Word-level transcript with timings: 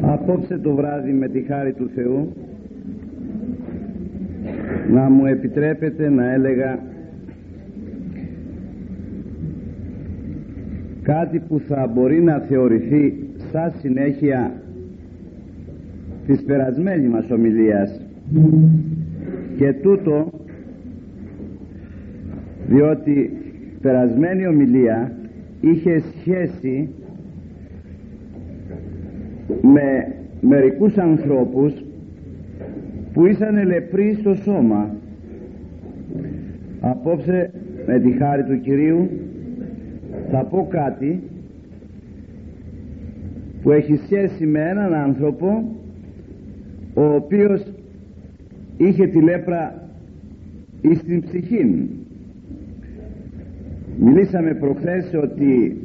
Απόψε 0.00 0.58
το 0.58 0.74
βράδυ 0.74 1.12
με 1.12 1.28
τη 1.28 1.40
χάρη 1.40 1.72
του 1.72 1.90
Θεού 1.94 2.32
να 4.90 5.10
μου 5.10 5.26
επιτρέπετε 5.26 6.08
να 6.08 6.32
έλεγα 6.32 6.78
κάτι 11.02 11.38
που 11.38 11.60
θα 11.68 11.86
μπορεί 11.94 12.22
να 12.22 12.38
θεωρηθεί 12.38 13.28
σαν 13.52 13.72
συνέχεια 13.78 14.52
της 16.26 16.42
περασμένης 16.42 17.08
μας 17.08 17.30
ομιλίας. 17.30 18.00
Και 19.56 19.72
τούτο 19.72 20.30
διότι 22.66 23.30
περασμένη 23.80 24.46
ομιλία 24.46 25.12
είχε 25.60 26.02
σχέση 26.18 26.88
με 29.62 30.14
μερικούς 30.40 30.96
ανθρώπους 30.96 31.72
που 33.12 33.26
ήσαν 33.26 33.66
λεπροί 33.66 34.16
στο 34.20 34.34
σώμα. 34.34 34.94
Απόψε 36.80 37.50
με 37.86 38.00
τη 38.00 38.10
χάρη 38.12 38.44
του 38.44 38.60
Κυρίου 38.60 39.08
θα 40.30 40.44
πω 40.44 40.66
κάτι 40.70 41.22
που 43.62 43.70
έχει 43.70 43.96
σχέση 43.96 44.46
με 44.46 44.68
έναν 44.68 44.94
άνθρωπο 44.94 45.64
ο 46.94 47.04
οποίος 47.04 47.62
είχε 48.76 49.06
τη 49.06 49.20
λέπρα 49.20 49.88
εις 50.80 51.02
την 51.02 51.20
ψυχή 51.20 51.88
μιλήσαμε 53.98 54.54
προχθές 54.54 55.14
ότι 55.22 55.76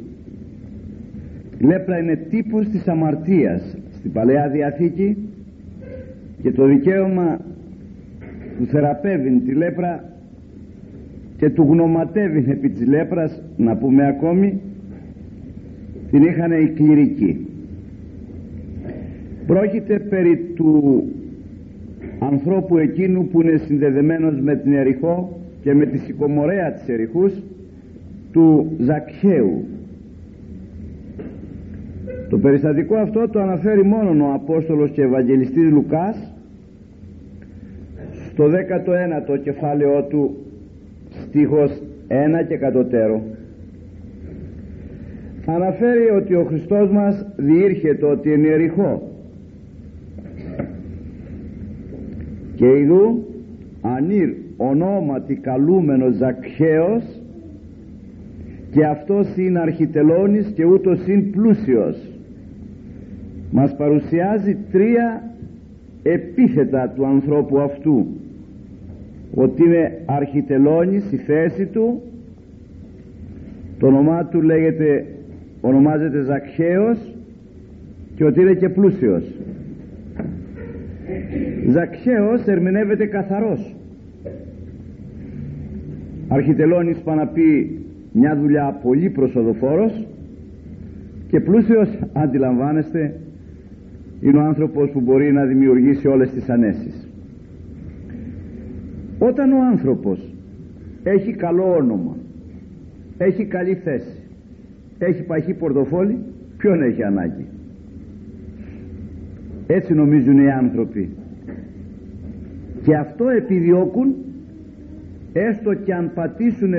η 1.60 1.64
λέπρα 1.64 1.98
είναι 1.98 2.16
τύπος 2.16 2.68
της 2.68 2.88
αμαρτίας 2.88 3.76
στην 3.92 4.12
Παλαιά 4.12 4.48
Διαθήκη 4.48 5.16
και 6.42 6.52
το 6.52 6.64
δικαίωμα 6.64 7.40
του 8.58 8.66
θεραπεύει 8.66 9.40
τη 9.40 9.54
λέπρα 9.54 10.04
και 11.36 11.50
του 11.50 11.66
γνωματεύει 11.70 12.44
επί 12.50 12.68
της 12.68 12.86
λέπρας 12.86 13.42
να 13.56 13.76
πούμε 13.76 14.06
ακόμη 14.06 14.60
την 16.10 16.22
είχαν 16.22 16.52
οι 16.52 16.68
κληρικοί. 16.68 17.46
Πρόκειται 19.46 19.98
περί 19.98 20.36
του 20.54 21.02
ανθρώπου 22.18 22.78
εκείνου 22.78 23.26
που 23.26 23.40
είναι 23.40 23.56
συνδεδεμένος 23.56 24.40
με 24.40 24.56
την 24.56 24.72
Εριχώ 24.72 25.40
και 25.62 25.74
με 25.74 25.86
τη 25.86 25.98
σικομορέα 25.98 26.72
της 26.72 26.88
Εριχούς 26.88 27.32
του 28.32 28.72
Ζακχαίου 28.78 29.64
το 32.30 32.38
περιστατικό 32.38 32.96
αυτό 32.96 33.28
το 33.28 33.40
αναφέρει 33.40 33.84
μόνο 33.84 34.24
ο 34.24 34.32
Απόστολος 34.34 34.90
και 34.90 35.02
Ευαγγελιστής 35.02 35.70
Λουκάς 35.70 36.32
στο 38.32 38.44
19ο 38.44 39.38
κεφάλαιό 39.42 40.02
του 40.02 40.36
στίχος 41.10 41.82
1 42.08 42.46
και 42.48 42.56
κατωτέρω. 42.56 43.22
Αναφέρει 45.46 46.10
ότι 46.10 46.34
ο 46.34 46.44
Χριστός 46.44 46.90
μας 46.90 47.26
διήρχεται 47.36 48.06
ότι 48.06 48.32
είναι 48.32 48.48
εριχό 48.48 49.08
και 52.54 52.66
ειδού 52.78 53.24
ανήρ 53.82 54.28
ονόματι 54.56 55.34
καλούμενος 55.34 56.14
Ζακχαίος 56.14 57.02
και 58.72 58.84
αυτός 58.84 59.36
είναι 59.36 59.60
αρχιτελώνης 59.60 60.52
και 60.54 60.64
ούτως 60.64 61.06
είναι 61.06 61.22
πλούσιος 61.22 62.09
μας 63.50 63.76
παρουσιάζει 63.76 64.56
τρία 64.72 65.22
επίθετα 66.02 66.88
του 66.88 67.06
ανθρώπου 67.06 67.58
αυτού. 67.58 68.06
Ότι 69.34 69.64
είναι 69.64 70.02
αρχιτελώνης 70.06 71.12
η 71.12 71.16
θέση 71.16 71.66
του. 71.66 72.02
Το 73.78 73.86
όνομά 73.86 74.24
του 74.24 74.42
λέγεται 74.42 75.06
ονομάζεται 75.60 76.20
Ζακχαίος 76.20 76.98
και 78.16 78.24
ότι 78.24 78.40
είναι 78.40 78.54
και 78.54 78.68
πλούσιος. 78.68 79.24
Ζακχαίος 81.68 82.46
ερμηνεύεται 82.46 83.06
καθαρός. 83.06 83.74
Αρχιτελώνης 86.28 86.98
πάνε 86.98 87.20
να 87.20 87.26
πει 87.26 87.78
μια 88.12 88.36
δουλειά 88.36 88.78
πολύ 88.82 89.10
προσοδοφόρος 89.10 90.06
και 91.28 91.40
πλούσιος 91.40 91.88
αντιλαμβάνεστε 92.12 93.14
είναι 94.20 94.38
ο 94.38 94.42
άνθρωπος 94.42 94.90
που 94.90 95.00
μπορεί 95.00 95.32
να 95.32 95.44
δημιουργήσει 95.44 96.08
όλες 96.08 96.30
τις 96.30 96.48
ανέσεις. 96.48 97.08
Όταν 99.18 99.52
ο 99.52 99.62
άνθρωπος 99.70 100.34
έχει 101.02 101.32
καλό 101.32 101.74
όνομα 101.76 102.16
έχει 103.18 103.44
καλή 103.44 103.74
θέση 103.74 104.20
έχει 104.98 105.22
παχύ 105.22 105.54
πορτοφόλι 105.54 106.18
ποιον 106.56 106.82
έχει 106.82 107.02
ανάγκη; 107.02 107.46
Έτσι 109.66 109.94
νομίζουν 109.94 110.38
οι 110.38 110.50
άνθρωποι. 110.50 111.08
Και 112.84 112.96
αυτό 112.96 113.28
επιδιώκουν 113.28 114.14
έστω 115.32 115.74
και 115.74 115.94
αν 115.94 116.10
πατήσουν 116.14 116.74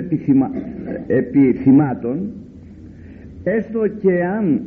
επί 1.07 1.53
θυμάτων 1.53 2.31
έστω 3.43 3.87
και 3.87 4.23
αν 4.25 4.61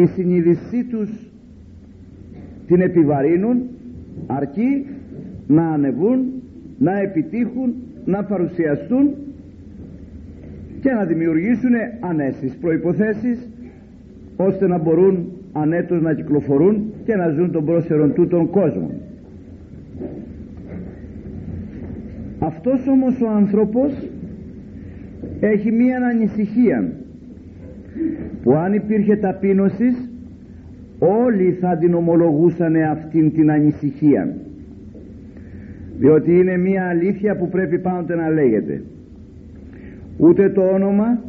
τη 0.00 0.06
συνείδησή 0.06 0.84
τους 0.90 1.10
την 2.66 2.80
επιβαρύνουν 2.80 3.62
αρκεί 4.26 4.86
να 5.46 5.68
ανεβούν 5.68 6.18
να 6.78 7.00
επιτύχουν 7.00 7.74
να 8.04 8.24
παρουσιαστούν 8.24 9.10
και 10.80 10.90
να 10.90 11.04
δημιουργήσουν 11.04 11.70
ανέσεις 12.00 12.52
προϋποθέσεις 12.60 13.48
ώστε 14.36 14.66
να 14.66 14.78
μπορούν 14.78 15.26
ανέτος 15.52 16.02
να 16.02 16.14
κυκλοφορούν 16.14 16.92
και 17.04 17.14
να 17.16 17.28
ζουν 17.28 17.52
τον 17.52 17.64
πρόσφερον 17.64 18.12
τούτων 18.14 18.50
κόσμων 18.50 18.90
αυτός 22.38 22.86
όμως 22.88 23.20
ο 23.20 23.28
άνθρωπος 23.30 23.92
έχει 25.40 25.72
μία 25.72 25.98
ανησυχία 26.06 26.92
που 28.42 28.54
αν 28.54 28.72
υπήρχε 28.72 29.16
ταπείνωσης 29.16 30.08
όλοι 30.98 31.56
θα 31.60 31.76
την 31.76 31.94
ομολογούσαν 31.94 32.74
αυτήν 32.76 33.32
την 33.32 33.50
ανησυχία. 33.50 34.34
Διότι 35.98 36.38
είναι 36.38 36.56
μία 36.56 36.88
αλήθεια 36.88 37.36
που 37.36 37.48
πρέπει 37.48 37.78
πάντοτε 37.78 38.14
να 38.14 38.30
λέγεται. 38.30 38.82
Ούτε 40.16 40.48
το 40.48 40.62
όνομα 40.62 41.22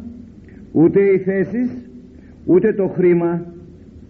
ούτε 0.72 1.00
οι 1.00 1.18
θέσεις 1.18 1.90
ούτε 2.46 2.72
το 2.72 2.86
χρήμα 2.88 3.46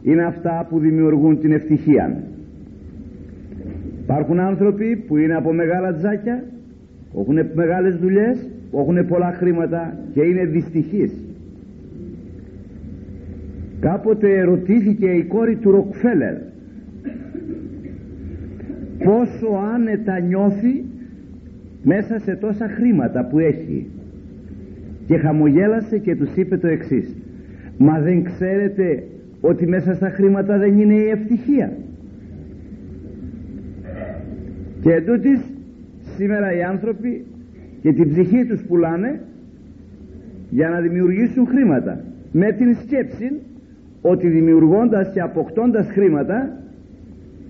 είναι 0.03 0.25
αυτά 0.25 0.67
που 0.71 0.79
δημιουργούν 0.79 1.41
την 1.41 1.53
ευτυχία. 1.53 2.23
Υπάρχουν 4.03 4.39
άνθρωποι 4.39 4.97
που 4.97 5.17
είναι 5.17 5.35
από 5.35 5.53
μεγάλα 5.53 5.95
τζάκια 5.95 6.45
έχουν 7.19 7.39
μεγάλες 7.55 7.97
δουλειές 7.97 8.49
έχουν 8.75 9.07
πολλά 9.07 9.33
χρήματα 9.33 9.97
και 10.15 10.23
είναι 10.23 10.45
δυστυχείς 10.45 11.13
κάποτε 13.83 14.39
ερωτήθηκε 14.39 15.11
η 15.11 15.23
κόρη 15.23 15.57
του 15.57 15.71
Ροκφέλερ 15.71 16.35
πόσο 19.05 19.47
άνετα 19.75 20.21
νιώθει 20.21 20.85
μέσα 21.83 22.19
σε 22.19 22.35
τόσα 22.37 22.69
χρήματα 22.69 23.25
που 23.25 23.39
έχει; 23.39 23.87
Και 25.07 25.17
χαμογέλασε 25.17 25.99
και 25.99 26.17
τους 26.17 26.35
είπε 26.35 26.57
το 26.57 26.67
εξής 26.67 27.17
μα 27.79 27.99
δεν 28.01 28.25
ξέρετε 28.25 29.03
ότι 29.41 29.67
μέσα 29.67 29.95
στα 29.95 30.09
χρήματα 30.09 30.59
δεν 30.59 30.79
είναι 30.79 30.95
η 30.95 31.09
ευτυχία 31.09 31.73
και 34.83 34.93
εντούτοις 34.93 35.41
σήμερα 36.17 36.57
οι 36.57 36.63
άνθρωποι 36.63 37.25
και 37.83 37.93
την 37.93 38.11
ψυχή 38.11 38.45
τους 38.47 38.63
πουλάνε 38.63 39.21
για 40.51 40.69
να 40.69 40.81
δημιουργήσουν 40.81 41.47
χρήματα. 41.47 42.05
Με 42.33 42.53
την 42.53 42.77
σκέψη 42.77 43.33
ότι 44.03 44.29
δημιουργώντας 44.29 45.11
και 45.13 45.21
αποκτώντας 45.21 45.87
χρήματα 45.87 46.57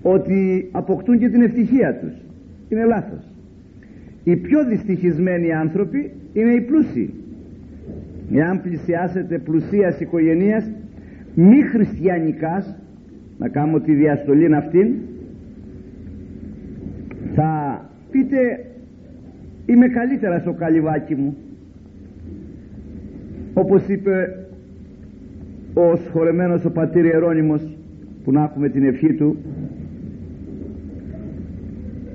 ότι 0.01 0.69
αποκτούν 0.71 1.19
και 1.19 1.29
την 1.29 1.41
ευτυχία 1.41 1.95
τους. 1.95 2.13
Είναι 2.69 2.85
λάθος. 2.85 3.27
Οι 4.23 4.35
πιο 4.35 4.65
δυστυχισμένοι 4.65 5.53
άνθρωποι 5.53 6.11
είναι 6.33 6.51
οι 6.51 6.61
πλούσιοι. 6.61 7.13
Εάν 8.33 8.61
πλησιάσετε 8.61 9.37
πλουσίας 9.37 9.99
οικογενείας 9.99 10.69
μη 11.35 11.61
χριστιανικάς 11.61 12.75
να 13.37 13.47
κάνω 13.47 13.79
τη 13.79 13.93
διαστολή 13.93 14.55
αυτήν 14.55 14.93
θα 17.35 17.81
πείτε 18.11 18.65
είμαι 19.65 19.87
καλύτερα 19.87 20.39
στο 20.39 20.53
καλυβάκι 20.53 21.15
μου 21.15 21.37
όπως 23.53 23.87
είπε 23.87 24.42
ο 25.73 25.95
σχολεμένος 25.95 26.65
ο 26.65 26.71
πατήρ 26.71 27.05
Ιερώνυμος 27.05 27.77
που 28.23 28.31
να 28.31 28.43
έχουμε 28.43 28.69
την 28.69 28.83
ευχή 28.83 29.13
του 29.13 29.37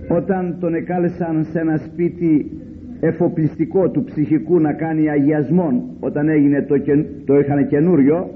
όταν 0.08 0.56
τον 0.60 0.74
εκάλεσαν 0.74 1.46
σε 1.50 1.58
ένα 1.58 1.76
σπίτι 1.76 2.50
εφοπλιστικό 3.00 3.88
του 3.88 4.04
ψυχικού 4.04 4.60
να 4.60 4.72
κάνει 4.72 5.10
αγιασμόν 5.10 5.82
όταν 6.00 6.28
έγινε 6.28 6.62
το, 6.62 6.74
το 7.24 7.38
είχαν 7.38 7.68
καινούριο 7.68 8.30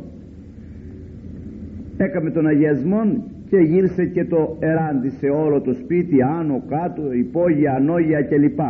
έκαμε 1.97 2.31
τον 2.31 2.47
αγιασμόν 2.47 3.23
και 3.49 3.57
γύρισε 3.57 4.05
και 4.05 4.25
το 4.25 4.57
εράντισε 4.61 5.29
όλο 5.29 5.61
το 5.61 5.75
σπίτι 5.75 6.23
άνω 6.23 6.63
κάτω 6.69 7.13
υπόγεια 7.13 7.75
ανόγεια 7.75 8.23
κλπ. 8.23 8.61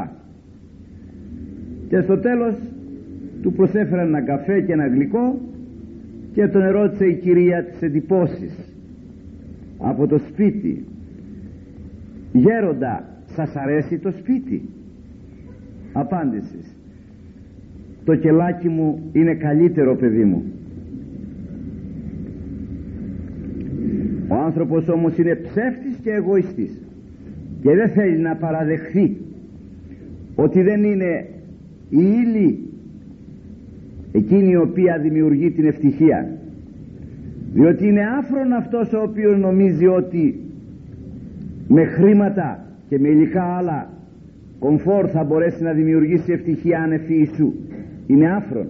Και 1.89 2.01
στο 2.01 2.19
τέλος 2.19 2.55
του 3.43 3.53
προσέφεραν 3.53 4.07
ένα 4.07 4.21
καφέ 4.21 4.61
και 4.61 4.73
ένα 4.73 4.87
γλυκό 4.87 5.41
και 6.35 6.49
τον 6.49 6.63
ερώτησε 6.63 7.07
η 7.07 7.15
κυρία 7.15 7.65
τις 7.65 7.83
εντυπώσεις. 7.83 8.75
Από 9.79 10.07
το 10.07 10.19
σπίτι. 10.19 10.85
Γέροντα 12.33 13.05
σας 13.27 13.57
αρέσει 13.57 13.99
το 13.99 14.11
σπίτι; 14.11 14.63
Απάντησης 15.93 16.77
το 18.05 18.17
κελάκι 18.17 18.69
μου 18.69 19.11
είναι 19.13 19.35
καλύτερο 19.35 19.97
παιδί 19.97 20.25
μου. 20.25 20.45
Ο 24.29 24.35
άνθρωπος 24.35 24.89
όμως 24.89 25.17
είναι 25.17 25.35
ψεύτης 25.35 25.97
και 26.03 26.11
εγωιστής 26.11 26.81
και 27.63 27.75
δεν 27.75 27.89
θέλει 27.89 28.19
να 28.19 28.37
παραδεχθεί 28.37 29.17
ότι 30.35 30.63
δεν 30.63 30.85
είναι 30.85 31.27
η 31.89 31.99
ύλη 32.25 32.72
εκείνη 34.13 34.51
η 34.51 34.57
οποία 34.57 34.99
δημιουργεί 34.99 35.51
την 35.51 35.67
ευτυχία. 35.67 36.29
Διότι 37.55 37.87
είναι 37.87 38.03
άφρον 38.19 38.53
αυτός 38.53 38.93
ο 38.93 39.03
οποίος 39.03 39.39
νομίζει 39.39 39.87
ότι 39.87 40.41
με 41.69 41.85
χρήματα 41.85 42.65
και 42.89 42.99
με 42.99 43.09
υλικά 43.09 43.43
άλλα 43.43 43.91
κομφόρ 44.59 45.09
θα 45.13 45.25
μπορέσει 45.25 45.63
να 45.63 45.73
δημιουργήσει 45.73 46.33
ευτυχία 46.33 46.83
άνευ 46.83 47.03
σου 47.37 47.55
είναι 48.07 48.31
άφρον. 48.33 48.67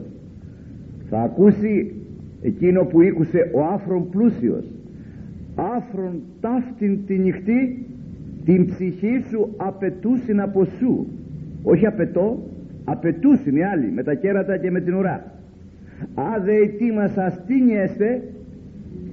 Θα 1.10 1.20
ακούσει 1.22 1.94
εκείνο 2.42 2.84
που 2.84 3.02
ήκουσε 3.02 3.50
ο 3.54 3.64
άφρον 3.64 4.08
πλούσιος. 4.10 4.64
Άφρον 5.54 6.20
ταύτην 6.40 6.98
τη 7.06 7.18
νυχτή 7.18 7.86
την 8.44 8.66
ψυχή 8.66 9.24
σου 9.30 9.54
απαιτούσιν 9.56 10.40
από 10.40 10.64
σου 10.64 11.06
όχι 11.62 11.86
απαιτώ 11.86 12.42
απαιτούσιν 12.84 13.56
οι 13.56 13.64
άλλοι 13.64 13.90
με 13.94 14.02
τα 14.02 14.14
κέρατα 14.14 14.56
και 14.56 14.70
με 14.70 14.80
την 14.80 14.94
ουρά 14.94 15.31
άδε 16.14 16.54
μας 16.94 17.16
αστήνιεστε 17.16 18.22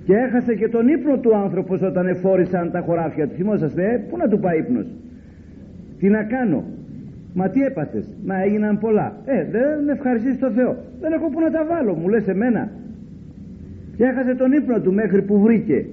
και 0.05 0.15
έχασε 0.15 0.55
και 0.55 0.67
τον 0.67 0.87
ύπνο 0.87 1.17
του 1.17 1.35
άνθρωπος 1.35 1.81
όταν 1.81 2.07
εφόρησαν 2.07 2.71
τα 2.71 2.79
χωράφια 2.79 3.27
του. 3.27 3.35
Θυμόσαστε 3.35 3.83
ε; 3.83 3.97
πού 4.09 4.17
να 4.17 4.27
του 4.27 4.39
πάει 4.39 4.57
ύπνος; 4.59 4.85
Τι 5.99 6.09
να 6.09 6.23
κάνω; 6.23 6.63
Μα 7.33 7.49
τι 7.49 7.61
έπαθες; 7.61 8.05
Μα 8.25 8.41
έγιναν 8.43 8.79
πολλά. 8.79 9.15
Ε 9.25 9.45
δεν 9.51 9.89
ευχαριστείς 9.89 10.39
το 10.39 10.49
Θεό. 10.49 10.77
Δεν 11.01 11.11
έχω 11.11 11.29
που 11.29 11.39
να 11.39 11.51
τα 11.51 11.65
βάλω 11.65 11.93
μου 11.93 12.07
λες 12.07 12.27
εμένα. 12.27 12.69
Και 13.97 14.03
έχασε 14.03 14.35
τον 14.35 14.51
ύπνο 14.51 14.79
του 14.79 14.93
μέχρι 14.93 15.21
που 15.21 15.39
βρήκε. 15.39 15.85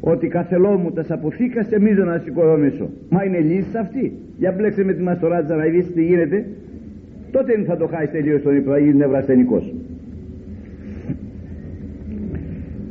Ότι 0.00 0.28
καθελό 0.28 0.78
μου 0.78 0.90
τας 0.90 1.06
σαποθήκα 1.06 1.62
σε 1.62 1.80
μίζω 1.80 2.04
να 2.04 2.18
σηκωδομήσω 2.18 2.90
μα 3.08 3.24
είναι 3.24 3.38
λύση 3.38 3.76
αυτή. 3.78 4.12
Για 4.38 4.52
μπλέξε 4.52 4.84
με 4.84 4.92
τη 4.92 5.02
μαστοράτζα 5.02 5.54
να 5.54 5.64
δεις 5.64 5.92
τι 5.92 6.04
γίνεται 6.04 6.44
τότε 7.30 7.62
θα 7.66 7.76
το 7.76 7.86
χάσεις 7.86 8.10
τελείως 8.10 8.42
τον 8.42 8.56
ύπνο 8.56 8.72
θα 8.72 8.78
γίνει 8.78 8.94
νευρασθενικός 8.94 9.74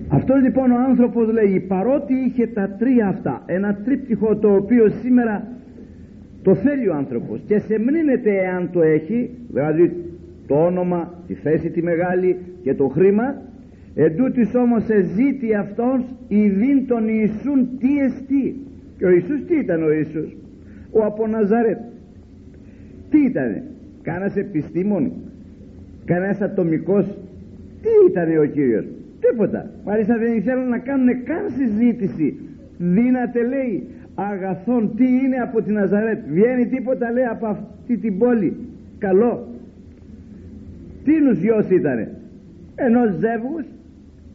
αυτός 0.07 0.41
λοιπόν 0.41 0.71
ο 0.71 0.77
άνθρωπος 0.89 1.31
λέει 1.31 1.65
παρότι 1.67 2.13
είχε 2.13 2.47
τα 2.47 2.75
τρία 2.79 3.07
αυτά 3.07 3.43
ένα 3.45 3.75
τρίπτυχο 3.85 4.35
το 4.35 4.55
οποίο 4.55 4.89
σήμερα 4.89 5.47
το 6.43 6.55
θέλει 6.55 6.87
ο 6.89 6.95
άνθρωπος 6.95 7.41
και 7.47 7.59
σε 7.59 7.79
μνήνεται 7.79 8.37
εάν 8.37 8.69
το 8.71 8.81
έχει 8.81 9.29
δηλαδή 9.49 9.91
το 10.47 10.65
όνομα, 10.65 11.13
τη 11.27 11.33
θέση 11.33 11.69
τη 11.69 11.83
μεγάλη 11.83 12.37
και 12.63 12.73
το 12.73 12.87
χρήμα 12.87 13.41
εντούτοις 13.95 14.55
όμως 14.55 14.89
εζήτη 14.89 15.55
αυτός 15.55 16.01
ειδήν 16.27 16.87
τον 16.87 17.07
Ιησούν 17.07 17.69
τι 17.79 17.99
εστί. 17.99 18.55
Και 18.97 19.05
ο 19.05 19.09
Ιησούς 19.09 19.45
τι 19.45 19.55
ήταν 19.55 19.83
ο 19.83 19.91
Ιησούς; 19.91 20.35
Ο 20.91 21.03
από 21.05 21.27
Ναζαρέτ 21.27 21.77
τι 23.09 23.19
ήτανε; 23.25 23.63
Κάνας 24.09 24.35
επιστήμον 24.35 25.11
κανένας 26.05 26.41
ατομικός 26.41 27.05
τι 27.81 27.89
ήτανε 28.09 28.39
ο 28.39 28.45
Κύριος; 28.45 28.85
Τίποτα. 29.19 29.69
Μάλιστα 29.85 30.17
δεν 30.17 30.33
ήθελαν 30.33 30.69
να 30.69 30.77
κάνουν 30.77 31.23
καν 31.23 31.43
συζήτηση. 31.57 32.39
Δύναται 32.77 33.43
λέει 33.43 33.83
αγαθόν 34.15 34.95
τι 34.95 35.05
είναι 35.05 35.35
από 35.35 35.61
την 35.61 35.73
Ναζαρέτ. 35.73 36.19
Βγαίνει 36.29 36.65
τίποτα 36.67 37.11
λέει 37.11 37.23
από 37.23 37.45
αυτή 37.45 37.97
την 37.97 38.17
πόλη. 38.17 38.53
Καλό. 38.97 39.47
Τίνους 41.03 41.39
γιος 41.39 41.69
ήτανε; 41.69 42.11
Ενός 42.75 43.09
ζεύγους 43.09 43.65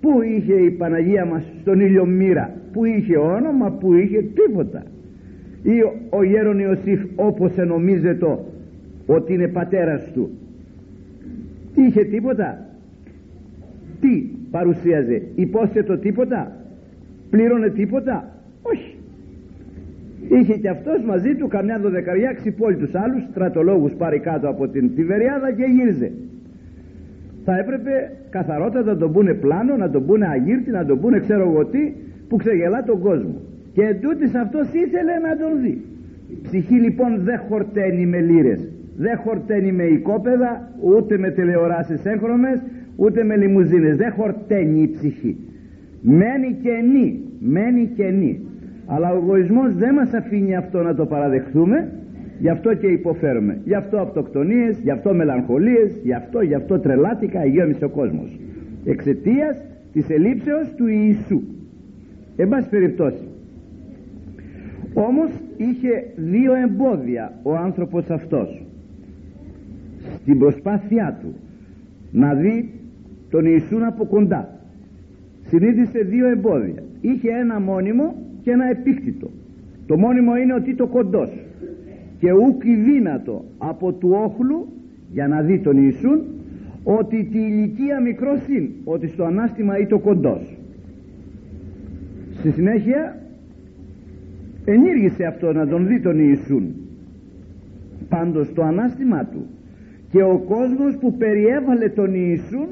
που 0.00 0.22
είχε 0.22 0.54
η 0.54 0.70
Παναγία 0.70 1.24
μας 1.24 1.42
στον 1.60 1.80
ήλιο 1.80 2.04
μοίρα. 2.06 2.54
Που 2.72 2.84
είχε 2.84 3.16
όνομα 3.16 3.70
που 3.70 3.94
είχε 3.94 4.22
τίποτα. 4.22 4.82
Ή 5.62 5.82
ο 6.10 6.22
γέρον 6.22 6.58
Ιωσήφ 6.58 7.00
όπως 7.16 7.56
ενομίζεται 7.56 8.26
ότι 9.14 9.32
είναι 9.32 9.48
πατέρας 9.48 10.10
του. 10.14 10.30
Είχε 11.74 12.04
τίποτα; 12.04 12.66
Τι 14.00 14.24
παρουσίαζε; 14.50 15.22
Υπόσχετο 15.34 15.98
τίποτα; 15.98 16.52
Πλήρωνε 17.30 17.68
τίποτα; 17.68 18.28
Όχι. 18.62 18.96
Είχε 20.28 20.56
και 20.56 20.68
αυτός 20.68 21.02
μαζί 21.02 21.34
του 21.34 21.48
καμιά 21.48 21.78
δωδεκαριά 21.78 22.32
ξυπόλυτους 22.32 22.94
άλλους 22.94 23.22
στρατολόγους 23.30 23.92
πάρει 23.92 24.18
κάτω 24.18 24.48
από 24.48 24.68
την 24.68 24.94
Τιβεριάδα 24.94 25.52
και 25.52 25.64
γύριζε. 25.64 26.12
Θα 27.44 27.58
έπρεπε 27.58 28.12
καθαρότατα 28.30 28.92
να 28.92 28.96
τον 28.96 29.12
πούνε 29.12 29.34
πλάνο 29.34 29.76
να 29.76 29.90
τον 29.90 30.06
πούνε 30.06 30.26
αγύρτη 30.26 30.70
να 30.70 30.84
τον 30.86 31.00
πούνε 31.00 31.18
ξέρω 31.18 31.42
εγώ 31.50 31.64
τι 31.64 31.92
που 32.28 32.36
ξεγελά 32.36 32.82
τον 32.84 33.00
κόσμο. 33.00 33.34
Και 33.74 33.82
εντούτοις 33.82 34.34
αυτός 34.34 34.66
ήθελε 34.72 35.14
να 35.28 35.36
τον 35.36 35.60
δει. 35.62 35.84
Ψυχή 36.42 36.74
λοιπόν 36.74 37.20
δεν 37.22 37.40
χορταίνει 37.48 38.06
με 38.06 38.20
λύρες 38.20 38.68
δεν 38.96 39.16
χορταίνει 39.16 39.72
με 39.72 39.84
οικόπεδα 39.84 40.70
ούτε 40.80 41.18
με 41.18 41.30
τηλεοράσεις 41.30 42.04
έγχρωμες 42.04 42.62
ούτε 42.96 43.24
με 43.24 43.36
λιμουζίνες. 43.36 43.96
Δεν 43.96 44.12
χορταίνει 44.12 44.82
η 44.82 44.90
ψυχή. 44.90 45.36
Μένει 46.00 46.56
κενή 46.62 47.22
μένει 47.42 47.90
κενή. 47.96 48.40
Αλλά 48.86 49.12
ο 49.12 49.16
εγωισμός 49.16 49.74
δεν 49.74 49.94
μας 49.94 50.12
αφήνει 50.12 50.56
αυτό 50.56 50.82
να 50.82 50.94
το 50.94 51.06
παραδεχθούμε. 51.06 51.88
Γι' 52.38 52.48
αυτό 52.48 52.74
και 52.74 52.86
υποφέρουμε. 52.86 53.58
Γι' 53.64 53.74
αυτό 53.74 53.98
αυτοκτονίες, 53.98 54.78
γι' 54.82 54.90
αυτό 54.90 55.14
μελαγχολίες 55.14 55.98
γι' 56.02 56.14
αυτό, 56.14 56.40
γι' 56.40 56.54
αυτό 56.54 56.78
τρελάτικα 56.78 57.44
υγιόμισε 57.44 57.84
ο 57.84 57.88
κόσμος. 57.88 58.38
Εξαιτίας 58.84 59.62
της 59.92 60.10
ελήψεως 60.10 60.74
του 60.76 60.86
Ιησού. 60.86 61.42
Εν 62.36 62.48
πάση 62.48 62.68
περιπτώσει. 62.68 63.24
Όμως 64.94 65.30
είχε 65.56 66.04
δύο 66.16 66.52
εμπόδια 66.54 67.32
ο 67.42 67.56
άνθρωπος 67.56 68.10
αυτός 68.10 68.61
στην 70.22 70.38
προσπάθειά 70.38 71.18
του 71.22 71.34
να 72.12 72.34
δει 72.34 72.70
τον 73.30 73.44
Ιησούν 73.46 73.82
από 73.82 74.04
κοντά. 74.04 74.60
Συνήθισε 75.46 75.98
δύο 75.98 76.28
εμπόδια. 76.28 76.82
Είχε 77.00 77.30
ένα 77.30 77.60
μόνιμο 77.60 78.14
και 78.42 78.50
ένα 78.50 78.70
επίκτητο. 78.70 79.30
Το 79.86 79.98
μόνιμο 79.98 80.36
είναι 80.36 80.54
ότι 80.54 80.74
το 80.74 80.86
κοντός 80.86 81.30
και 82.18 82.32
ούκη 82.32 82.74
δύνατο 82.74 83.44
από 83.58 83.92
του 83.92 84.10
όχλου 84.24 84.66
για 85.12 85.28
να 85.28 85.40
δει 85.40 85.58
τον 85.58 85.76
Ιησούν 85.76 86.20
ότι 86.84 87.28
τη 87.32 87.38
ηλικία 87.38 88.00
μικρός 88.00 88.48
είναι 88.48 88.68
ότι 88.84 89.08
στο 89.08 89.24
ανάστημα 89.24 89.78
ή 89.78 89.86
το 89.86 89.98
κοντός. 89.98 90.56
Στη 92.38 92.50
συνέχεια 92.50 93.16
ενήργησε 94.64 95.24
αυτό 95.24 95.52
να 95.52 95.66
τον 95.66 95.86
δει 95.86 96.00
τον 96.00 96.18
Ιησούν. 96.18 96.74
Πάντως 98.08 98.52
το 98.52 98.62
ανάστημά 98.62 99.24
του 99.24 99.46
και 100.12 100.22
ο 100.22 100.38
κόσμος 100.38 100.96
που 101.00 101.16
περιέβαλε 101.16 101.88
τον 101.88 102.14
Ιησούν 102.14 102.68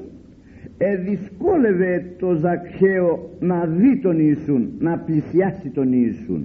εδυσκόλευε 0.78 2.04
το 2.18 2.34
Ζακχαίο 2.34 3.30
να 3.40 3.66
δει 3.66 3.96
τον 3.96 4.18
Ιησούν 4.18 4.68
να 4.78 4.98
πλησιάσει 4.98 5.68
τον 5.68 5.92
Ιησούν. 5.92 6.44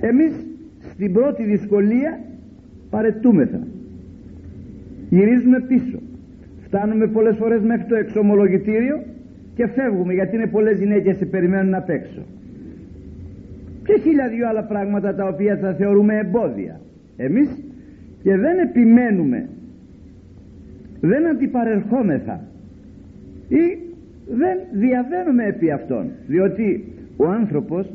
Εμείς 0.00 0.32
στην 0.92 1.12
πρώτη 1.12 1.42
δυσκολία 1.44 2.20
παρετούμεθα. 2.90 3.60
Γυρίζουμε 5.10 5.60
πίσω. 5.60 5.98
Φτάνουμε 6.64 7.06
πολλές 7.06 7.36
φορές 7.36 7.62
μέχρι 7.62 7.84
το 7.84 7.94
εξομολογητήριο 7.94 9.02
και 9.54 9.66
φεύγουμε 9.66 10.12
γιατί 10.12 10.36
είναι 10.36 10.46
πολλές 10.46 10.78
γυναίκες 10.78 11.16
σε 11.16 11.24
περιμένουν 11.24 11.74
απ' 11.74 11.90
έξω. 11.90 12.22
Και 13.84 14.00
χίλια 14.02 14.28
δυο 14.28 14.48
άλλα 14.48 14.64
πράγματα 14.64 15.14
τα 15.14 15.28
οποία 15.28 15.56
θα 15.56 15.74
θεωρούμε 15.74 16.18
εμπόδια. 16.18 16.80
Εμείς 17.16 17.48
και 18.24 18.36
δεν 18.36 18.58
επιμένουμε. 18.58 19.48
Δεν 21.00 21.26
αντιπαρερχόμεθα. 21.26 22.40
Ή 23.48 23.78
δεν 24.28 24.58
διαβαίνουμε 24.72 25.44
επί 25.44 25.70
αυτόν 25.70 26.10
διότι 26.26 26.84
ο 27.16 27.26
άνθρωπος 27.26 27.90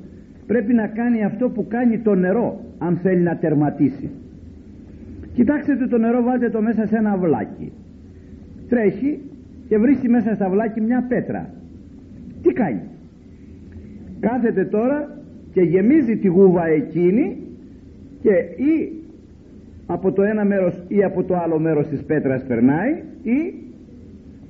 πρέπει 0.47 0.73
να 0.73 0.87
κάνει 0.87 1.23
αυτό 1.23 1.49
που 1.49 1.67
κάνει 1.67 1.99
το 1.99 2.15
νερό 2.15 2.65
αν 2.77 2.97
θέλει 3.03 3.21
να 3.21 3.37
τερματίσει. 3.37 4.09
Κοιτάξτε 5.33 5.75
το 5.89 5.97
νερό 5.97 6.23
βάλτε 6.23 6.49
το 6.49 6.61
μέσα 6.61 6.85
σε 6.85 6.95
ένα 6.95 7.11
αυλάκι 7.11 7.71
τρέχει 8.69 9.19
και 9.67 9.77
βρίσκει 9.77 10.09
μέσα 10.09 10.35
στα 10.35 10.45
αυλάκι 10.45 10.81
μια 10.81 11.05
πέτρα. 11.09 11.49
Τι 12.41 12.53
κάνει; 12.53 12.81
Κάθεται 14.19 14.65
τώρα 14.65 15.17
και 15.53 15.61
γεμίζει 15.61 16.17
τη 16.17 16.27
γούβα 16.27 16.67
εκείνη 16.67 17.37
και 18.21 18.31
ή 18.63 18.98
από 19.91 20.11
το 20.11 20.23
ένα 20.23 20.45
μέρος 20.45 20.83
ή 20.87 21.03
από 21.03 21.23
το 21.23 21.37
άλλο 21.37 21.59
μέρος 21.59 21.87
της 21.87 22.03
πέτρας 22.03 22.43
περνάει 22.43 23.03
ή 23.23 23.53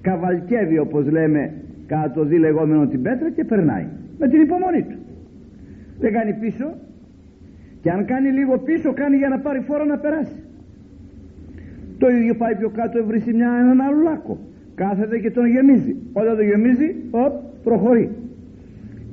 καβαλκεύει 0.01 0.77
όπως 0.77 1.09
λέμε 1.11 1.53
κατά 1.87 2.11
το 2.11 2.23
δι 2.23 2.37
λεγόμενο 2.37 2.87
την 2.87 3.01
πέτρα 3.01 3.29
και 3.29 3.43
περνάει 3.43 3.85
με 4.19 4.27
την 4.27 4.41
υπομονή 4.41 4.81
του. 4.81 4.97
Δεν 5.99 6.13
κάνει 6.13 6.33
πίσω 6.33 6.73
και 7.81 7.91
αν 7.91 8.05
κάνει 8.05 8.29
λίγο 8.29 8.57
πίσω 8.57 8.93
κάνει 8.93 9.17
για 9.17 9.29
να 9.29 9.39
πάρει 9.39 9.59
φόρο 9.59 9.85
να 9.85 9.97
περάσει. 9.97 10.41
Το 11.97 12.09
ίδιο 12.09 12.35
πάει 12.35 12.55
πιο 12.55 12.69
κάτω 12.69 13.05
βρίσκει 13.05 13.33
μια, 13.33 13.51
έναν 13.59 13.81
άλλο 13.81 14.01
λάκκο. 14.01 14.39
Κάθεται 14.75 15.19
και 15.19 15.31
τον 15.31 15.45
γεμίζει. 15.45 15.95
Όταν 16.13 16.35
το 16.35 16.41
γεμίζει 16.41 16.95
οπ, 17.11 17.33
προχωρεί. 17.63 18.09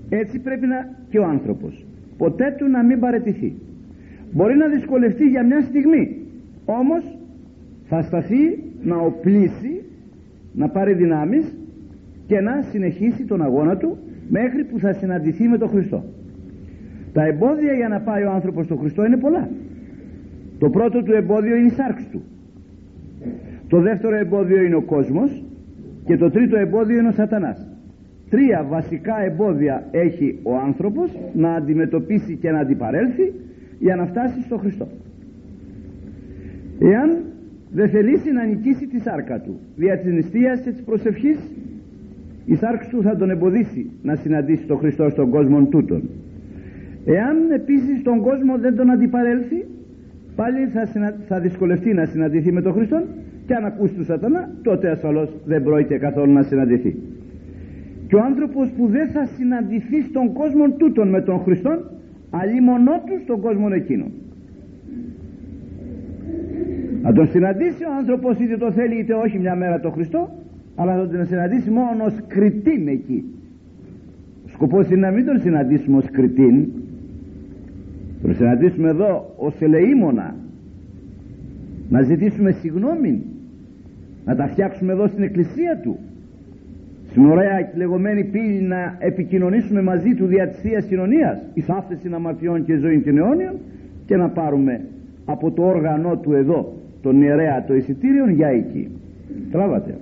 Έτσι 0.09 0.38
πρέπει 0.38 0.66
να 0.66 0.88
και 1.11 1.18
ο 1.18 1.25
άνθρωπος 1.25 1.85
ποτέ 2.16 2.54
του 2.59 2.68
να 2.68 2.83
μην 2.83 3.00
παρετηθεί. 3.00 3.52
Μπορεί 4.33 4.56
να 4.56 4.66
δυσκολευτεί 4.66 5.28
για 5.28 5.45
μια 5.45 5.61
στιγμή 5.61 6.15
όμως 6.66 7.18
θα 7.88 8.02
σταθεί 8.02 8.62
να 8.82 8.96
οπλίσει 8.96 9.82
να 10.52 10.68
πάρει 10.68 10.94
δυνάμεις 10.94 11.56
και 12.26 12.40
να 12.40 12.62
συνεχίσει 12.70 13.25
τον 13.25 13.42
αγώνα 13.42 13.76
του 13.76 13.99
μέχρι 14.28 14.64
που 14.64 14.78
θα 14.78 14.92
συναντηθεί 14.92 15.49
με 15.49 15.58
τον 15.58 15.68
Χριστό. 15.68 16.04
Τα 17.12 17.25
εμπόδια 17.26 17.73
για 17.73 17.88
να 17.88 18.00
πάει 18.00 18.23
ο 18.23 18.30
άνθρωπος 18.30 18.64
στον 18.64 18.78
Χριστό 18.78 19.04
είναι 19.04 19.16
πολλά. 19.16 19.49
Το 20.58 20.70
πρώτο 20.70 21.02
του 21.02 21.12
εμπόδιο 21.12 21.56
είναι 21.56 21.66
η 21.66 21.70
σάρξη 21.70 22.06
του. 22.11 22.23
Το 23.68 23.80
δεύτερο 23.80 24.16
εμπόδιο 24.16 24.62
είναι 24.62 24.75
ο 24.75 24.82
κόσμος 24.82 25.44
και 26.04 26.16
το 26.16 26.30
τρίτο 26.30 26.56
εμπόδιο 26.56 26.99
είναι 26.99 27.08
ο 27.08 27.12
σατανάς. 27.12 27.66
Τρία 28.30 28.66
βασικά 28.68 29.25
εμπόδια 29.25 29.87
έχει 29.90 30.38
ο 30.42 30.56
άνθρωπος 30.56 31.11
να 31.35 31.54
αντιμετωπίσει 31.54 32.37
και 32.37 32.50
να 32.50 32.58
αντιπαρέλθει 32.58 33.32
για 33.78 33.96
να 33.96 34.06
φτάσει 34.06 34.42
στο 34.42 34.56
Χριστό 34.56 34.88
εάν 36.78 37.23
δεν 37.71 37.88
θελήσει 37.88 38.33
να 38.33 38.45
νικήσει 38.45 38.87
τη 38.87 39.00
σάρκα 39.00 39.40
του 39.40 39.59
δια 39.76 39.99
της 39.99 40.12
νηστείας 40.12 40.61
και 40.61 40.71
της 40.71 40.83
προσευχής 40.83 41.38
η 42.47 42.54
σάρκα 42.54 42.87
του 42.90 43.02
θα 43.02 43.16
τον 43.16 43.30
εμποδίσει 43.30 43.90
να 44.02 44.14
συναντήσει 44.14 44.64
τον 44.66 44.78
Χριστό 44.78 45.09
στον 45.11 45.30
κόσμο 45.30 45.64
τούτον. 45.64 46.02
Εάν 47.04 47.37
επίσης 47.50 48.02
τον 48.02 48.21
κόσμο 48.21 48.59
δεν 48.59 48.76
τον 48.76 48.90
αντιπαρέλθει 48.90 49.64
πάλι 50.37 50.66
θα, 50.66 51.14
θα 51.28 51.40
δυσκολευτεί 51.40 51.92
να 51.95 52.04
συναντηθεί 52.04 52.52
με 52.52 52.62
τον 52.62 52.73
Χριστό 52.73 53.02
και 53.47 53.54
αν 53.54 53.64
ακούσει 53.64 53.95
του 53.95 54.04
σατανά 54.04 54.50
τότε 54.62 54.90
ασφαλώς 54.90 55.30
δεν 55.45 55.62
πρόκειται 55.62 55.99
καθόλου 55.99 56.33
να 56.33 56.42
συναντηθεί. 56.42 56.97
Και 58.09 58.16
ο 58.16 58.21
άνθρωπος 58.21 58.68
που 58.76 58.87
δεν 58.87 59.09
θα 59.09 59.26
συναντηθεί 59.37 60.02
στον 60.02 60.33
κόσμο 60.33 60.71
τούτον 60.71 61.09
με 61.09 61.21
τον 61.21 61.38
Χριστό 61.38 61.90
αλλή 62.30 62.61
μονό 62.61 63.02
του 63.06 63.21
στον 63.23 63.40
κόσμο 63.40 63.68
εκείνο 63.71 64.04
να 67.06 67.12
τον 67.12 67.26
συναντήσει 67.26 67.84
ο 67.84 67.92
άνθρωπος 67.98 68.38
είτε 68.38 68.56
το 68.56 68.72
θέλει 68.72 68.98
είτε 68.98 69.14
όχι 69.14 69.38
μια 69.38 69.54
μέρα 69.54 69.80
τον 69.80 69.92
Χριστό 69.92 70.30
αλλά 70.76 70.94
θα 70.94 71.08
τον 71.08 71.26
συναντήσει 71.26 71.70
μόνο 71.70 72.04
ως 72.04 72.14
κριτήν 72.26 72.88
εκεί. 72.88 73.25
Ο 74.46 74.48
σκοπός 74.48 74.88
είναι 74.90 75.00
να 75.00 75.10
μην 75.10 75.25
τον 75.25 75.40
συναντήσουμε 75.40 75.96
ως 75.96 76.10
κριτήν. 76.10 76.66
Τον 78.22 78.34
συναντήσουμε 78.34 78.88
εδώ 78.88 79.34
ως 79.36 79.54
ελεήμονα. 79.60 80.34
Να 81.88 82.02
ζητήσουμε 82.02 82.50
συγγνώμη 82.50 83.22
να 84.25 84.36
τα 84.36 84.46
φτιάξουμε 84.46 84.92
εδώ 84.92 85.06
στην 85.06 85.22
εκκλησία 85.22 85.80
του. 85.82 85.98
Στην 87.10 87.26
ωραία 87.26 87.62
και 87.62 87.76
λεγόμενη 87.76 88.25
πύλη 88.25 88.60
να 88.60 88.96
επικοινωνήσουμε 88.98 89.82
μαζί 89.82 90.14
του 90.14 90.26
δια 90.26 90.48
της 90.48 90.58
Θείας 90.60 90.84
Κοινωνίας. 90.84 91.38
Εις 91.54 91.68
άφεση 91.68 92.10
αμαρτιών 92.14 92.64
και 92.64 92.76
ζωή 92.76 92.98
την 92.98 93.18
αιώνιων 93.18 93.54
και 94.06 94.16
να 94.16 94.28
πάρουμε 94.28 94.80
από 95.25 95.50
το 95.50 95.62
όργανό 95.62 96.16
του 96.16 96.32
εδώ 96.32 96.75
τον 97.06 97.22
ιερέα 97.22 97.64
το 97.64 97.75
εισιτήριο 97.75 98.28
για 98.28 98.48
εκεί. 98.48 98.88
Τράβατε. 99.50 99.98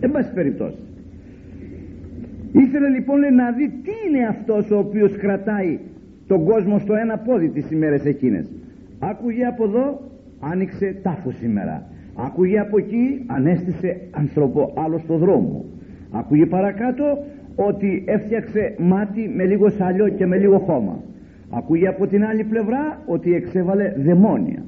Εν 0.00 0.10
πάση 0.10 0.32
περιπτώσει. 0.32 0.78
Ήθελε 2.52 2.88
λοιπόν 2.88 3.20
να 3.34 3.50
δει 3.50 3.72
τι 3.84 3.90
είναι 4.08 4.26
αυτός 4.26 4.70
ο 4.70 4.78
οποίος 4.78 5.16
κρατάει 5.16 5.78
τον 6.26 6.44
κόσμο 6.44 6.78
στο 6.78 6.94
ένα 6.94 7.16
πόδι 7.18 7.48
τις 7.48 7.70
ημέρες 7.70 8.04
εκείνες. 8.04 8.46
Άκουγε 8.98 9.44
από 9.44 9.64
εδώ 9.64 10.00
άνοιξε 10.40 10.96
τάφος 11.02 11.34
σήμερα. 11.36 11.86
Άκουγε 12.16 12.58
από 12.58 12.78
εκεί 12.78 13.24
ανέστησε 13.26 14.00
ανθρωπό 14.10 14.72
άλλο 14.76 14.98
στο 14.98 15.16
δρόμο. 15.16 15.64
Άκουγε 16.10 16.46
παρακάτω 16.46 17.24
ότι 17.56 18.04
έφτιαξε 18.06 18.74
μάτι 18.78 19.32
με 19.36 19.44
λίγο 19.44 19.70
σαλιό 19.70 20.08
και 20.08 20.26
με 20.26 20.36
λίγο 20.36 20.58
χώμα. 20.58 21.02
Ακούγε 21.50 21.88
από 21.88 22.06
την 22.06 22.24
άλλη 22.24 22.44
πλευρά 22.44 23.02
ότι 23.06 23.34
εξέβαλε 23.34 23.92
δαιμόνια 24.04 24.62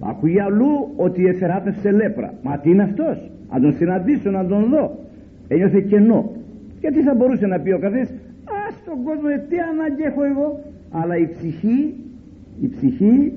ακούγε 0.00 0.42
αλλού 0.42 0.92
ότι 0.96 1.26
εθεράπευσε 1.26 1.90
λέπρα. 1.90 2.34
Μα 2.42 2.58
τι 2.58 2.70
είναι 2.70 2.82
αυτός; 2.82 3.30
Να 3.52 3.60
τον 3.60 3.72
συναντήσω 3.72 4.30
να 4.30 4.46
τον 4.46 4.68
δω. 4.70 4.98
Ένιωθε 5.48 5.80
κενό. 5.80 6.32
Γιατί 6.80 7.02
θα 7.02 7.14
μπορούσε 7.14 7.46
να 7.46 7.58
πει 7.58 7.70
ο 7.70 7.78
καθένας 7.78 8.08
α 8.44 8.70
στον 8.82 9.02
κόσμο 9.04 9.28
ε, 9.34 9.38
τι 9.48 9.56
ανάγκη 9.58 10.02
έχω 10.02 10.22
εγώ 10.24 10.60
αλλά 10.90 11.16
η 11.16 11.28
ψυχή 11.28 11.94
η 12.60 12.68
ψυχή 12.68 13.32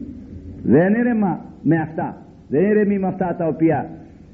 δεν 0.64 0.94
ηρεμά 0.94 1.46
με 1.62 1.78
αυτά. 1.78 2.18
Δεν 2.50 2.64
ηρεμεί 2.64 3.00
με 3.00 3.08
αυτά 3.08 3.36
τα 3.38 3.48
οποία 3.48 3.90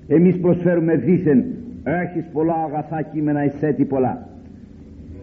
εμείς 0.08 0.38
προσφέρουμε 0.38 0.96
δίθεν 0.96 1.44
έχεις 1.84 2.26
πολλά 2.34 2.54
αγαθά 2.54 3.02
κείμενα 3.02 3.46
εισέτη 3.46 3.86
πολλά 3.86 4.28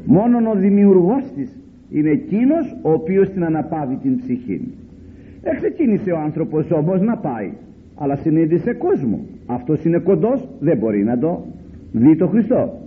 μόνον 0.04 0.46
ο 0.46 0.54
δημιουργός 0.54 1.23
της 1.37 1.58
είναι 1.90 2.11
εκείνος 2.11 2.76
ο 2.82 2.92
οποίος 2.92 3.30
την 3.30 3.44
αναπαύει 3.44 3.99
την 4.02 4.16
ψυχή 4.16 4.73
εξεκίνησε 5.44 6.10
ο 6.10 6.18
άνθρωπος 6.18 6.70
όμως 6.70 7.00
να 7.00 7.16
πάει 7.16 7.52
αλλά 7.94 8.16
συνείδησε 8.16 8.72
κόσμο. 8.72 9.20
Αυτός 9.46 9.84
είναι 9.84 9.98
κοντός 9.98 10.48
δεν 10.60 10.76
μπορεί 10.76 11.04
να 11.04 11.18
το 11.18 11.44
δει 11.92 12.16
το 12.16 12.26
Χριστό. 12.26 12.78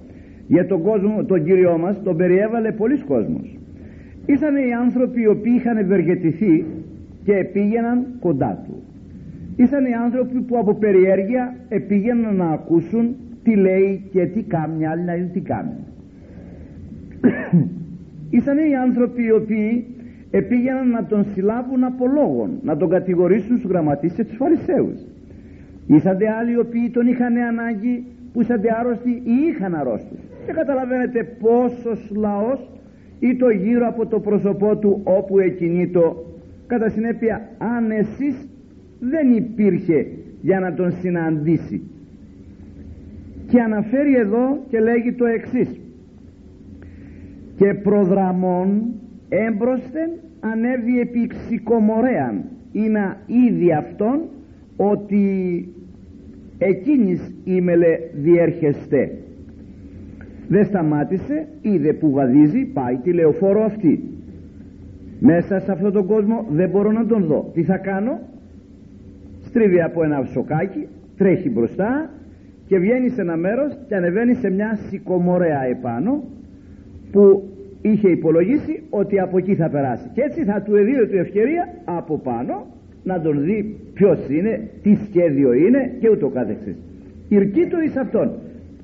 Για 0.47 0.67
τον 0.67 0.81
κόσμο 0.81 1.23
τον 1.23 1.43
Κύριό 1.43 1.77
μας 1.77 2.03
τον 2.03 2.17
περιέβαλε 2.17 2.71
πολλοί 2.71 2.97
κόσμος. 2.97 3.57
Ήταν 4.25 4.55
οι 4.55 4.73
άνθρωποι 4.73 5.21
οι 5.21 5.27
οποίοι 5.27 5.53
είχαν 5.55 5.77
ευεργετηθεί 5.77 6.65
και 7.23 7.33
πήγαιναν 7.53 8.05
κοντά 8.19 8.63
του. 8.65 8.81
Ήταν 9.55 9.85
οι 9.85 9.93
άνθρωποι 9.93 10.39
που 10.39 10.57
από 10.57 10.73
περιέργεια 10.73 11.55
πήγαιναν 11.87 12.35
να 12.35 12.49
ακούσουν 12.49 13.15
τι 13.43 13.55
λέει 13.55 14.03
και 14.11 14.25
τι 14.25 14.41
κάνει 14.41 14.85
άλλοι 14.85 15.03
να 15.03 15.13
είναι 15.13 15.29
τι 15.33 15.39
κάνει 15.39 15.71
Ήσαν 18.37 18.57
οι 18.57 18.75
άνθρωποι 18.75 19.23
οι 19.23 19.31
οποίοι 19.31 19.85
επήγαιναν 20.31 20.89
να 20.89 21.05
τον 21.05 21.25
συλλάβουν 21.34 21.84
από 21.84 22.07
λόγων, 22.07 22.60
να 22.63 22.77
τον 22.77 22.89
κατηγορήσουν 22.89 23.57
στους 23.57 23.69
γραμματείς 23.69 24.13
και 24.13 24.24
τους 24.24 24.36
φαρισαίους. 24.36 25.00
Ήσαντε 25.88 26.29
άλλοι 26.29 26.51
οι 26.51 26.57
οποίοι 26.57 26.89
τον 26.89 27.07
είχαν 27.07 27.38
ανάγκη 27.38 28.05
που 28.34 28.41
ήσαντε 28.41 28.67
άρρωστοι 28.79 29.10
ή 29.10 29.48
είχαν 29.50 29.75
αρρώστους. 29.75 30.19
Και 30.46 30.51
καταλαβαίνετε 30.51 31.24
πόσος 31.24 32.12
λαός 32.15 32.69
ή 33.19 33.36
το 33.36 33.50
γύρω 33.50 33.88
από 33.88 34.05
το 34.05 34.19
πρόσωπό 34.19 34.77
του 34.77 35.01
όπου 35.03 35.36
το 35.91 36.25
κατά 36.67 36.89
συνέπεια 36.89 37.50
αν 37.57 37.91
εσείς 37.91 38.48
δεν 39.00 39.31
υπήρχε 39.31 40.07
για 40.41 40.60
να 40.60 40.74
τον 40.74 40.91
συναντήσει 40.91 41.81
και 43.48 43.62
αναφέρει 43.62 44.15
εδώ 44.15 44.60
και 44.69 44.79
λέγει 44.79 45.13
το 45.13 45.25
εξής 45.25 45.79
και 47.57 47.74
προδραμών 47.74 48.84
έμπροσθεν 49.29 50.10
ανέβη 50.39 51.00
επί 51.00 51.27
ξικομορέαν 51.27 52.43
είναι 52.72 53.17
ήδη 53.50 53.74
αυτόν 53.74 54.19
ότι 54.77 55.67
εκείνης 56.57 57.31
ήμελε 57.43 58.00
διέρχεστε. 58.13 59.12
Δεν 60.48 60.65
σταμάτησε 60.65 61.48
είδε 61.62 61.93
που 61.93 62.12
βαδίζει 62.12 62.65
πάει 62.65 62.96
τη 62.96 63.13
λεωφόρο 63.13 63.63
αυτή. 63.63 64.03
Μέσα 65.19 65.60
σε 65.60 65.72
αυτόν 65.72 65.91
τον 65.91 66.05
κόσμο 66.05 66.46
δεν 66.51 66.69
μπορώ 66.69 66.91
να 66.91 67.05
τον 67.05 67.24
δω. 67.24 67.51
Τι 67.53 67.63
θα 67.63 67.77
κάνω; 67.77 68.19
Στρίβει 69.41 69.81
από 69.81 70.03
ένα 70.03 70.24
σοκάκι 70.24 70.88
τρέχει 71.17 71.50
μπροστά 71.50 72.10
και 72.67 72.77
βγαίνει 72.77 73.10
σε 73.10 73.22
ένα 73.22 73.36
μέρος 73.36 73.77
και 73.88 73.96
ανεβαίνει 73.96 74.34
σε 74.34 74.50
μια 74.50 74.79
σικομορέα 74.89 75.63
επάνω 75.63 76.24
που 77.12 77.43
είχε 77.81 78.10
υπολογίσει 78.10 78.84
ότι 78.89 79.19
από 79.19 79.38
εκεί 79.38 79.55
θα 79.55 79.69
περάσει. 79.69 80.10
Και 80.13 80.22
έτσι 80.22 80.43
θα 80.43 80.62
του 80.62 80.75
εδίδει 80.75 81.07
του 81.07 81.17
ευκαιρία 81.17 81.74
από 81.86 82.17
πάνω 82.17 82.65
να 83.03 83.22
τον 83.22 83.43
δει 83.43 83.75
ποιος 83.93 84.19
είναι 84.29 84.69
τι 84.84 84.98
σχέδιο 85.10 85.53
είναι 85.53 85.91
και 86.00 86.10
ούτω 86.10 86.27
καθεξής. 86.27 86.75
Ηρκεί 87.29 87.65
του 87.65 87.77
εις 87.86 87.96
αυτόν 87.98 88.31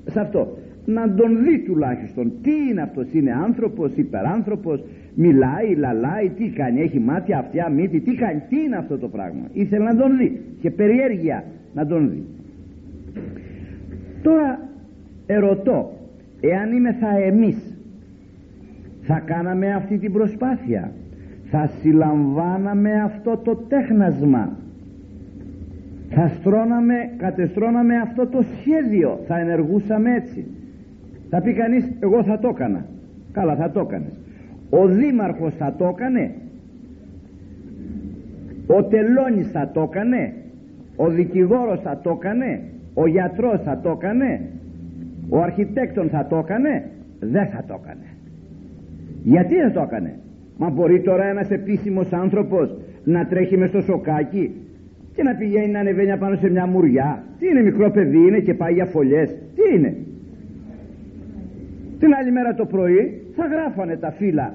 σε 0.06 0.20
αυτό. 0.20 0.58
Να 0.86 1.14
τον 1.14 1.44
δει 1.44 1.58
τουλάχιστον 1.58 2.32
τι 2.42 2.50
είναι 2.70 2.82
αυτός. 2.82 3.06
Είναι 3.12 3.32
άνθρωπος, 3.32 3.92
υπεράνθρωπος 3.94 4.84
μιλάει, 5.14 5.74
λαλάει, 5.74 6.28
τι 6.28 6.48
κάνει 6.48 6.80
έχει 6.80 6.98
μάτια, 6.98 7.38
αυτιά, 7.38 7.68
μύτη, 7.68 8.00
τι 8.00 8.14
κάνει 8.14 8.42
τι 8.48 8.56
είναι 8.56 8.76
αυτό 8.76 8.98
το 8.98 9.08
πράγμα. 9.08 9.48
Ήθελε 9.52 9.84
να 9.84 9.96
τον 9.96 10.16
δει 10.16 10.40
και 10.60 10.70
περιέργεια 10.70 11.44
να 11.74 11.86
τον 11.86 12.10
δει. 12.10 12.22
Τώρα 14.22 14.60
ερωτώ 15.26 15.92
εάν 16.40 16.72
είμαι 16.72 16.92
θα 16.92 17.18
εμείς 17.18 17.73
θα 19.06 19.18
κάναμε 19.18 19.72
αυτή 19.72 19.98
την 19.98 20.12
προσπάθεια. 20.12 20.92
Θα 21.50 21.70
συλλαμβάναμε 21.80 23.02
αυτό 23.02 23.36
το 23.36 23.56
τέχνασμα. 23.56 24.56
Θα 26.10 26.28
στρώναμε, 26.28 26.94
κατεστρώναμε 27.16 27.96
αυτό 27.96 28.26
το 28.26 28.42
σχέδιο. 28.42 29.20
Θα 29.26 29.38
ενεργούσαμε 29.38 30.14
έτσι. 30.14 30.46
Θα 31.30 31.40
πει 31.40 31.52
κανείς 31.52 31.90
εγώ 32.00 32.22
θα 32.22 32.38
το 32.38 32.48
έκανα 32.48 32.84
καλά 33.34 33.54
θα 33.54 33.70
το 33.70 33.80
έκανες. 33.80 34.20
ο 34.70 34.86
δήμαρχος 34.86 35.54
θα 35.54 35.74
το 35.78 35.84
έκανε. 35.86 36.34
Ο 38.66 38.84
τελώνης 38.84 39.50
θα 39.50 39.70
το 39.72 39.82
έκανε. 39.82 40.32
Ο 40.96 41.08
δικηγόρος 41.08 41.80
θα 41.80 42.00
το 42.02 42.10
έκανε. 42.10 42.60
Ο 42.94 43.06
γιατρός 43.06 43.62
θα 43.62 43.80
το 43.82 43.90
έκανε. 43.90 44.40
Ο 45.28 45.40
αρχιτέκτον 45.40 46.08
θα 46.08 46.26
το 46.26 46.36
έκανε. 46.36 46.90
Δεν 47.20 47.46
θα 47.46 47.64
το 47.66 47.80
έκανε 47.82 48.06
γιατί 49.24 49.54
δεν 49.54 49.72
το 49.72 49.80
έκανε; 49.80 50.18
Μα 50.56 50.70
μπορεί 50.70 51.00
τώρα 51.00 51.24
ένας 51.24 51.50
επίσημος 51.50 52.12
άνθρωπος 52.12 52.74
να 53.04 53.26
τρέχει 53.26 53.56
μες 53.56 53.68
στο 53.68 53.80
σοκάκι 53.80 54.50
και 55.14 55.22
να 55.22 55.34
πηγαίνει 55.34 55.68
να 55.68 55.78
ανεβαίνει 55.80 56.16
πάνω 56.16 56.36
σε 56.36 56.50
μια 56.50 56.66
μουριά. 56.66 57.24
Τι 57.38 57.46
είναι 57.46 57.62
μικρό 57.62 57.90
παιδί 57.90 58.18
είναι 58.18 58.40
και 58.40 58.54
πάει 58.54 58.72
για 58.72 58.84
φωλιές. 58.84 59.30
Τι 59.30 59.76
είναι; 59.76 59.96
Την 61.98 62.14
άλλη 62.14 62.30
μέρα 62.30 62.54
το 62.54 62.66
πρωί 62.66 63.22
θα 63.36 63.46
γράφανε 63.46 63.96
τα 63.96 64.10
φύλλα 64.10 64.54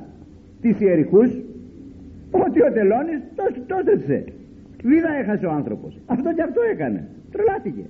της 0.62 0.80
ιεριχούς 0.80 1.30
ότι 2.32 2.62
ο 2.62 2.72
τελώνης 2.74 3.22
το, 3.36 3.44
το 3.68 3.76
στρέψε 3.82 4.24
βίδα 4.84 5.14
έχασε 5.22 5.46
ο 5.46 5.52
άνθρωπος. 5.52 6.00
Αυτό 6.06 6.34
και 6.34 6.42
αυτό 6.42 6.62
έκανε. 6.72 7.08
Τρελάθηκε. 7.32 7.84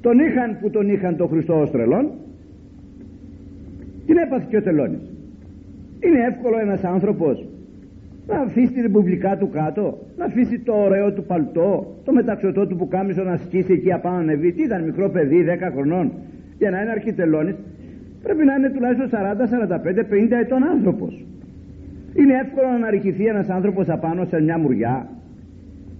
Τον 0.00 0.18
είχαν 0.18 0.58
που 0.60 0.70
τον 0.70 0.88
είχαν 0.88 1.16
το 1.16 1.26
Χριστό 1.26 1.60
ως 1.60 1.70
τρελόν. 1.70 2.10
Την 4.06 4.16
έπαθε 4.16 4.46
και 4.48 4.56
ο 4.56 4.62
τελώνης 4.62 5.11
είναι 6.06 6.20
εύκολο 6.30 6.58
ένας 6.58 6.84
άνθρωπος 6.84 7.46
να 8.26 8.38
αφήσει 8.38 8.72
την 8.72 8.82
ρεπουμπλικά 8.82 9.36
του 9.36 9.50
κάτω 9.50 9.98
να 10.16 10.24
αφήσει 10.24 10.58
το 10.58 10.72
ωραίο 10.72 11.12
του 11.12 11.24
παλτό 11.24 11.96
το 12.04 12.12
μεταξωτό 12.12 12.66
του 12.66 12.76
που 12.76 12.88
κάμισο 12.88 13.22
να 13.22 13.36
σκίσει 13.36 13.72
εκεί 13.72 13.92
απάνω 13.92 14.16
να 14.16 14.22
ανεβεί. 14.22 14.52
Τι 14.52 14.62
ήταν 14.62 14.84
μικρό 14.84 15.08
παιδί 15.08 15.44
10 15.48 15.70
χρονών. 15.74 16.12
Για 16.58 16.70
να 16.70 16.80
είναι 16.80 16.90
αρχιτελώνης 16.90 17.54
πρέπει 18.22 18.44
να 18.44 18.54
είναι 18.54 18.70
τουλάχιστον 18.70 19.08
40, 19.10 19.46
45, 19.46 20.04
50 20.04 20.38
ετών 20.40 20.64
άνθρωπος. 20.64 21.24
Είναι 22.14 22.34
εύκολο 22.44 22.66
να 22.66 22.74
αναρριχηθεί 22.74 23.26
ένας 23.26 23.48
άνθρωπος 23.48 23.88
απάνω 23.88 24.24
σε 24.24 24.40
μια 24.42 24.58
μουριά. 24.58 25.08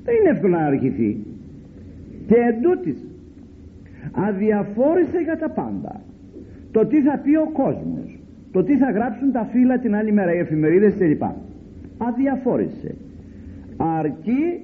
Δεν 0.04 0.14
είναι 0.14 0.28
εύκολο 0.28 0.52
να 0.52 0.58
αναρριχηθεί 0.58 1.16
και 2.26 2.34
εντούτοις 2.34 3.06
αδιαφόρησε 4.12 5.18
για 5.24 5.38
τα 5.38 5.48
πάντα 5.48 6.00
το 6.72 6.86
τι 6.86 7.00
θα 7.00 7.18
πει 7.18 7.36
ο 7.36 7.50
κόσμος 7.52 8.18
το 8.52 8.62
τι 8.62 8.76
θα 8.76 8.90
γράψουν 8.90 9.32
τα 9.32 9.48
φύλλα 9.52 9.78
την 9.78 9.94
άλλη 9.94 10.12
μέρα 10.12 10.34
οι 10.34 10.38
εφημερίδες 10.38 10.94
κλπ 10.94 11.22
αδιαφόρησε. 11.98 12.94
Αρκεί 13.76 14.60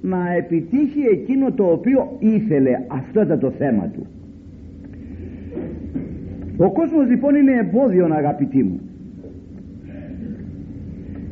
να 0.00 0.32
επιτύχει 0.32 1.00
εκείνο 1.12 1.52
το 1.52 1.64
οποίο 1.64 2.16
ήθελε. 2.18 2.80
Αυτό 2.88 3.22
ήταν 3.22 3.38
το 3.38 3.50
θέμα 3.50 3.86
του. 3.86 4.06
Ο 6.56 6.72
κόσμος 6.72 7.08
λοιπόν 7.08 7.34
είναι 7.34 7.52
εμπόδιο 7.52 8.08
αγαπητοί 8.12 8.62
μου. 8.62 8.80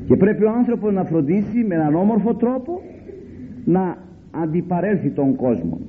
Και 0.06 0.16
πρέπει 0.16 0.44
ο 0.44 0.50
άνθρωπος 0.50 0.92
να 0.92 1.04
φροντίσει 1.04 1.64
με 1.66 1.74
έναν 1.74 1.94
όμορφο 1.94 2.34
τρόπο 2.34 2.82
να 3.64 3.96
αντιπαρέλθει 4.30 5.08
τον 5.08 5.36
κόσμο 5.36 5.80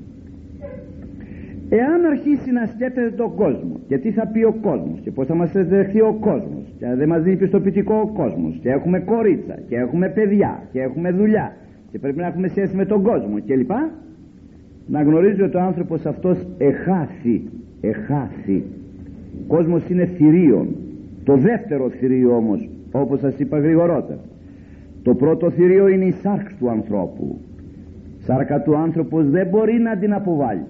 εάν 1.79 2.05
αρχίσει 2.05 2.51
να 2.51 2.65
σκέφτεται 2.65 3.11
τον 3.11 3.35
κόσμος 3.35 3.79
και 3.87 3.97
τι 3.97 4.11
θα 4.11 4.27
πει 4.27 4.43
ο 4.43 4.55
κόσμος 4.61 4.99
και 5.03 5.11
πως 5.11 5.25
θα 5.27 5.35
μας 5.35 5.51
δεχθεί 5.51 6.01
ο 6.01 6.17
κόσμος 6.19 6.63
και 6.79 6.85
δεν 6.95 7.07
μας 7.07 7.21
δίνει 7.23 7.35
πιστοποιητικό 7.35 7.95
ο 7.95 8.07
κόσμος 8.07 8.59
και 8.61 8.69
έχουμε 8.69 8.99
κορίτσα 8.99 9.55
και 9.67 9.75
έχουμε 9.75 10.09
παιδιά 10.09 10.63
και 10.71 10.81
έχουμε 10.81 11.11
δουλειά 11.11 11.55
και 11.91 11.99
πρέπει 11.99 12.17
να 12.17 12.27
έχουμε 12.27 12.47
σχέση 12.47 12.75
με 12.75 12.85
τον 12.85 13.01
κόσμο 13.01 13.35
κλπ 13.45 13.71
να 14.87 15.01
γνωρίζει 15.01 15.41
ότι 15.41 15.57
ο 15.57 15.61
άνθρωπος 15.61 16.05
αυτός 16.05 16.37
εχάθη 16.57 17.41
εχάθη 17.81 18.63
ο 19.41 19.43
κόσμος 19.47 19.89
είναι 19.89 20.05
θηρίων. 20.05 20.67
Το 21.23 21.35
δεύτερο 21.35 21.89
θηρίο 21.89 22.35
όμως 22.35 22.69
όπως 22.91 23.19
σας 23.19 23.39
είπα 23.39 23.59
γρηγορότερα 23.59 24.19
το 25.03 25.15
πρώτο 25.15 25.49
θηρίο 25.49 25.87
είναι 25.87 26.05
η 26.05 26.11
σάρξ 26.11 26.55
του 26.59 26.69
ανθρώπου. 26.69 27.39
Σάρκα 28.19 28.61
του 28.61 28.75
άνθρωπος 28.75 29.29
δεν 29.29 29.47
μπορεί 29.47 29.79
να 29.79 29.97
την 29.97 30.13
αποβάλει 30.13 30.65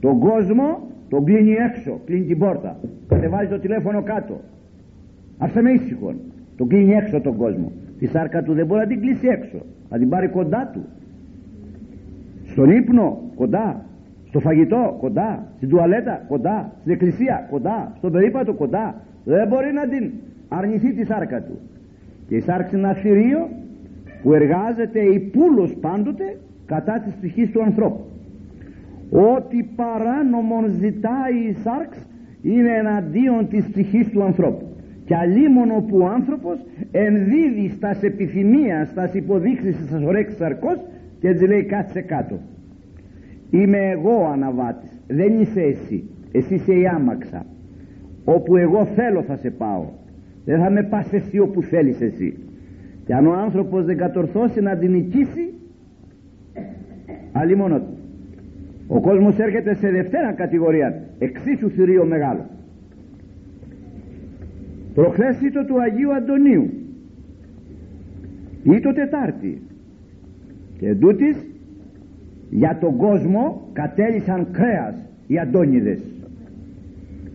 τον 0.00 0.18
κόσμο 0.18 0.88
τον 1.08 1.24
κλείνει 1.24 1.52
έξω 1.52 2.00
κλείνει 2.04 2.24
την 2.24 2.38
πόρτα. 2.38 2.76
Κατεβάζει 3.08 3.48
το 3.48 3.58
τηλέφωνο 3.58 4.02
κάτω. 4.02 4.40
Άσε 5.38 5.62
με 5.62 5.70
ήσυχον 5.70 6.16
τον 6.56 6.68
κλείνει 6.68 6.92
έξω 6.92 7.20
τον 7.20 7.36
κόσμο. 7.36 7.72
Τη 7.98 8.06
σάρκα 8.06 8.42
του 8.42 8.52
δεν 8.52 8.66
μπορεί 8.66 8.80
να 8.80 8.86
την 8.86 9.00
κλείσει 9.00 9.26
έξω. 9.26 9.58
Να 9.90 9.98
την 9.98 10.08
πάρει 10.08 10.28
κοντά 10.28 10.70
του. 10.72 10.84
Στον 12.46 12.70
ύπνο 12.70 13.20
κοντά. 13.34 13.84
Στο 14.28 14.40
φαγητό 14.40 14.96
κοντά. 15.00 15.46
Στην 15.56 15.68
τουαλέτα 15.68 16.24
κοντά. 16.28 16.72
Στην 16.80 16.92
εκκλησία 16.92 17.46
κοντά. 17.50 17.92
Στον 17.96 18.12
περίπατο 18.12 18.52
κοντά. 18.52 18.94
Δεν 19.24 19.48
μπορεί 19.48 19.72
να 19.72 19.88
την 19.88 20.10
αρνηθεί 20.48 20.92
τη 20.92 21.04
σάρκα 21.04 21.42
του. 21.42 21.58
Και 22.28 22.36
η 22.36 22.40
σάρκα 22.40 22.76
είναι 22.76 22.86
ένα 22.88 22.96
θηρίο 22.96 23.48
που 24.22 24.34
εργάζεται 24.34 25.00
υπούλος 25.00 25.74
πάντοτε 25.80 26.36
κατά 26.66 27.00
της 27.00 27.14
ψυχής 27.14 27.50
του 27.50 27.62
ανθρώπου 27.62 28.09
ότι 29.10 29.70
παράνομον 29.76 30.70
ζητάει 30.70 31.36
η 31.48 31.52
σάρξ 31.52 32.06
είναι 32.42 32.76
εναντίον 32.76 33.48
της 33.48 33.68
ψυχής 33.68 34.08
του 34.10 34.22
ανθρώπου. 34.22 34.66
Και 35.04 35.16
αλίμονο 35.16 35.84
που 35.88 35.98
ο 35.98 36.06
άνθρωπος 36.06 36.58
ενδίδει 36.90 37.68
στα 37.68 37.98
επιθυμία, 38.00 38.84
στα 38.84 39.10
υποδείξεις, 39.12 39.76
στα 39.86 40.02
ορέξεις 40.04 40.36
σαρκός 40.36 40.78
και 41.20 41.28
έτσι 41.28 41.46
λέει 41.46 41.64
κάτσε 41.64 42.00
κάτω 42.00 42.38
είμαι 43.50 43.78
εγώ 43.78 44.28
αναβάτης. 44.32 45.00
Δεν 45.06 45.40
είσαι 45.40 45.60
εσύ. 45.60 46.04
Εσύ 46.32 46.54
είσαι 46.54 46.74
η 46.74 46.86
άμαξα. 46.86 47.46
Όπου 48.24 48.56
εγώ 48.56 48.84
θέλω 48.84 49.22
θα 49.22 49.36
σε 49.36 49.50
πάω. 49.50 49.84
Δεν 50.44 50.60
θα 50.60 50.70
με 50.70 50.82
πας 50.82 51.12
εσύ 51.12 51.38
όπου 51.38 51.62
θέλεις 51.62 52.00
εσύ. 52.00 52.38
Και 53.06 53.14
αν 53.14 53.26
ο 53.26 53.32
άνθρωπος 53.32 53.84
δεν 53.84 53.96
κατορθώσει 53.96 54.60
να 54.60 54.76
την 54.76 54.90
νικήσει 54.90 55.52
αλλήμωνο 57.32 57.78
του 57.78 57.98
ο 58.92 59.00
κόσμος 59.00 59.38
έρχεται 59.38 59.74
σε 59.74 59.90
δευτέρα 59.90 60.32
κατηγορία 60.32 61.02
εξίσου 61.18 61.70
θηρίο 61.70 62.04
μεγάλο. 62.04 62.46
Προχθές 64.94 65.36
το 65.52 65.64
του 65.64 65.80
Αγίου 65.80 66.14
Αντωνίου 66.14 66.70
ή 68.62 68.80
το 68.80 68.92
Τετάρτη. 68.92 69.62
Και 70.78 70.88
εντούτοις 70.88 71.46
για 72.50 72.78
τον 72.80 72.96
κόσμο 72.96 73.68
κατέλησαν 73.72 74.46
κρέας 74.50 74.94
οι 75.26 75.38
Αντώνιδες. 75.38 76.00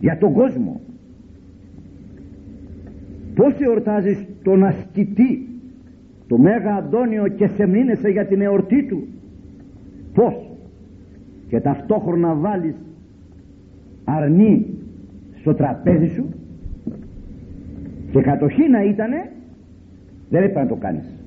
Για 0.00 0.18
τον 0.18 0.32
κόσμο. 0.32 0.80
Πως 3.34 3.60
εορτάζεις 3.60 4.26
τον 4.42 4.64
ασκητή 4.64 5.48
το 6.28 6.38
Μέγα 6.38 6.74
Αντώνιο 6.74 7.28
και 7.28 7.46
σε 7.46 7.66
μνήνεσαι 7.66 8.08
για 8.08 8.26
την 8.26 8.40
εορτή 8.40 8.86
του; 8.86 9.06
Πως 10.14 10.45
και 11.48 11.60
ταυτόχρονα 11.60 12.34
βάλεις 12.34 12.74
αρνί 14.04 14.66
στο 15.40 15.54
τραπέζι 15.54 16.06
σου 16.06 16.28
και 18.10 18.20
κατοχή 18.20 18.68
να 18.68 18.82
ήτανε 18.82 19.30
δεν 20.30 20.42
έπρεπε 20.42 20.60
να 20.60 20.66
το 20.66 20.74
κάνεις. 20.74 21.24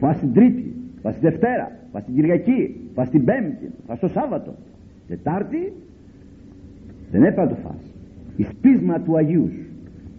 Πας 0.00 0.18
την 0.18 0.32
Τρίτη 0.32 0.74
πας 1.02 1.18
την 1.18 1.30
Δευτέρα 1.30 1.72
πας 1.92 2.04
την 2.04 2.14
Κυριακή 2.14 2.80
πας 2.94 3.10
την 3.10 3.24
Πέμπτη 3.24 3.70
πας 3.86 3.98
το 3.98 4.08
Σάββατο. 4.08 4.54
Τετάρτη 5.08 5.72
δεν 7.10 7.22
έπρεπε 7.22 7.40
να 7.40 7.48
το 7.48 7.54
φας. 7.54 7.94
Η 8.36 8.42
σπίσμα 8.42 9.00
του 9.00 9.16
Αγίου 9.16 9.50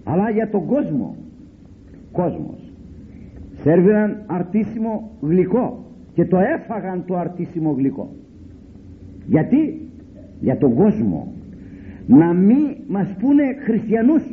αλλά 0.03 0.29
για 0.29 0.49
τον 0.49 0.65
κόσμο 0.65 1.15
κόσμος. 2.11 2.71
Σέρβιραν 3.61 4.23
αρτήσιμο 4.27 5.11
γλυκό 5.21 5.83
και 6.13 6.25
το 6.25 6.37
έφαγαν 6.39 7.03
το 7.05 7.17
αρτήσιμο 7.17 7.71
γλυκό 7.71 8.09
γιατί; 9.29 9.81
Για 10.39 10.57
τον 10.57 10.73
κόσμο. 10.73 11.33
Να 12.07 12.33
μην 12.33 12.75
μας 12.87 13.15
πούνε 13.19 13.43
χριστιανούς. 13.65 14.23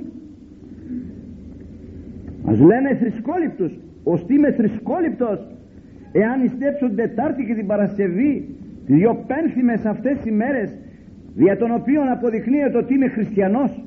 Μας 2.45 2.59
λένε 2.61 2.95
θρησκόληπτους. 2.95 3.79
Ως 4.05 4.27
τι 4.27 4.35
είμαι 4.35 4.53
θρησκόληπτος. 4.53 5.47
Εάν 6.13 6.45
ιστέψω 6.45 6.87
την 6.87 6.97
Τετάρτη 6.97 7.45
και 7.45 7.55
την 7.55 7.67
Παρασκευή 7.67 8.57
δύο 8.87 9.25
πένθυμες 9.27 9.85
αυτές 9.85 10.25
οι 10.25 10.31
μέρες 10.31 10.77
δια 11.35 11.57
των 11.57 11.71
οποίων 11.71 12.09
αποδεικνύεται 12.09 12.79
ότι 12.79 12.95
είμαι 12.95 13.09
χριστιανός 13.09 13.83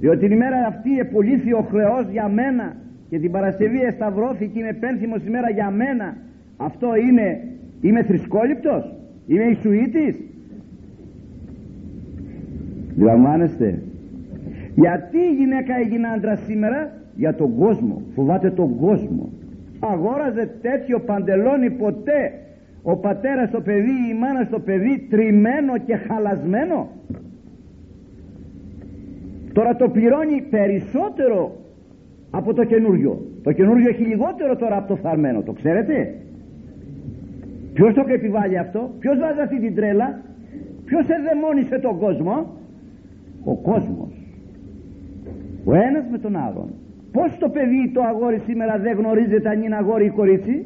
διότι 0.00 0.18
την 0.18 0.30
ημέρα 0.30 0.66
αυτή 0.66 0.98
επολύθη 0.98 1.52
ο 1.52 1.66
χρεός 1.70 2.08
για 2.10 2.28
μένα 2.28 2.76
και 3.10 3.18
την 3.18 3.30
Παρασκευή 3.30 3.80
εσταυρώθηκε 3.80 4.58
είναι 4.58 4.72
πένθυμος 4.72 5.24
ημέρα 5.26 5.50
για 5.50 5.70
μένα 5.70 6.16
αυτό 6.56 6.88
είναι 7.08 7.44
είμαι 7.80 8.02
θρησκόληπτος; 8.02 8.97
Είμαι 9.28 9.44
Ιησουήτης 9.44 10.16
Λαμβάνεστε. 12.98 13.82
Γιατί 14.74 15.16
η 15.18 15.34
γυναίκα 15.38 15.76
έγινε 15.76 16.08
άντρα 16.08 16.36
σήμερα; 16.36 16.92
Για 17.14 17.34
τον 17.34 17.56
κόσμο. 17.56 18.02
Φοβάται 18.14 18.50
τον 18.50 18.76
κόσμο. 18.76 19.32
Αγόραζε 19.80 20.50
τέτοιο 20.62 21.00
παντελόνι 21.00 21.70
ποτέ. 21.70 22.32
Ο 22.82 22.96
πατέρας 22.96 23.48
στο 23.48 23.60
παιδί 23.60 23.90
η 24.10 24.18
μάνα 24.18 24.44
στο 24.44 24.58
παιδί 24.58 25.06
τριμμένο 25.10 25.78
και 25.78 25.96
χαλασμένο. 25.96 26.88
Τώρα 29.52 29.76
το 29.76 29.88
πληρώνει 29.88 30.42
περισσότερο 30.50 31.56
από 32.30 32.54
το 32.54 32.64
καινούριο. 32.64 33.26
Το 33.42 33.52
καινούριο 33.52 33.88
έχει 33.88 34.02
λιγότερο 34.02 34.56
τώρα 34.56 34.76
από 34.76 34.88
το 34.88 34.96
φαρμένο 34.96 35.42
το 35.42 35.52
ξέρετε; 35.52 36.14
Ποιος 37.78 37.94
το 37.94 38.04
επιβάλλει 38.08 38.58
αυτό; 38.58 38.90
Ποιος 38.98 39.18
βάζει 39.18 39.40
αυτή 39.40 39.60
την 39.60 39.74
τρέλα; 39.74 40.20
Ποιος 40.84 41.06
εδαιμόνισε 41.08 41.78
τον 41.78 41.98
κόσμο; 41.98 42.46
Ο 43.44 43.54
κόσμος. 43.54 44.12
Ο 45.64 45.74
ένας 45.74 46.04
με 46.10 46.18
τον 46.18 46.36
άλλον. 46.36 46.68
Πως 47.12 47.38
το 47.38 47.48
παιδί 47.48 47.90
το 47.94 48.02
αγόρι 48.02 48.38
σήμερα 48.46 48.78
δεν 48.78 48.96
γνωρίζεται 48.96 49.48
αν 49.48 49.62
είναι 49.62 49.76
αγόρι 49.76 50.04
ή 50.04 50.08
κορίτσι; 50.10 50.64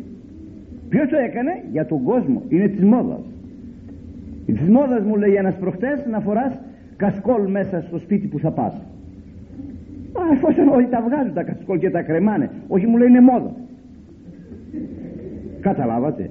Ποιος 0.88 1.09
το 1.09 1.16
έκανε; 1.16 1.62
Για 1.72 1.87
τον 1.87 2.03
κόσμο. 2.03 2.42
Είναι 2.48 2.68
της 2.68 2.85
μόδας. 2.85 3.25
Της 4.46 4.68
μόδας 4.68 5.03
μου 5.05 5.16
λέει 5.16 5.35
ένας 5.35 5.57
προχτές 5.57 6.07
να 6.11 6.20
φοράς 6.20 6.59
κασκόλ 6.96 7.51
μέσα 7.51 7.81
στο 7.81 7.98
σπίτι 7.98 8.27
που 8.27 8.38
θα 8.38 8.51
πας. 8.51 8.75
Α, 10.12 10.22
εφόσον 10.33 10.68
όλοι 10.68 10.87
τα 10.87 11.03
βγάζουν 11.09 11.35
τα 11.35 11.42
κασκόλ 11.42 11.79
και 11.79 11.90
τα 11.90 12.03
κρεμάνε. 12.03 12.51
Όχι 12.68 12.87
μου 12.87 12.96
λέει 12.96 13.09
είναι 13.09 13.20
μόδα. 13.20 13.53
Καταλάβατε 15.61 16.31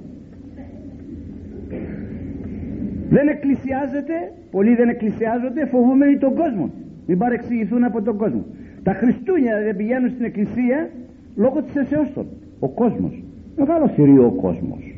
δεν 3.15 3.27
εκκλησιάζεται 3.27 4.15
πολλοί 4.51 4.75
δεν 4.75 4.89
εκκλησιάζονται 4.89 5.65
φοβούμενοι 5.65 6.17
τον 6.17 6.33
κόσμο. 6.35 6.69
Μην 7.07 7.17
παρεξηγηθούν 7.17 7.83
από 7.83 8.01
τον 8.01 8.17
κόσμο. 8.17 8.45
Τα 8.83 8.93
Χριστούνια 8.93 9.61
δεν 9.63 9.75
πηγαίνουν 9.75 10.09
στην 10.09 10.25
εκκλησία 10.25 10.89
λόγω 11.35 11.61
της 11.61 11.75
εσεώς 11.75 12.13
των 12.13 12.25
ο 12.59 12.69
κόσμος. 12.69 13.23
Μεγάλος 13.57 13.91
θηρίο 13.91 14.25
ο 14.25 14.31
κόσμος. 14.31 14.95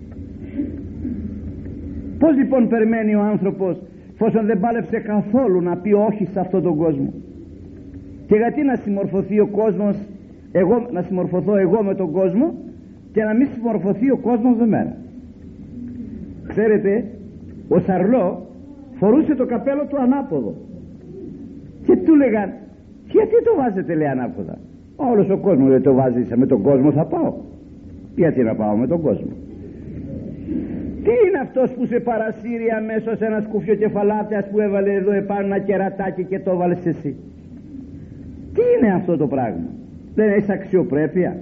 Πως 2.19 2.35
λοιπόν 2.35 2.67
περιμένει 2.67 3.15
ο 3.15 3.21
άνθρωπος 3.21 3.81
εφόσον 4.13 4.45
δεν 4.45 4.59
πάλεψε 4.59 4.99
καθόλου 4.99 5.61
να 5.61 5.75
πει 5.77 5.93
όχι 5.93 6.25
σε 6.25 6.39
αυτόν 6.39 6.63
τον 6.63 6.75
κόσμο; 6.77 7.13
Και 8.27 8.35
γιατί 8.35 8.63
να 8.63 8.75
συμμορφωθεί 8.75 9.39
ο 9.39 9.47
κόσμος 9.47 9.95
εγώ, 10.51 10.87
να 10.91 11.01
συμμορφωθώ 11.01 11.55
εγώ 11.55 11.83
με 11.83 11.95
τον 11.95 12.11
κόσμο 12.11 12.53
και 13.13 13.23
να 13.23 13.33
μην 13.33 13.47
συμμορφωθεί 13.53 14.11
ο 14.11 14.17
κόσμος 14.17 14.57
με 14.57 14.67
μένα; 14.67 14.95
Ξέρετε 16.47 17.05
ο 17.75 17.79
Σαρλό 17.79 18.45
φορούσε 18.99 19.35
το 19.35 19.45
καπέλο 19.45 19.85
του 19.89 20.01
ανάποδο. 20.01 20.53
Και 21.85 21.95
του 21.97 22.15
λέγαν 22.15 22.49
γιατί 23.07 23.43
το 23.43 23.51
βάζετε 23.57 23.93
λέει 23.95 24.07
ανάποδα; 24.07 24.57
Όλος 24.95 25.29
ο 25.29 25.37
κόσμος 25.37 25.69
δεν 25.69 25.81
το 25.81 25.93
βάζεις 25.93 26.27
με 26.35 26.45
τον 26.45 26.61
κόσμο 26.61 26.91
θα 26.91 27.05
πάω 27.05 27.33
γιατί 28.15 28.43
να 28.43 28.55
πάω 28.55 28.75
με 28.75 28.87
τον 28.87 29.01
κόσμο; 29.01 29.31
Τι 31.03 31.11
είναι 31.27 31.39
αυτός 31.41 31.71
που 31.71 31.85
σε 31.85 31.99
παρασύρει 31.99 32.69
αμέσως 32.77 33.19
ένας 33.19 33.43
σκουφιο 33.43 33.75
κεφαλάτιας 33.75 34.49
που 34.49 34.59
έβαλε 34.59 34.93
εδώ 34.93 35.11
επάνω 35.11 35.45
ένα 35.45 35.59
κερατάκι 35.59 36.23
και 36.23 36.39
το 36.39 36.51
έβαλες 36.51 36.85
εσύ; 36.85 37.15
Τι 38.53 38.61
είναι 38.77 38.93
αυτό 38.93 39.17
το 39.17 39.27
πράγμα; 39.27 39.69
Δεν 40.15 40.29
έχεις 40.29 40.49
αξιοπρέπεια; 40.49 41.37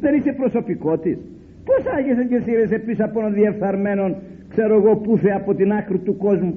Δεν 0.00 0.14
είσαι 0.14 0.32
προσωπικό 0.32 0.98
της 0.98 1.18
πως 1.64 1.92
άγεσαι 1.96 2.24
και 2.24 2.40
σύρεσαι 2.44 2.78
πίσω 2.78 3.04
από 3.04 3.20
έναν 3.20 3.34
διεφθαρμένον 3.34 4.14
ξέρω 4.54 4.74
εγώ 4.74 4.96
πούθε 4.96 5.30
από 5.30 5.54
την 5.54 5.72
άκρη 5.72 5.98
του 5.98 6.16
κόσμου 6.16 6.54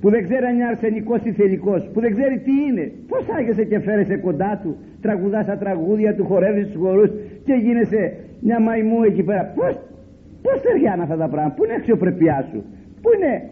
που 0.00 0.10
δεν 0.10 0.22
ξέρει 0.22 0.44
αν 0.44 0.54
είναι 0.54 0.64
αρσενικός 0.64 1.20
ή 1.24 1.32
θελικός 1.32 1.88
που 1.92 2.00
δεν 2.00 2.10
ξέρει 2.14 2.38
τι 2.38 2.52
είναι. 2.68 2.92
Πως 3.08 3.28
άγεσαι 3.38 3.64
και 3.64 3.78
φέρεσαι 3.80 4.16
κοντά 4.16 4.60
του 4.62 4.76
τραγουδάς 5.00 5.46
τα 5.46 5.56
τραγούδια 5.56 6.14
του 6.14 6.24
χορεύεις 6.24 6.66
τους 6.66 6.80
χορούς 6.80 7.10
και 7.44 7.54
γίνεσαι 7.64 8.12
μια 8.40 8.60
μαϊμού 8.60 9.02
εκεί 9.02 9.22
πέρα. 9.22 9.52
Πως, 9.56 9.72
πως 10.42 10.60
ταιριάνε 10.62 11.02
αυτά 11.02 11.16
τα 11.16 11.28
πράγματα 11.28 11.54
που 11.54 11.64
είναι 11.64 11.72
η 11.72 11.76
αξιοπρεπιά 11.76 12.46
σου 12.50 12.62
που 13.02 13.08
είναι 13.16 13.42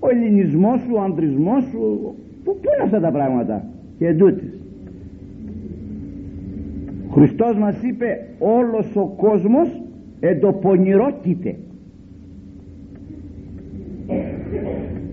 ο 0.00 0.08
ελληνισμός 0.08 0.80
σου 0.80 0.92
ο 0.94 1.00
ανδρισμός 1.00 1.64
σου 1.64 1.78
που, 2.44 2.56
που 2.60 2.68
είναι 2.74 2.84
αυτά 2.84 3.00
τα 3.00 3.10
πράγματα. 3.10 3.64
Και 3.98 4.06
εντούτοις 4.06 4.62
Χριστός 7.12 7.56
μας 7.56 7.82
είπε 7.82 8.26
όλος 8.38 8.96
ο 8.96 9.04
κόσμος 9.16 9.82
εντοπονηρόκειται 10.20 11.56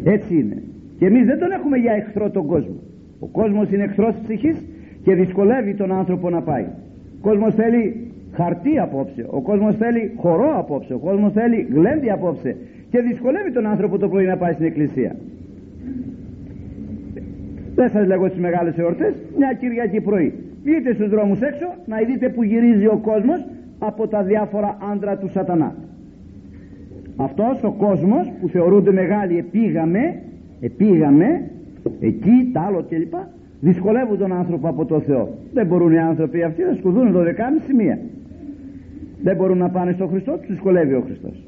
έτσι 0.03 0.33
είναι. 0.39 0.61
Και 0.99 1.05
εμείς 1.05 1.25
δεν 1.25 1.39
τον 1.39 1.51
έχουμε 1.51 1.77
για 1.77 1.93
εχθρό 1.93 2.29
τον 2.29 2.45
κόσμο. 2.45 2.75
Ο 3.19 3.25
κόσμος 3.25 3.71
είναι 3.71 3.83
εχθρός 3.83 4.13
της 4.13 4.21
ψυχής 4.21 4.57
και 5.03 5.15
δυσκολεύει 5.15 5.73
τον 5.73 5.91
άνθρωπο 5.91 6.29
να 6.29 6.41
πάει. 6.41 6.65
Ο 7.17 7.21
κόσμος 7.21 7.53
θέλει 7.55 8.11
χαρτί 8.31 8.79
απόψε. 8.79 9.25
Ο 9.29 9.41
κόσμος 9.41 9.75
θέλει 9.75 10.11
χορό 10.15 10.57
απόψε. 10.57 10.93
Ο 10.93 10.97
κόσμος 10.97 11.31
θέλει 11.31 11.67
γλέντι 11.73 12.09
απόψε. 12.09 12.55
Και 12.89 12.99
δυσκολεύει 12.99 13.51
τον 13.51 13.65
άνθρωπο 13.65 13.97
το 13.97 14.09
πρωί 14.09 14.25
να 14.25 14.37
πάει 14.37 14.53
στην 14.53 14.65
εκκλησία. 14.65 15.15
Δεν 17.75 17.89
σας 17.89 18.07
λέγω 18.07 18.27
στις 18.27 18.39
μεγάλες 18.39 18.77
εορτές 18.77 19.13
μια 19.37 19.53
Κυριακή 19.53 20.01
πρωί. 20.01 20.33
Βγείτε 20.63 20.93
στους 20.93 21.09
δρόμους 21.09 21.41
έξω 21.41 21.73
να 21.85 21.97
δείτε 21.97 22.29
που 22.29 22.43
γυρίζει 22.43 22.85
ο 22.85 22.99
κόσμος 23.03 23.45
από 23.79 24.07
τα 24.07 24.23
διάφορα 24.23 24.77
άντρα 24.91 25.17
του 25.17 25.29
σατανά 25.29 25.75
αυτός 27.15 27.63
ο 27.63 27.71
κόσμος 27.71 28.31
που 28.41 28.47
θεωρούνται 28.47 28.91
μεγάλοι 28.91 29.37
επίγαμε 29.37 30.21
επίγαμε 30.59 31.49
εκεί 31.99 32.49
τα 32.53 32.61
άλλο 32.61 32.85
κλπ 32.89 33.13
δυσκολεύουν 33.59 34.17
τον 34.17 34.33
άνθρωπο 34.33 34.67
από 34.67 34.85
το 34.85 34.99
Θεό. 34.99 35.37
Δεν 35.53 35.65
μπορούν 35.65 35.93
οι 35.93 35.99
άνθρωποι 35.99 36.43
αυτοί 36.43 36.63
να 36.63 36.73
σκουδούν 36.73 37.15
12,5 37.15 37.21
μία. 37.77 37.99
Δεν 39.21 39.35
μπορούν 39.35 39.57
να 39.57 39.69
πάνε 39.69 39.91
στον 39.91 40.09
Χριστό 40.09 40.37
τους 40.37 40.47
δυσκολεύει 40.47 40.93
ο 40.93 41.03
Χριστός. 41.05 41.43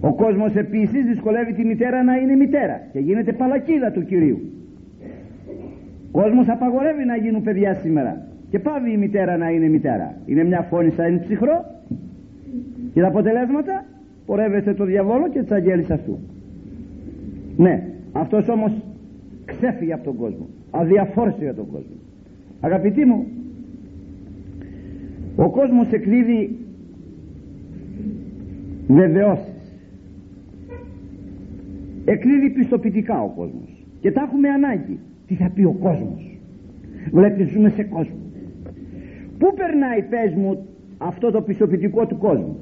Ο 0.00 0.14
κόσμος 0.14 0.54
επίσης 0.54 1.04
δυσκολεύει 1.04 1.52
τη 1.52 1.64
μητέρα 1.64 2.02
να 2.02 2.16
είναι 2.16 2.34
μητέρα 2.34 2.80
και 2.92 2.98
γίνεται 2.98 3.32
παλακίδα 3.32 3.90
του 3.90 4.04
Κυρίου. 4.04 4.40
Ο 6.12 6.20
κόσμος 6.20 6.48
απαγορεύει 6.48 7.04
να 7.04 7.16
γίνουν 7.16 7.42
παιδιά 7.42 7.74
σήμερα 7.74 8.26
και 8.50 8.58
πάβει 8.58 8.92
η 8.92 8.96
μητέρα 8.96 9.36
να 9.36 9.50
είναι 9.50 9.68
μητέρα. 9.68 10.14
Είναι 10.26 10.44
μια 10.44 10.60
φωνή 10.60 10.90
σαν 10.90 11.20
ψυχρό. 11.20 11.64
Και 12.94 13.00
τα 13.00 13.06
αποτελέσματα 13.06 13.84
πορεύεσαι 14.30 14.74
το 14.74 14.84
διαβόλο 14.84 15.28
και 15.28 15.40
τις 15.40 15.50
αγγέλεις 15.50 15.90
αυτού. 15.90 16.18
Ναι 17.56 17.86
αυτός 18.12 18.48
όμως 18.48 18.72
ξέφυγε 19.44 19.92
από 19.92 20.04
τον 20.04 20.16
κόσμο. 20.16 20.48
Αδιαφόρησε 20.70 21.38
για 21.40 21.54
τον 21.54 21.66
κόσμο. 21.66 21.96
Αγαπητοί 22.60 23.04
μου 23.04 23.26
ο 25.36 25.50
κόσμος 25.50 25.92
εκδίδει 25.92 26.56
βεβαιώσεις. 28.88 29.78
Εκδίδει 32.04 32.50
πιστοποιητικά 32.50 33.22
ο 33.22 33.28
κόσμος. 33.36 33.84
Και 34.00 34.10
τα 34.12 34.22
έχουμε 34.22 34.48
ανάγκη. 34.48 34.98
Τι 35.26 35.34
θα 35.34 35.50
πει 35.54 35.64
ο 35.64 35.72
κόσμος; 35.72 36.38
Βλέπεις 37.10 37.50
ζούμε 37.50 37.68
σε 37.68 37.82
κόσμο. 37.82 38.20
Πού 39.38 39.54
περνάει 39.54 40.02
πες 40.02 40.34
μου 40.34 40.66
αυτό 40.98 41.30
το 41.30 41.42
πιστοποιητικό 41.42 42.06
του 42.06 42.18
κόσμου; 42.18 42.56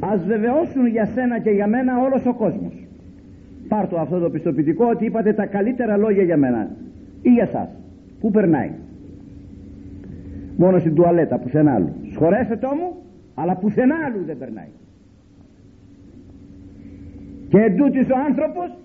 Ας 0.00 0.24
βεβαιώσουν 0.24 0.86
για 0.86 1.06
σένα 1.06 1.38
και 1.38 1.50
για 1.50 1.66
μένα 1.66 2.00
όλος 2.00 2.26
ο 2.26 2.34
κόσμος. 2.34 2.86
Πάρ 3.68 3.88
το 3.88 3.98
αυτό 3.98 4.18
το 4.18 4.30
πιστοποιητικό 4.30 4.86
ότι 4.86 5.04
είπατε 5.04 5.32
τα 5.32 5.46
καλύτερα 5.46 5.96
λόγια 5.96 6.22
για 6.22 6.36
μένα. 6.36 6.70
Ή 7.22 7.30
για 7.30 7.46
σας. 7.46 7.68
Πού 8.20 8.30
περνάει. 8.30 8.70
Μόνο 10.56 10.78
στην 10.78 10.94
τουαλέτα 10.94 11.38
πουθενά 11.38 11.74
άλλου. 11.74 11.92
Σχορέστε 12.10 12.58
μου 12.62 12.96
αλλά 13.34 13.56
πουθενά 13.56 13.94
άλλου 14.06 14.24
δεν 14.26 14.38
περνάει. 14.38 14.68
Και 17.48 17.58
εντούτοις 17.58 18.10
ο 18.10 18.16
άνθρωπος 18.28 18.76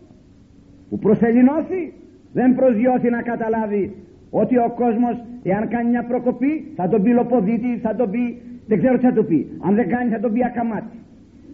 που 0.89 0.99
προσελεινώθη 0.99 1.93
δεν 2.33 2.55
προσγειώθη 2.55 3.09
να 3.09 3.21
καταλάβει 3.21 3.95
ότι 4.29 4.57
ο 4.57 4.73
κόσμος 4.75 5.23
εάν 5.43 5.67
κάνει 5.67 5.89
μια 5.89 6.03
προκοπή 6.03 6.71
θα 6.75 6.87
τον 6.87 7.01
πει 7.03 7.09
λοποδίτης 7.09 7.81
θα 7.81 7.95
τον 7.95 8.11
πει 8.11 8.41
δεν 8.67 8.77
ξέρω 8.77 8.97
τι 8.97 9.05
θα 9.05 9.13
του 9.13 9.25
πει. 9.25 9.47
Αν 9.61 9.75
δεν 9.75 9.89
κάνει 9.89 10.09
θα 10.09 10.19
τον 10.19 10.33
πει 10.33 10.45
ακαμάτι 10.45 11.00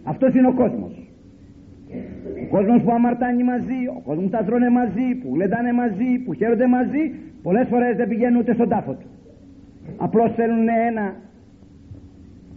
αυτός 0.02 0.34
είναι 0.34 0.46
ο 0.46 0.52
κόσμος. 0.52 0.92
Ο 2.44 2.56
κόσμος 2.56 2.82
που 2.82 2.90
αμαρτάνει 2.90 3.44
μαζί 3.44 3.86
ο 3.96 4.00
κόσμος 4.04 4.24
που 4.24 4.30
τα 4.30 4.44
τρώνε 4.44 4.70
μαζί 4.70 5.14
που 5.22 5.34
γλεντάνε 5.34 5.72
μαζί 5.72 6.18
που 6.24 6.32
χαίρονται 6.32 6.66
μαζί 6.66 7.12
πολλές 7.42 7.66
φορές 7.68 7.96
δεν 7.96 8.08
πηγαίνουν 8.08 8.40
ούτε 8.40 8.54
στον 8.54 8.68
τάφο 8.68 8.92
του. 8.92 9.06
Απλώς 9.96 10.34
θέλουν 10.34 10.68
ένα 10.68 11.14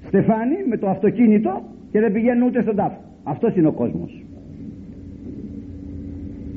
στεφάνι 0.07 0.55
με 0.69 0.77
το 0.77 0.89
αυτοκίνητο 0.89 1.61
και 1.91 1.99
δεν 1.99 2.11
πηγαίνουν 2.11 2.47
ούτε 2.47 2.61
στον 2.61 2.75
τάφο. 2.75 2.97
Αυτός 3.23 3.55
είναι 3.55 3.67
ο 3.67 3.71
κόσμος. 3.71 4.23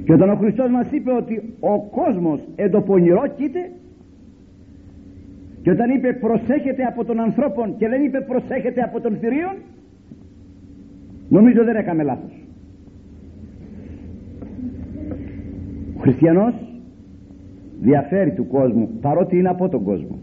Και 0.04 0.12
όταν 0.12 0.30
ο 0.30 0.34
Χριστός 0.34 0.70
μας 0.70 0.86
είπε 0.90 1.12
ότι 1.12 1.54
ο 1.60 1.80
κόσμος 1.80 2.40
εν 2.56 2.70
το 2.70 2.80
πονηρό 2.80 3.26
κοίται 3.36 3.70
και 5.62 5.70
όταν 5.70 5.90
είπε 5.90 6.12
προσέχετε 6.12 6.82
από 6.84 7.04
τον 7.04 7.20
ανθρώπων 7.20 7.76
και 7.76 7.88
δεν 7.88 8.04
είπε 8.04 8.20
προσέχετε 8.20 8.82
από 8.82 9.00
τον 9.00 9.16
θηρίων 9.20 9.54
νομίζω 11.28 11.64
δεν 11.64 11.76
έκαμε 11.76 12.02
λάθος. 12.02 12.32
Ο 15.96 16.00
χριστιανός 16.00 16.54
διαφέρει 17.80 18.32
του 18.32 18.46
κόσμου 18.46 18.88
παρότι 19.00 19.38
είναι 19.38 19.48
από 19.48 19.68
τον 19.68 19.82
κόσμο. 19.82 20.18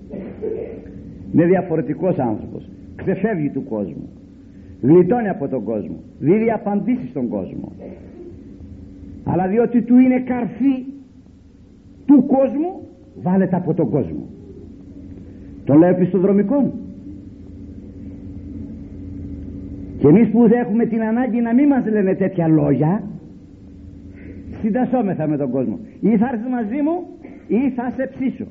Είναι 1.33 1.45
διαφορετικός 1.45 2.17
άνθρωπος. 2.19 2.69
Ξεφεύγει 2.95 3.49
του 3.49 3.63
κόσμου. 3.63 4.09
Γλιτώνει 4.81 5.29
από 5.29 5.47
τον 5.47 5.63
κόσμο. 5.63 5.95
Δίδει 6.19 6.51
απαντήσεις 6.51 7.09
στον 7.09 7.27
κόσμο. 7.27 7.71
Αλλά 9.23 9.47
διότι 9.47 9.81
του 9.81 9.97
είναι 9.97 10.19
καρφί 10.19 10.85
του 12.05 12.25
κόσμου 12.25 12.81
βάλετε 13.21 13.55
από 13.55 13.73
τον 13.73 13.89
κόσμο. 13.89 14.27
Το 15.65 15.73
λέω 15.73 15.89
επιστοδρομικών 15.89 16.71
και 20.01 20.07
εμείς 20.07 20.29
που 20.29 20.43
έχουμε 20.43 20.85
την 20.85 21.01
ανάγκη 21.03 21.41
να 21.41 21.53
μην 21.53 21.67
μας 21.67 21.85
λένε 21.85 22.15
τέτοια 22.15 22.47
λόγια 22.47 23.03
συντασσόμεθα 24.61 25.27
με 25.27 25.37
τον 25.37 25.49
κόσμο. 25.51 25.79
Ή 25.99 26.17
θα 26.17 26.29
έρθεις 26.31 26.49
μαζί 26.49 26.81
μου 26.81 26.95
ή 27.47 27.69
θα 27.69 27.93
σε 27.95 28.11
ψήσω. 28.13 28.45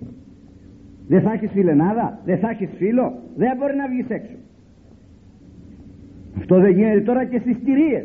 Δεν 1.09 1.21
θα 1.23 1.33
έχεις 1.33 1.51
φιλενάδα 1.51 2.19
δεν 2.25 2.39
θα 2.39 2.51
έχεις 2.51 2.69
φίλο 2.77 3.13
δεν 3.37 3.57
μπορεί 3.59 3.77
να 3.77 3.89
βγεις 3.89 4.09
έξω. 4.09 4.37
Αυτό 6.39 6.61
δεν 6.61 6.71
γίνεται 6.71 7.01
τώρα 7.01 7.25
και 7.25 7.39
στις 7.39 7.57
κυρίες 7.65 8.05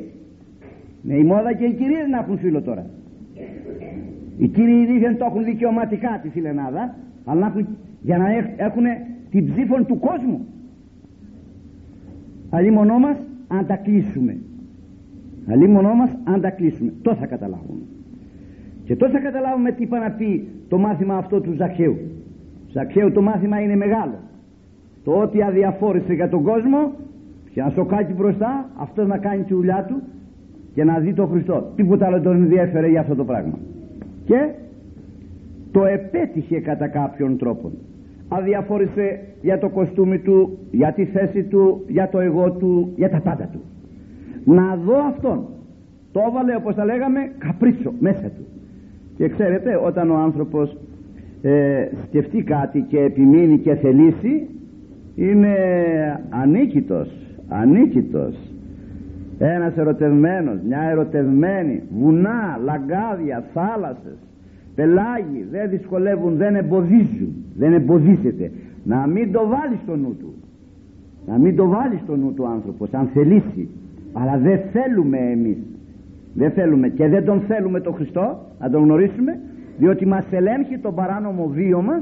ναι 1.01 1.13
η 1.13 1.23
μόδα 1.23 1.53
και 1.53 1.65
οι 1.65 1.73
κυρίες 1.73 2.07
να 2.11 2.17
έχουν 2.17 2.37
φίλο 2.37 2.61
τώρα. 2.61 2.85
Οι 4.37 4.47
κύριοι 4.47 4.99
δεν 4.99 5.17
το 5.17 5.25
έχουν 5.25 5.43
δικαιωματικά 5.43 6.19
τη 6.23 6.29
φιλενάδα 6.29 6.95
αλλά 7.25 7.39
να 7.39 7.47
έχουν, 7.47 7.67
για 8.01 8.17
να 8.17 8.27
έχουν 8.57 8.83
την 9.31 9.51
ψήφων 9.51 9.85
του 9.85 9.99
κόσμου. 9.99 10.47
Αλλή 12.49 12.71
μονό 12.71 12.99
μας 12.99 13.17
αν 13.47 13.65
τα 13.65 13.75
κλείσουμε. 13.75 14.37
Αλλή 15.49 15.67
μονό 15.67 15.93
μας 15.93 16.09
αν 16.23 16.41
τα 16.41 16.49
κλείσουμε. 16.49 16.93
Το 17.01 17.15
θα 17.15 17.25
καταλάβουμε. 17.25 17.81
Και 18.85 18.95
τότε 18.95 19.11
θα 19.11 19.19
καταλάβουμε 19.19 19.71
τι 19.71 19.83
είπα 19.83 19.99
να 19.99 20.11
πει 20.11 20.47
το 20.69 20.77
μάθημα 20.77 21.17
αυτό 21.17 21.41
του 21.41 21.53
Ζαχαίου. 21.53 21.97
Ζαχαίου 22.71 23.11
το 23.11 23.21
μάθημα 23.21 23.61
είναι 23.61 23.75
μεγάλο. 23.75 24.19
Το 25.03 25.11
ότι 25.11 25.43
αδιαφόρησε 25.43 26.13
για 26.13 26.29
τον 26.29 26.43
κόσμο 26.43 26.91
και 27.53 27.61
να 27.61 27.69
σοκάκι 27.69 28.13
μπροστά 28.13 28.69
αυτός 28.77 29.07
να 29.07 29.17
κάνει 29.17 29.43
τη 29.43 29.53
δουλειά 29.53 29.85
του 29.87 30.01
και 30.73 30.83
να 30.83 30.99
δει 30.99 31.13
τον 31.13 31.27
Χριστό. 31.27 31.71
Τίποτα 31.75 32.05
άλλο 32.05 32.21
τον 32.21 32.35
ενδιέφερε 32.35 32.87
για 32.87 32.99
αυτό 32.99 33.15
το 33.15 33.23
πράγμα. 33.23 33.57
Και 34.25 34.49
το 35.71 35.85
επέτυχε 35.85 36.59
κατά 36.59 36.87
κάποιον 36.87 37.37
τρόπο 37.37 37.71
αδιαφόρησε 38.37 39.19
για 39.41 39.57
το 39.57 39.69
κοστούμι 39.69 40.19
του 40.19 40.57
για 40.71 40.93
τη 40.93 41.05
θέση 41.05 41.43
του 41.43 41.83
για 41.87 42.09
το 42.09 42.19
εγώ 42.19 42.51
του 42.51 42.91
για 42.95 43.09
τα 43.09 43.19
πάντα 43.19 43.49
του. 43.51 43.61
Να 44.43 44.75
δω 44.75 44.97
αυτόν. 45.07 45.45
Το 46.11 46.21
έβαλε 46.29 46.55
όπως 46.55 46.75
τα 46.75 46.85
λέγαμε 46.85 47.31
καπρίτσο 47.37 47.93
μέσα 47.99 48.21
του. 48.21 48.45
Και 49.17 49.29
ξέρετε 49.29 49.79
όταν 49.85 50.11
ο 50.11 50.15
άνθρωπος 50.15 50.77
ε, 51.41 51.87
σκεφτεί 52.07 52.43
κάτι 52.43 52.85
και 52.89 52.99
επιμείνει 52.99 53.57
και 53.57 53.75
θελήσει 53.75 54.47
είναι 55.15 55.55
ανίκητος 56.29 57.09
ανίκητος. 57.49 58.35
Ένας 59.39 59.77
ερωτευμένος 59.77 60.59
μια 60.67 60.81
ερωτευμένη 60.81 61.83
βουνά, 61.99 62.59
λαγκάδια, 62.63 63.43
θάλασσες 63.53 64.17
πελάγοι 64.75 65.45
δεν 65.51 65.69
δυσκολεύουν 65.69 66.35
δεν 66.35 66.55
εμποδίζουν 66.55 67.45
δεν 67.57 67.73
εμποδίζεται. 67.73 68.51
Να 68.83 69.07
μην 69.07 69.31
το 69.31 69.47
βάλεις 69.47 69.79
στο 69.83 69.95
νου 69.95 70.15
του. 70.19 70.33
Να 71.27 71.37
μην 71.37 71.55
το 71.55 71.67
βάλεις 71.67 71.99
στο 71.99 72.15
νου 72.15 72.33
του 72.33 72.47
άνθρωπος 72.47 72.93
αν 72.93 73.09
θελήσει. 73.13 73.69
Αλλά 74.13 74.37
δεν 74.37 74.59
θέλουμε 74.71 75.17
εμείς. 75.17 75.57
Δεν 76.33 76.51
θέλουμε 76.51 76.89
και 76.89 77.07
δεν 77.07 77.25
τον 77.25 77.41
θέλουμε 77.47 77.79
τον 77.79 77.93
Χριστό 77.93 78.45
να 78.59 78.69
τον 78.69 78.83
γνωρίσουμε 78.83 79.39
διότι 79.77 80.05
μας 80.05 80.25
ελέγχει 80.31 80.77
τον 80.77 80.95
παράνομο 80.95 81.47
βίο 81.47 81.81
μας 81.81 82.01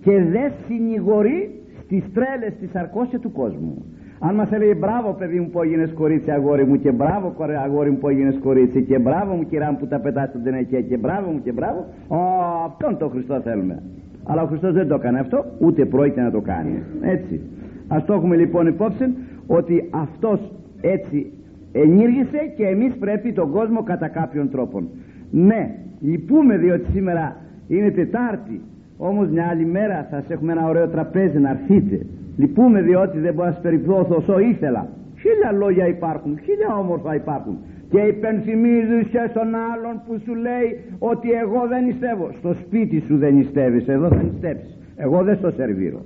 και 0.00 0.22
δεν 0.22 0.52
συνηγορεί 0.66 1.50
στις 1.82 2.02
τρέλες 2.12 2.52
της 2.60 2.74
αρκώσια 2.74 3.18
του 3.18 3.32
κόσμου 3.32 3.84
αν 4.20 4.34
μας 4.34 4.50
έλεγε 4.50 4.74
μπράβο 4.74 5.12
παιδί 5.18 5.40
μου 5.40 5.50
που 5.50 5.62
έγινες 5.62 5.92
κορίτσι 5.92 6.30
αγόρι 6.30 6.64
μου 6.64 6.78
και 6.78 6.92
μπράβο 6.92 7.34
αγόρι 7.64 7.90
μου 7.90 7.98
που 7.98 8.08
έγινες 8.08 8.38
κορίτσι 8.42 8.82
και 8.82 8.98
μπράβο 8.98 9.34
μου 9.34 9.46
κυρά 9.46 9.70
μου 9.70 9.78
που 9.78 9.86
τα 9.86 10.00
πετάς 10.00 10.28
στον 10.28 10.42
τενεκέ 10.42 10.80
και 10.80 10.96
μπράβο 10.96 11.30
μου 11.30 11.40
και 11.42 11.52
μπράβο 11.52 11.86
ο, 12.08 12.16
αυτόν 12.64 12.98
τον 12.98 13.10
Χριστό 13.10 13.40
θέλουμε. 13.40 13.82
Αλλά 14.24 14.42
ο 14.42 14.46
Χριστός 14.46 14.72
δεν 14.72 14.88
το 14.88 14.94
έκανε 14.94 15.18
αυτό 15.18 15.44
ούτε 15.58 15.84
πρόκειται 15.84 16.20
να 16.20 16.30
το 16.30 16.40
κάνει. 16.40 16.82
Έτσι. 17.00 17.40
Ας 17.88 18.04
το 18.04 18.12
έχουμε 18.12 18.36
λοιπόν 18.36 18.66
υπόψη 18.66 19.04
ότι 19.46 19.88
αυτός 19.90 20.52
έτσι 20.80 21.32
ενήργησε 21.72 22.52
και 22.56 22.66
εμείς 22.66 22.94
πρέπει 22.94 23.32
τον 23.32 23.50
κόσμο 23.50 23.82
κατά 23.82 24.08
κάποιον 24.08 24.50
τρόπον. 24.50 24.88
Ναι 25.30 25.70
λυπούμε 26.00 26.56
διότι 26.56 26.90
σήμερα 26.92 27.36
είναι 27.68 27.90
Τετάρτη. 27.90 28.60
Όμως 28.96 29.28
μια 29.28 29.46
άλλη 29.50 29.64
μέρα 29.66 30.06
θα 30.10 30.16
σας 30.20 30.30
έχουμε 30.30 30.52
ένα 30.52 30.68
ωραίο 30.68 30.88
τραπέζι 30.88 31.38
να 31.38 31.50
έρθείτε 31.50 32.06
λυπούμε 32.38 32.82
διότι 32.82 33.18
δεν 33.18 33.34
μπορώ 33.34 33.46
να 33.46 33.52
σας 33.52 33.62
περιπτώσω 33.62 34.14
όσο 34.16 34.38
ήθελα. 34.38 34.88
Χίλια 35.20 35.52
λόγια 35.52 35.86
υπάρχουν 35.86 36.38
χίλια 36.44 36.76
όμορφα 36.78 37.14
υπάρχουν. 37.14 37.58
Και 37.90 38.00
υπενθυμίζεις 38.00 39.06
και 39.10 39.22
στον 39.30 39.48
άλλον 39.72 39.94
που 40.06 40.20
σου 40.24 40.34
λέει 40.34 40.68
ότι 40.98 41.28
εγώ 41.32 41.66
δεν 41.68 41.84
νηστεύω. 41.84 42.28
Στο 42.38 42.54
σπίτι 42.54 43.02
σου 43.06 43.16
δεν 43.18 43.34
νηστεύεις 43.34 43.88
εδώ 43.88 44.08
θα 44.08 44.22
νηστεύεις. 44.22 44.78
Εγώ 44.96 45.22
δεν 45.22 45.36
στο 45.36 45.50
σερβίρω. 45.50 46.00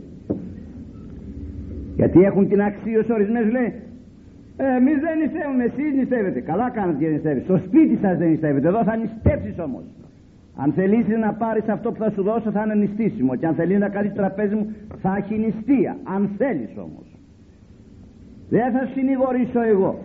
Γιατί 1.96 2.20
έχουν 2.20 2.48
την 2.48 2.62
αξίωση 2.62 3.12
ορισμένες 3.12 3.52
λέει 3.52 3.72
ε, 4.56 4.76
εμείς 4.76 4.98
δεν 5.04 5.18
νηστεύουμε 5.18 5.64
εσείς 5.64 5.94
νηστεύετε 5.96 6.40
καλά 6.40 6.70
κάνετε 6.70 7.04
και 7.04 7.10
νηστεύετε. 7.10 7.44
Στο 7.44 7.56
σπίτι 7.56 7.98
σας 8.02 8.18
δεν 8.18 8.28
νηστεύετε 8.28 8.68
εδώ 8.68 8.84
θα 8.84 8.96
νηστεύσεις 8.96 9.58
όμως 9.58 9.82
αν 10.56 10.72
θελήσεις 10.72 11.18
να 11.18 11.32
πάρεις 11.32 11.68
αυτό 11.68 11.92
που 11.92 11.98
θα 11.98 12.10
σου 12.10 12.22
δώσω 12.22 12.50
θα 12.50 12.62
είναι 12.62 12.74
νηστίσιμο. 12.74 13.34
Και 13.36 13.46
αν 13.46 13.54
θέλει 13.54 13.78
να 13.78 13.88
κάνεις 13.88 14.12
τραπέζι 14.12 14.54
μου 14.54 14.74
θα 15.00 15.16
έχει 15.16 15.38
νηστεία. 15.38 15.96
Αν 16.02 16.30
θέλεις 16.38 16.70
όμως. 16.76 17.06
Δεν 18.48 18.72
θα 18.72 18.88
συνηγορήσω 18.94 19.62
εγώ. 19.62 19.98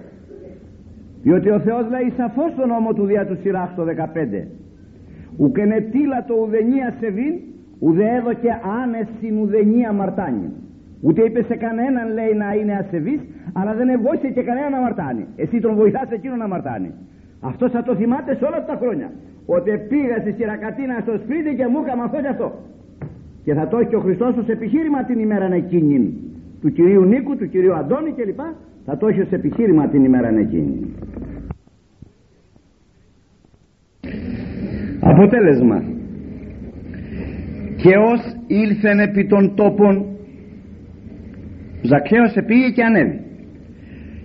Διότι 1.23 1.49
ο 1.49 1.59
Θεός 1.59 1.89
λέει 1.89 2.13
σαφώς 2.17 2.51
στον 2.51 2.67
νόμο 2.67 2.93
του 2.93 3.05
δια 3.05 3.25
του 3.25 3.37
σειράς 3.41 3.75
το 3.75 3.83
15 3.83 4.43
ουκ 5.37 5.57
ενετήλα 5.57 6.25
το 6.27 6.33
ουδενία 6.33 6.93
σεβήν 6.99 7.33
ουδε 7.79 8.09
έδωκε 8.15 8.59
άνεσιν 8.81 9.37
ουδενία 9.39 9.91
μαρτάνιν 9.91 10.49
ούτε 11.01 11.21
είπε 11.21 11.43
σε 11.43 11.55
κανέναν 11.55 12.13
λέει 12.13 12.33
να 12.33 12.53
είναι 12.53 12.73
ασεβής 12.73 13.19
αλλά 13.53 13.73
δεν 13.73 13.89
εβόησε 13.89 14.27
και 14.27 14.41
κανέναν 14.41 14.71
να 14.71 14.79
μαρτάνει. 14.79 15.25
Εσύ 15.35 15.59
τον 15.59 15.75
βοηθάς 15.75 16.09
εκείνο 16.09 16.35
να 16.35 16.47
μαρτάνει. 16.47 16.91
Αυτό 17.41 17.69
θα 17.69 17.83
το 17.83 17.95
θυμάται 17.95 18.35
σε 18.35 18.45
όλα 18.45 18.65
τα 18.65 18.75
χρόνια 18.81 19.11
ότι 19.55 19.69
πήγα 19.89 20.17
στη 20.23 20.31
Σιρακατίνα 20.37 20.95
στο 21.05 21.13
σπίτι 21.23 21.49
και 21.57 21.65
μου 21.71 21.79
έκανα 21.83 22.03
αυτό 22.03 22.17
και 22.21 22.31
αυτό. 22.35 22.47
Και 23.43 23.53
θα 23.53 23.67
το 23.67 23.77
έχει 23.77 23.95
ο 23.95 23.99
Χριστός 23.99 24.37
ως 24.37 24.47
επιχείρημα 24.47 25.03
την 25.03 25.19
ημέρα 25.19 25.53
εκείνη 25.53 25.99
του 26.61 26.71
κυρίου 26.71 27.03
Νίκου, 27.03 27.37
του 27.37 27.49
κυρίου 27.49 27.73
Αντώνη 27.73 28.11
κλπ. 28.17 28.39
Θα 28.85 28.97
το 28.97 29.07
έχει 29.07 29.21
ως 29.21 29.31
επιχείρημα 29.31 29.87
την 29.87 30.03
ημέρα 30.03 30.27
εκείνη 30.27 30.93
αποτέλεσμα. 34.99 35.83
Και 37.75 37.97
ως 37.97 38.21
ήλθεν 38.47 38.99
επί 38.99 39.25
των 39.25 39.55
τόπων 39.55 40.05
Ζακχαίος 41.81 42.35
επήγε 42.35 42.69
και 42.69 42.83
ανέβη. 42.83 43.21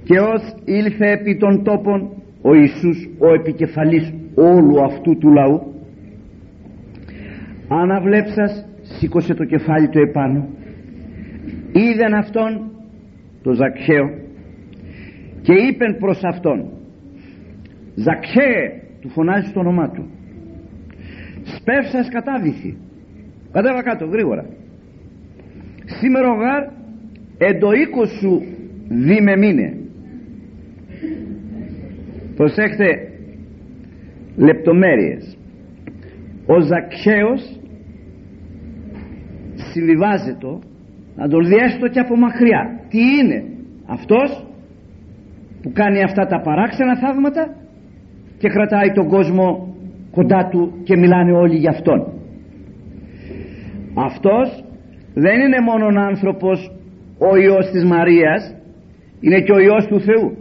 Και 0.04 0.18
ως 0.18 0.54
ήλθε 0.64 1.11
επί 1.11 1.37
των 1.37 1.64
τόπων 1.64 2.11
ο 2.42 2.54
Ιησούς 2.54 3.08
ο 3.18 3.35
επικεφαλής 3.35 4.14
όλου 4.34 4.84
αυτού 4.84 5.18
του 5.18 5.32
λαού. 5.32 5.74
Αναβλέψας 7.68 8.66
σήκωσε 8.82 9.34
το 9.34 9.44
κεφάλι 9.44 9.88
του 9.88 9.98
επάνω. 9.98 10.48
Είδεν 11.72 12.14
αυτόν 12.14 12.70
το 13.42 13.52
Ζακχαίο 13.52 14.10
και 15.42 15.52
είπεν 15.52 15.96
προς 15.98 16.24
αυτόν 16.24 16.70
Ζακχαίε 17.94 18.82
του 19.00 19.08
φωνάζει 19.08 19.48
στο 19.48 19.60
όνομά 19.60 19.90
του. 19.90 20.10
Σπεύσας 21.42 22.08
κατάδυθη 22.08 22.76
κατέβα 23.52 23.82
κάτω 23.82 24.06
γρήγορα. 24.06 24.44
Σήμερα 25.84 26.30
ο 26.30 26.34
γάρ 26.34 26.62
εν 27.38 27.60
το 27.60 27.72
οίκος 27.72 28.10
σου 28.10 28.42
δίμε 28.88 29.36
μήνε 29.36 29.76
προσέχτε 32.36 33.12
λεπτομέρειες. 34.36 35.36
Ο 36.46 36.60
Ζακχαίος 36.60 37.60
συμβιβάζεται 39.72 40.58
να 41.16 41.28
τον 41.28 41.46
δει 41.46 41.54
έστω 41.54 41.88
και 41.88 42.00
από 42.00 42.16
μακριά. 42.16 42.80
Τι 42.88 42.98
είναι 42.98 43.44
αυτός 43.86 44.46
που 45.62 45.72
κάνει 45.72 46.02
αυτά 46.02 46.26
τα 46.26 46.40
παράξενα 46.40 46.98
θαύματα 46.98 47.54
και 48.38 48.48
κρατάει 48.48 48.92
τον 48.92 49.08
κόσμο 49.08 49.74
κοντά 50.10 50.48
του 50.50 50.72
και 50.84 50.96
μιλάνε 50.96 51.32
όλοι 51.32 51.56
για 51.56 51.70
αυτόν. 51.70 52.12
Αυτός 53.94 54.64
δεν 55.14 55.40
είναι 55.40 55.60
μόνο 55.60 56.00
άνθρωπος 56.00 56.70
ο 57.18 57.36
Υιός 57.36 57.70
της 57.70 57.84
Μαρίας 57.84 58.54
είναι 59.20 59.40
και 59.40 59.52
ο 59.52 59.58
Υιός 59.58 59.86
του 59.86 60.00
Θεού. 60.00 60.36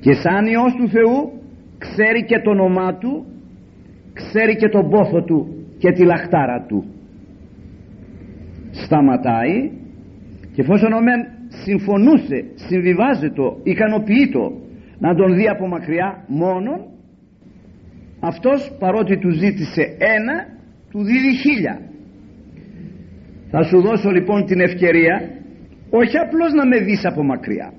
Και 0.00 0.12
σαν 0.12 0.46
Υιός 0.46 0.74
του 0.78 0.88
Θεού 0.88 1.41
ξέρει 1.84 2.24
και 2.24 2.38
το 2.44 2.50
όνομά 2.50 2.88
του 3.00 3.26
ξέρει 4.12 4.56
και 4.56 4.68
τον 4.68 4.90
πόθο 4.90 5.22
του 5.22 5.38
και 5.78 5.92
τη 5.92 6.04
λαχτάρα 6.04 6.64
του. 6.68 6.84
Σταματάει 8.70 9.70
και 10.54 10.60
εφόσον 10.60 10.92
ο 10.92 11.00
μεν 11.00 11.20
συμφωνούσε 11.64 12.38
συμβιβάζεται 12.54 13.42
ικανοποιείτο 13.62 14.52
να 14.98 15.14
τον 15.14 15.34
δει 15.36 15.48
από 15.48 15.66
μακριά 15.68 16.24
μόνον 16.26 16.80
αυτός 18.20 18.76
παρότι 18.78 19.18
του 19.18 19.30
ζήτησε 19.30 19.82
ένα 20.16 20.36
του 20.90 21.04
δίδει 21.04 21.34
χίλια. 21.42 21.80
Θα 23.50 23.62
σου 23.62 23.80
δώσω 23.80 24.10
λοιπόν 24.10 24.44
την 24.46 24.60
ευκαιρία 24.60 25.16
όχι 25.90 26.16
απλώς 26.18 26.52
να 26.52 26.66
με 26.66 26.78
δεις 26.78 27.04
από 27.04 27.22
μακριά 27.22 27.72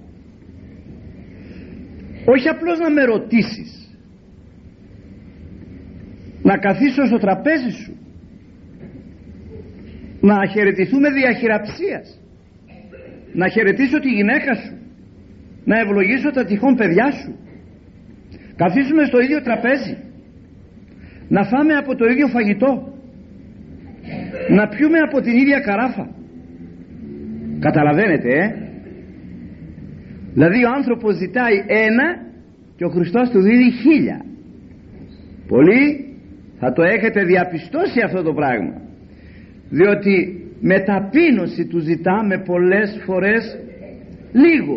όχι 2.26 2.48
απλώς 2.50 2.80
να 2.80 2.90
με 2.90 3.04
ρωτήσεις 3.04 3.83
να 6.44 6.58
καθίσω 6.58 7.06
στο 7.06 7.18
τραπέζι 7.18 7.72
σου. 7.84 7.98
Να 10.22 10.48
χαιρετηθούμε 10.48 11.10
διαχειραψίας. 11.10 12.20
Να 13.34 13.48
χαιρετήσω 13.48 14.00
τη 14.00 14.10
γυναίκα 14.10 14.54
σου. 14.54 14.74
Να 15.66 15.80
ευλογήσω 15.80 16.32
τα 16.32 16.46
τυχόν 16.46 16.76
παιδιά 16.76 17.12
σου. 17.12 17.36
Καθίσουμε 18.56 19.06
στο 19.06 19.20
ίδιο 19.20 19.42
τραπέζι. 19.42 19.98
Να 21.28 21.44
φάμε 21.44 21.74
από 21.74 21.96
το 21.96 22.06
ίδιο 22.06 22.28
φαγητό. 22.28 22.94
Να 24.50 24.68
πιούμε 24.68 25.00
από 25.00 25.22
την 25.22 25.38
ίδια 25.38 25.60
καράφα. 25.60 26.10
Καταλαβαίνετε 27.60 28.30
ε; 28.30 28.64
Δηλαδή 30.34 30.66
ο 30.66 30.70
άνθρωπος 30.76 31.16
ζητάει 31.16 31.56
ένα 31.68 32.08
και 32.76 32.86
ο 32.86 32.90
Χριστός 32.90 33.30
του 33.30 33.42
δίνει 33.42 33.72
χίλια. 33.72 34.26
Πολλοί 35.48 36.13
θα 36.64 36.74
το 36.74 36.84
έχετε 36.84 37.24
διαπιστώσει 37.24 38.00
αυτό 38.06 38.22
το 38.24 38.34
πράγμα. 38.34 38.74
Διότι 39.70 40.14
με 40.60 40.80
ταπείνωση 40.80 41.66
του 41.66 41.80
ζητάμε 41.80 42.36
πολλές 42.38 43.02
φορές 43.06 43.44
λίγο. 44.32 44.76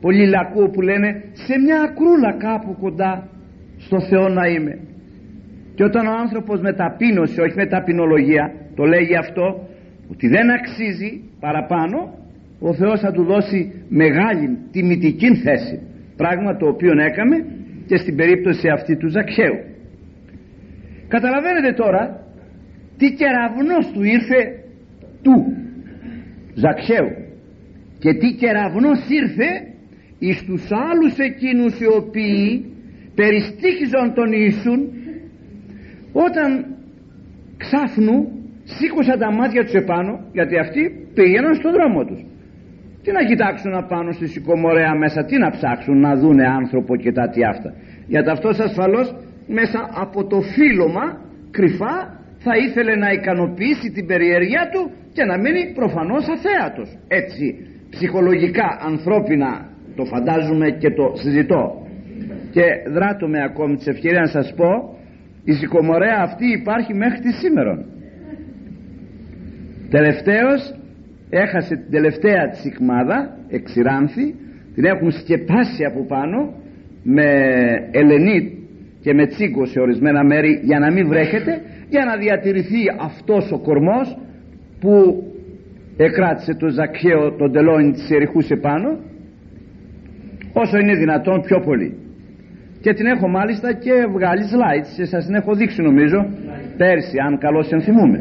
Πολλοί 0.00 0.26
λακού 0.28 0.70
που 0.70 0.80
λένε 0.80 1.22
σε 1.32 1.54
μια 1.64 1.78
ακρούλα 1.82 2.32
κάπου 2.46 2.76
κοντά 2.80 3.28
στο 3.78 4.00
Θεό 4.00 4.28
να 4.28 4.46
είμαι 4.46 4.78
και 5.74 5.84
όταν 5.84 6.06
ο 6.06 6.14
άνθρωπος 6.24 6.60
με 6.60 6.72
ταπείνωση 6.72 7.40
όχι 7.40 7.56
με 7.56 7.66
ταπεινολογία 7.66 8.52
το 8.74 8.84
λέγει 8.84 9.16
αυτό 9.16 9.68
ότι 10.10 10.28
δεν 10.28 10.50
αξίζει 10.50 11.10
παραπάνω 11.40 11.98
ο 12.60 12.74
Θεός 12.74 13.00
θα 13.00 13.12
του 13.12 13.24
δώσει 13.24 13.72
μεγάλη 13.88 14.58
τιμητική 14.72 15.36
θέση. 15.44 15.80
Πράγμα 16.16 16.56
το 16.56 16.66
οποίο 16.68 16.92
έκαμε 17.08 17.36
και 17.86 17.96
στην 17.96 18.16
περίπτωση 18.16 18.68
αυτή 18.68 18.96
του 18.96 19.08
Ζακχαίου 19.08 19.71
καταλαβαίνετε 21.14 21.72
τώρα 21.82 22.02
τι 22.98 23.06
κεραυνός 23.20 23.84
του 23.92 24.02
ήρθε 24.16 24.40
του 25.22 25.34
Ζακχαίου 26.54 27.10
και 28.02 28.12
τι 28.20 28.28
κεραυνός 28.40 29.00
ήρθε 29.20 29.48
εις 30.18 30.38
τους 30.48 30.64
άλλους 30.90 31.14
εκείνους 31.28 31.80
οι 31.80 31.86
οποίοι 32.00 32.44
περιστήχιζαν 33.14 34.14
τον 34.14 34.32
Ιησούν 34.32 34.80
όταν 36.26 36.48
ξάφνου 37.62 38.16
σήκωσαν 38.64 39.18
τα 39.18 39.32
μάτια 39.32 39.62
τους 39.64 39.74
επάνω 39.74 40.12
γιατί 40.32 40.58
αυτοί 40.58 40.82
πήγαιναν 41.14 41.54
στον 41.54 41.72
δρόμο 41.72 42.04
τους. 42.04 42.20
Τι 43.02 43.12
να 43.12 43.22
κοιτάξουν 43.24 43.74
απάνω 43.74 44.10
στη 44.12 44.26
σηκωμορέα 44.26 44.94
μέσα 44.94 45.24
τι 45.24 45.36
να 45.38 45.50
ψάξουν 45.50 46.00
να 46.00 46.14
δούνε 46.16 46.46
άνθρωπο 46.60 46.96
και 46.96 47.12
τα 47.12 47.28
τι 47.28 47.44
αυτά. 47.44 47.70
Γιατί 48.06 48.30
αυτός 48.30 48.58
ασφαλώς 48.58 49.14
μέσα 49.52 49.90
από 50.04 50.26
το 50.26 50.40
φύλωμα 50.40 51.20
κρυφά 51.50 52.20
θα 52.38 52.56
ήθελε 52.56 52.94
να 52.94 53.10
ικανοποιήσει 53.12 53.90
την 53.94 54.06
περιέργεια 54.06 54.68
του 54.72 54.90
και 55.12 55.24
να 55.24 55.38
μείνει 55.38 55.72
προφανώς 55.74 56.24
αθέατος. 56.28 56.98
Έτσι 57.08 57.44
ψυχολογικά 57.90 58.78
ανθρώπινα 58.80 59.68
το 59.96 60.04
φαντάζομαι 60.04 60.70
και 60.70 60.90
το 60.90 61.12
συζητώ. 61.14 61.86
Και 62.50 62.62
δράτω 62.92 63.28
με 63.28 63.42
ακόμη 63.42 63.76
τη 63.76 63.90
ευκαιρία 63.90 64.20
να 64.20 64.26
σας 64.26 64.54
πω 64.56 64.98
η 65.44 65.52
σηκωμορέα 65.52 66.18
αυτή 66.22 66.46
υπάρχει 66.60 66.94
μέχρι 66.94 67.20
τη 67.20 67.32
σήμερα 67.32 67.84
τελευταίος 69.96 70.74
έχασε 71.30 71.74
την 71.76 71.90
τελευταία 71.90 72.48
της 72.48 72.64
ικμάδα 72.64 73.36
εξηράνθη 73.48 74.34
την 74.74 74.84
έχουν 74.84 75.10
σκεπάσει 75.10 75.84
από 75.84 76.04
πάνω 76.06 76.54
με 77.02 77.30
ελενίτ 77.90 78.52
και 79.02 79.14
με 79.14 79.26
τσίγκο 79.26 79.66
σε 79.66 79.80
ορισμένα 79.80 80.24
μέρη 80.24 80.60
για 80.62 80.78
να 80.78 80.92
μην 80.92 81.08
βρέχεται 81.08 81.60
για 81.88 82.04
να 82.04 82.16
διατηρηθεί 82.16 82.82
αυτός 83.00 83.52
ο 83.52 83.58
κορμός 83.58 84.18
που 84.80 85.22
εκράτησε 85.96 86.54
το 86.54 86.68
Ζακχαίο 86.68 87.32
τον 87.32 87.52
τελώνι 87.52 87.92
της 87.92 88.10
Εριχούς 88.10 88.50
επάνω 88.50 88.98
όσο 90.52 90.78
είναι 90.78 90.94
δυνατόν 90.94 91.40
πιο 91.40 91.60
πολύ. 91.60 91.96
Και 92.80 92.92
την 92.94 93.06
έχω 93.06 93.28
μάλιστα 93.28 93.72
και 93.72 93.92
βγάλει 94.12 94.42
slides 94.52 94.90
και 94.96 95.04
σας 95.04 95.24
την 95.24 95.34
έχω 95.34 95.54
δείξει 95.54 95.82
νομίζω 95.82 96.26
πέρσι 96.76 97.18
αν 97.26 97.38
καλώς 97.38 97.72
ενθυμούμε. 97.72 98.18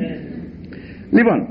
Λοιπόν 1.12 1.48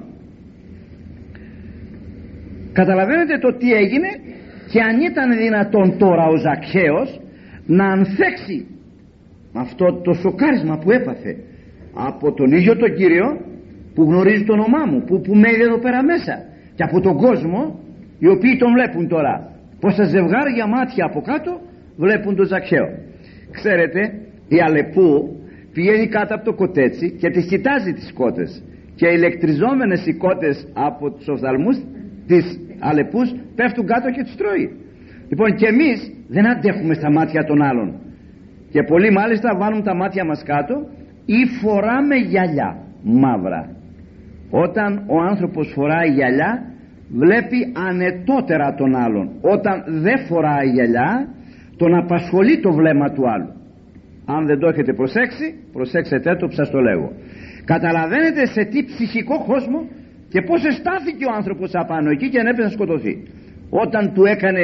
καταλαβαίνετε 2.72 3.38
το 3.38 3.56
τι 3.56 3.72
έγινε 3.72 4.08
και 4.70 4.80
αν 4.80 5.00
ήταν 5.00 5.38
δυνατόν 5.38 5.98
τώρα 5.98 6.26
ο 6.26 6.36
Ζακχαίος 6.36 7.20
να 7.66 7.84
ανθέξει 7.84 8.66
αυτό 9.52 10.00
το 10.04 10.12
σοκάρισμα 10.12 10.78
που 10.78 10.90
έπαθε 10.90 11.36
από 11.94 12.32
τον 12.32 12.52
ίδιο 12.52 12.76
τον 12.76 12.94
Κύριο 12.94 13.40
που 13.94 14.02
γνωρίζει 14.02 14.44
το 14.44 14.52
όνομά 14.52 14.84
μου 14.90 15.04
που, 15.04 15.20
που 15.20 15.34
μένει 15.34 15.62
εδώ 15.62 15.78
πέρα 15.78 16.02
μέσα 16.04 16.44
και 16.74 16.82
από 16.82 17.00
τον 17.00 17.16
κόσμο 17.16 17.80
οι 18.18 18.28
οποίοι 18.28 18.56
τον 18.56 18.72
βλέπουν 18.72 19.08
τώρα. 19.08 19.34
Πόσα 19.80 20.04
ζευγάρια 20.04 20.66
μάτια 20.66 21.04
από 21.04 21.20
κάτω 21.20 21.60
βλέπουν 21.96 22.36
τον 22.36 22.46
Ζακχαίο. 22.46 22.88
Ξέρετε 23.50 24.00
η 24.48 24.60
Αλεπού 24.60 25.36
πηγαίνει 25.72 26.06
κάτω 26.08 26.34
από 26.34 26.44
το 26.44 26.54
κοτέτσι 26.54 27.10
και 27.20 27.30
τις 27.30 27.46
κοιτάζει 27.46 27.92
τις 27.92 28.12
κότες 28.12 28.62
και 28.94 29.06
οι 29.06 29.14
ηλεκτριζόμενες 29.16 30.06
οι 30.06 30.14
κότες 30.14 30.66
από 30.72 31.10
τους 31.10 31.28
οφθαλμούς 31.28 31.76
τις 32.26 32.60
Αλεπούς 32.78 33.34
πέφτουν 33.54 33.86
κάτω 33.86 34.10
και 34.10 34.22
τις 34.22 34.36
τρώει. 34.36 34.70
Λοιπόν 35.28 35.54
και 35.54 35.66
εμείς 35.66 36.12
δεν 36.28 36.50
αντέχουμε 36.50 36.94
στα 36.94 37.10
μάτια 37.12 37.44
των 37.44 37.62
άλλων 37.62 37.88
και 38.70 38.82
πολλοί 38.82 39.10
μάλιστα 39.10 39.56
βάλουν 39.56 39.82
τα 39.82 39.94
μάτια 39.94 40.24
μας 40.24 40.42
κάτω 40.42 40.74
ή 41.26 41.46
φοράμε 41.60 42.16
γυαλιά 42.16 42.76
μαύρα. 43.02 43.68
Όταν 44.50 45.04
ο 45.06 45.20
άνθρωπος 45.20 45.72
φοράει 45.74 46.10
γυαλιά 46.10 46.62
βλέπει 47.08 47.72
ανετότερα 47.88 48.74
τον 48.74 48.94
άλλον. 48.94 49.30
Όταν 49.40 49.84
δεν 49.86 50.18
φοράει 50.26 50.68
γυαλιά 50.68 51.28
τον 51.76 51.94
απασχολεί 51.94 52.60
το 52.60 52.72
βλέμμα 52.72 53.10
του 53.10 53.30
άλλου. 53.30 53.52
Αν 54.24 54.46
δεν 54.46 54.58
το 54.58 54.68
έχετε 54.68 54.92
προσέξει 54.92 55.54
προσέξετε 55.72 56.36
το 56.36 56.46
που 56.46 56.54
σας 56.54 56.70
το 56.70 56.80
λέγω. 56.80 57.12
Καταλαβαίνετε 57.64 58.46
σε 58.46 58.64
τι 58.64 58.84
ψυχικό 58.84 59.44
κόσμο 59.44 59.88
και 60.28 60.40
πως 60.42 60.64
εστάθηκε 60.64 61.24
ο 61.24 61.32
άνθρωπος 61.34 61.70
απάνω 61.74 62.10
εκεί 62.10 62.28
και 62.28 62.40
ανέπεσε 62.40 62.62
να 62.62 62.70
σκοτωθεί. 62.70 63.22
Όταν 63.70 64.12
του 64.14 64.24
έκανε 64.24 64.62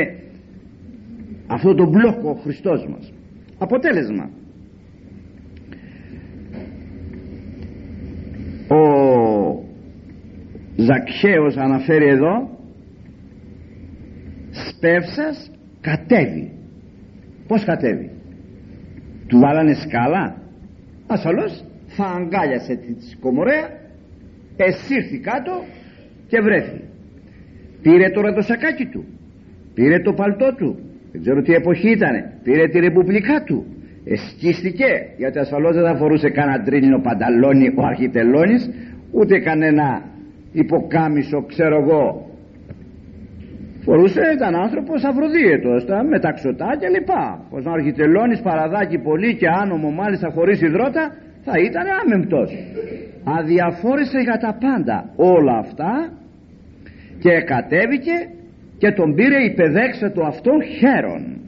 αυτό 1.47 1.75
το 1.75 1.89
μπλόκο 1.89 2.31
ο 2.31 2.35
Χριστός 2.35 2.87
μας 2.87 3.13
αποτέλεσμα. 3.59 4.31
Ο 8.69 9.65
Ζακχαίος 10.77 11.57
αναφέρει 11.57 12.09
εδώ 12.09 12.51
σπεύσας 14.51 15.51
κατέβει 15.81 16.53
πως 17.47 17.65
κατέβει; 17.65 18.11
Του 19.27 19.39
βάλανε 19.39 19.75
σκάλα; 19.75 20.43
Ασφαλώς 21.07 21.65
θα 21.87 22.05
αγκάλιασε 22.05 22.75
τη 22.75 23.09
σκομωρέα 23.11 23.69
εσύρθη 24.57 25.19
κάτω 25.19 25.65
και 26.29 26.41
βρέθη 26.41 26.81
πήρε 27.83 28.11
τώρα 28.11 28.33
το 28.33 28.43
σακάκι 28.43 28.87
του 28.87 29.05
πήρε 29.75 30.01
το 30.01 30.13
παλτό 30.13 30.55
του 30.55 30.79
δεν 31.17 31.25
ξέρω 31.25 31.43
τι 31.43 31.53
εποχή 31.53 31.91
ήταν 31.91 32.15
πήρε 32.43 32.69
τη 32.69 32.79
ρεπουμπλικά 32.79 33.43
του. 33.47 33.65
Εσκίστηκε 34.05 34.91
γιατί 35.17 35.39
ασφαλώς 35.39 35.75
δεν 35.75 35.85
θα 35.85 35.97
φορούσε 35.97 36.29
κανένα 36.31 36.63
τρίλινο 36.65 37.01
πανταλόνι 37.01 37.69
ο 37.77 37.83
αρχιτελώνης 37.87 38.71
ούτε 39.13 39.39
κανένα 39.39 40.03
υποκάμισο 40.53 41.39
ξέρω 41.47 41.77
εγώ. 41.83 42.31
Φορούσε 43.85 44.21
ήταν 44.35 44.55
άνθρωπος 44.55 45.05
αφροδίαιτος 45.05 45.85
τα 45.85 46.05
μεταξωτά 46.05 46.77
και 46.81 46.89
λοιπά 46.89 47.47
πως 47.51 47.65
να 47.65 47.73
αρχιτελώνεις 47.73 48.41
παραδάκι 48.41 48.99
πολύ 48.99 49.37
και 49.37 49.49
άνομο 49.63 49.91
μάλιστα 49.91 50.31
χωρίς 50.31 50.61
υδρότα 50.61 51.05
θα 51.45 51.53
ήταν 51.69 51.87
άμεμπτος. 52.03 52.51
Αδιαφόρησε 53.25 54.19
για 54.19 54.39
τα 54.45 54.59
πάντα 54.61 54.97
όλα 55.17 55.57
αυτά 55.59 55.93
και 57.19 57.41
κατέβηκε 57.53 58.15
και 58.79 58.91
τον 58.93 59.15
πήρε 59.15 59.45
υπεδέξε 59.45 60.11
το 60.11 60.23
αυτόν 60.25 60.63
χέρον 60.63 61.41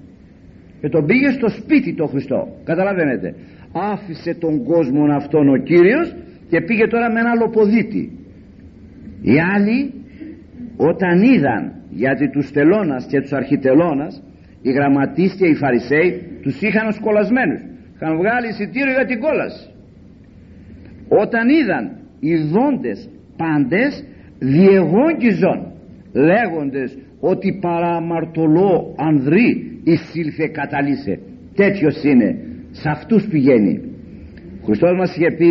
και 0.80 0.88
τον 0.88 1.06
πήγε 1.06 1.30
στο 1.30 1.48
σπίτι 1.48 1.94
το 1.94 2.06
Χριστό. 2.06 2.48
Καταλαβαίνετε. 2.64 3.34
Άφησε 3.72 4.34
τον 4.34 4.64
κόσμο 4.64 5.04
αυτόν 5.14 5.48
ο 5.48 5.56
Κύριος 5.56 6.14
και 6.50 6.60
πήγε 6.60 6.86
τώρα 6.86 7.12
με 7.12 7.20
ένα 7.20 7.34
λοποδίτη 7.34 8.18
οι 9.22 9.34
άλλοι 9.54 9.94
όταν 10.76 11.22
είδαν 11.22 11.72
γιατί 11.90 12.30
τους 12.30 12.50
τελώνας 12.50 13.06
και 13.06 13.20
τους 13.20 13.32
αρχιτελώνας 13.32 14.22
οι 14.62 14.70
γραμματείς 14.70 15.34
και 15.34 15.46
οι 15.46 15.54
φαρισαίοι 15.54 16.38
τους 16.42 16.60
είχαν 16.60 16.86
ως 16.86 16.98
κολλασμένους 17.00 17.60
είχαν 17.94 18.16
βγάλει 18.16 18.48
εισιτήριο 18.48 18.92
για 18.92 19.04
την 19.04 19.20
κόλαση. 19.20 19.70
Όταν 21.08 21.48
είδαν 21.48 21.84
οι 22.20 22.34
δόντες 22.36 23.08
πάντες 23.36 24.04
διεγόγγιζον 24.38 25.72
λέγοντες 26.12 26.98
ότι 27.20 27.58
παραμαρτωλό 27.60 28.94
ανδρή 28.96 29.80
εισήλθε 29.84 30.46
καταλύσε 30.52 31.18
τέτοιος 31.54 32.02
είναι. 32.04 32.36
Σε 32.70 32.88
αυτούς 32.88 33.26
πηγαίνει. 33.30 33.80
Ο 34.60 34.64
Χριστός 34.64 34.92
μας 34.98 35.16
είχε 35.16 35.30
πει 35.30 35.50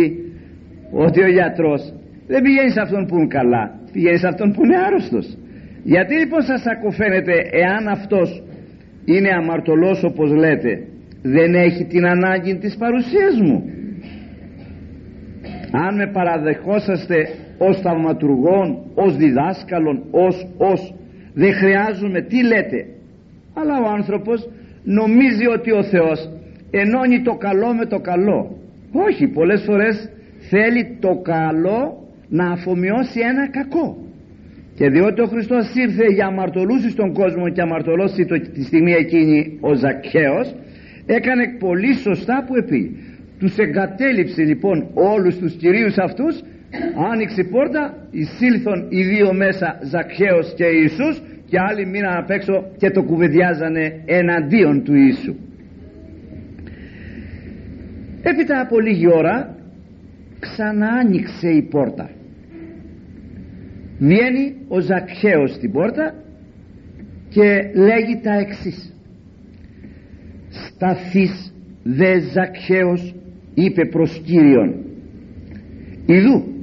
ότι 0.90 1.22
ο 1.22 1.28
γιατρός 1.28 1.94
δεν 2.26 2.42
πηγαίνει 2.42 2.70
σε 2.70 2.80
αυτόν 2.80 3.06
που 3.06 3.16
είναι 3.16 3.26
καλά 3.26 3.78
πηγαίνει 3.92 4.18
σε 4.18 4.26
αυτόν 4.26 4.52
που 4.52 4.64
είναι 4.64 4.76
άρρωστος. 4.86 5.36
Γιατί 5.82 6.14
λοιπόν 6.14 6.42
σας 6.42 6.62
ακουφαίνεται 6.66 7.34
εάν 7.50 7.88
αυτός 7.88 8.42
είναι 9.04 9.30
αμαρτωλός 9.40 10.04
όπως 10.04 10.30
λέτε 10.30 10.72
δεν 11.22 11.54
έχει 11.54 11.84
την 11.84 12.06
ανάγκη 12.06 12.54
της 12.58 12.76
παρουσίας 12.76 13.40
μου. 13.40 13.62
Αν 15.72 15.94
με 15.96 16.06
παραδεχόσαστε 16.12 17.16
ως 17.58 17.80
θαυματουργόν 17.80 18.66
ως 18.94 19.16
διδάσκαλον 19.16 20.04
ως 20.10 20.46
ως 20.58 20.94
δεν 21.40 21.52
χρειάζομαι 21.60 22.20
τι 22.30 22.38
λέτε. 22.50 22.80
Αλλά 23.54 23.74
ο 23.84 23.88
άνθρωπος 23.98 24.48
νομίζει 24.84 25.46
ότι 25.56 25.70
ο 25.72 25.82
Θεός 25.82 26.18
ενώνει 26.70 27.22
το 27.22 27.34
καλό 27.34 27.74
με 27.74 27.86
το 27.86 27.98
καλό. 27.98 28.40
Όχι 28.92 29.26
πολλές 29.26 29.62
φορές 29.66 30.10
θέλει 30.50 30.96
το 31.00 31.12
καλό 31.22 31.80
να 32.28 32.46
αφομοιώσει 32.52 33.20
ένα 33.20 33.44
κακό. 33.58 33.86
Και 34.74 34.88
διότι 34.88 35.20
ο 35.20 35.26
Χριστός 35.26 35.74
ήρθε 35.74 36.06
για 36.14 36.26
αμαρτωλούς 36.26 36.90
στον 36.90 37.12
κόσμο 37.12 37.48
και 37.48 37.60
αμαρτωλώσει 37.60 38.24
το, 38.26 38.40
τη 38.54 38.62
στιγμή 38.62 38.92
εκείνη 38.92 39.58
ο 39.60 39.74
Ζακχαίος 39.74 40.54
έκανε 41.06 41.44
πολύ 41.58 41.94
σωστά 41.94 42.44
που 42.46 42.56
επί 42.56 42.82
τους 43.38 43.56
εγκατέλειψε 43.56 44.42
λοιπόν 44.42 44.86
όλους 44.94 45.38
τους 45.38 45.52
κυρίους 45.52 45.96
αυτούς 45.98 46.42
άνοιξε 47.12 47.40
η 47.40 47.44
πόρτα 47.44 48.08
εισήλθον 48.10 48.86
οι 48.88 49.02
δύο 49.02 49.32
μέσα 49.32 49.78
Ζακχαίος 49.82 50.54
και 50.56 50.64
Ιησούς 50.64 51.22
και 51.46 51.58
άλλοι 51.58 51.86
μείναν 51.86 52.16
απ' 52.16 52.30
έξω 52.30 52.70
και 52.76 52.90
το 52.90 53.02
κουβεντιάζανε 53.02 54.02
εναντίον 54.04 54.84
του 54.84 54.94
Ιησού. 54.94 55.34
Έπειτα 58.22 58.60
από 58.60 58.80
λίγη 58.80 59.08
ώρα 59.12 59.56
ξανά 60.38 60.88
άνοιξε 60.88 61.48
η 61.48 61.62
πόρτα. 61.62 62.10
Βγαίνει 63.98 64.54
ο 64.68 64.80
Ζακχαίος 64.80 65.52
στην 65.54 65.72
πόρτα 65.72 66.14
και 67.28 67.70
λέγει 67.74 68.20
τα 68.22 68.32
εξής. 68.32 68.94
Σταθείς 70.48 71.54
δε 71.82 72.18
Ζακχαίος 72.18 73.14
είπε 73.54 73.84
προς 73.84 74.22
Κύριον. 74.24 74.74
Ιδού 76.06 76.57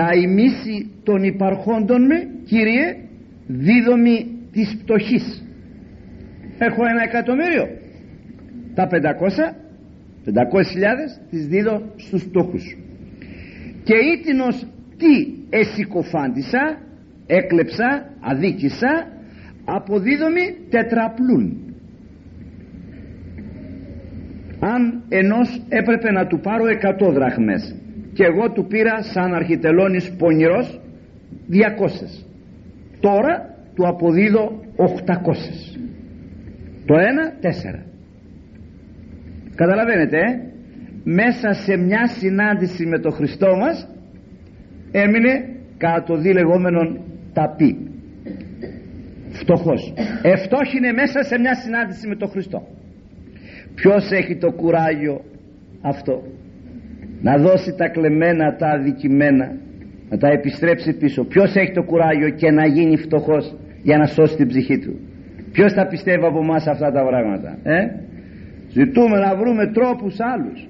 τα 0.00 0.10
ημίση 0.14 0.90
των 1.02 1.22
υπαρχόντων 1.22 2.06
με 2.06 2.28
Κύριε 2.44 2.96
δίδομη 3.46 4.26
της 4.52 4.76
πτωχής. 4.82 5.44
Έχω 6.58 6.86
ένα 6.86 7.02
εκατομμύριο. 7.02 7.68
Τα 8.74 8.88
500 8.90 9.54
500 10.24 10.64
χιλιάδες 10.70 11.20
τις 11.30 11.46
δίδω 11.46 11.82
στους 11.96 12.24
πτωχούς. 12.24 12.76
Και 13.82 13.94
ήτινος 13.94 14.66
τι 14.96 15.32
εσυκοφάντησα 15.50 16.78
έκλεψα 17.26 18.10
αδίκησα 18.20 19.06
αποδίδομη 19.64 20.56
τετραπλούν. 20.70 21.74
Αν 24.60 25.02
ενός 25.08 25.62
έπρεπε 25.68 26.10
να 26.10 26.26
του 26.26 26.40
πάρω 26.40 26.64
100 27.08 27.12
δραχμές 27.12 27.74
και 28.20 28.26
εγώ 28.26 28.50
του 28.52 28.66
πήρα 28.66 29.02
σαν 29.02 29.34
αρχιτελώνης 29.34 30.14
πονηρός 30.18 30.80
200 31.50 31.60
τώρα 33.00 33.54
του 33.74 33.86
αποδίδω 33.86 34.60
800 34.76 34.84
το 36.86 36.94
ένα 36.94 37.32
4 37.42 37.78
καταλαβαίνετε 39.54 40.16
ε; 40.16 40.40
μέσα 41.04 41.52
σε 41.52 41.76
μια 41.76 42.06
συνάντηση 42.06 42.86
με 42.86 42.98
τον 42.98 43.12
Χριστό 43.12 43.56
μας 43.56 43.88
έμεινε 44.90 45.32
κατά 45.78 46.02
το 46.02 46.16
δι 46.16 46.32
λεγόμενον 46.32 47.00
ταπί. 47.32 47.76
Φτωχός. 49.30 49.92
Είναι 50.76 50.92
μέσα 50.92 51.22
σε 51.22 51.38
μια 51.38 51.54
συνάντηση 51.54 52.08
με 52.08 52.16
τον 52.16 52.28
Χριστό. 52.28 52.68
Ποιος 53.74 54.10
έχει 54.10 54.36
το 54.36 54.52
κουράγιο 54.52 55.20
αυτό; 55.80 56.22
Να 57.22 57.36
δώσει 57.36 57.74
τα 57.76 57.88
κλεμμένα 57.88 58.56
τα 58.56 58.68
αδικημένα 58.68 59.52
να 60.10 60.16
τα 60.18 60.28
επιστρέψει 60.28 60.92
πίσω. 60.92 61.24
Ποιος 61.24 61.54
έχει 61.54 61.72
το 61.72 61.82
κουράγιο 61.82 62.30
και 62.30 62.50
να 62.50 62.66
γίνει 62.66 62.96
φτωχός 62.96 63.56
για 63.82 63.98
να 63.98 64.06
σώσει 64.06 64.36
την 64.36 64.48
ψυχή 64.48 64.78
του; 64.78 64.98
Ποιος 65.52 65.72
θα 65.72 65.86
πιστεύει 65.86 66.24
από 66.24 66.38
εμάς 66.38 66.66
αυτά 66.66 66.90
τα 66.92 67.02
πράγματα 67.08 67.58
ε; 67.62 67.78
ζητούμε 68.72 69.18
να 69.18 69.36
βρούμε 69.36 69.66
τρόπους 69.66 70.16
άλλους 70.20 70.68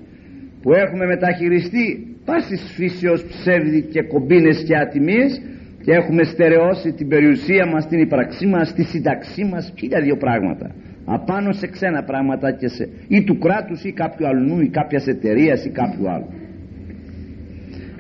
που 0.63 0.73
έχουμε 0.73 1.07
μεταχειριστεί 1.07 2.17
πάσης 2.25 2.73
φύσεως 2.77 3.25
ψεύδι 3.25 3.83
και 3.83 4.03
κομπίνες 4.03 4.65
και 4.67 4.77
ατιμίες 4.77 5.43
και 5.85 5.93
έχουμε 5.93 6.23
στερεώσει 6.25 6.93
την 6.93 7.09
περιουσία 7.09 7.67
μας, 7.67 7.87
την 7.87 7.99
ύπαρξή 7.99 8.47
μας, 8.47 8.73
τη 8.73 8.83
σύνταξή 8.83 9.45
μας, 9.45 9.73
χίλια 9.79 10.01
δύο 10.01 10.17
πράγματα 10.17 10.71
απάνω 11.17 11.53
σε 11.53 11.67
ξένα 11.67 12.03
πράγματα 12.03 12.53
και 12.53 12.69
σε, 12.69 12.89
ή 13.09 13.25
του 13.25 13.39
κράτους 13.39 13.85
ή 13.85 13.93
κάποιου 13.93 14.27
αλλού 14.27 14.61
ή 14.61 14.69
κάποιας 14.69 15.07
εταιρείας 15.07 15.65
ή 15.65 15.71
κάποιου 15.71 16.11
άλλου. 16.11 16.29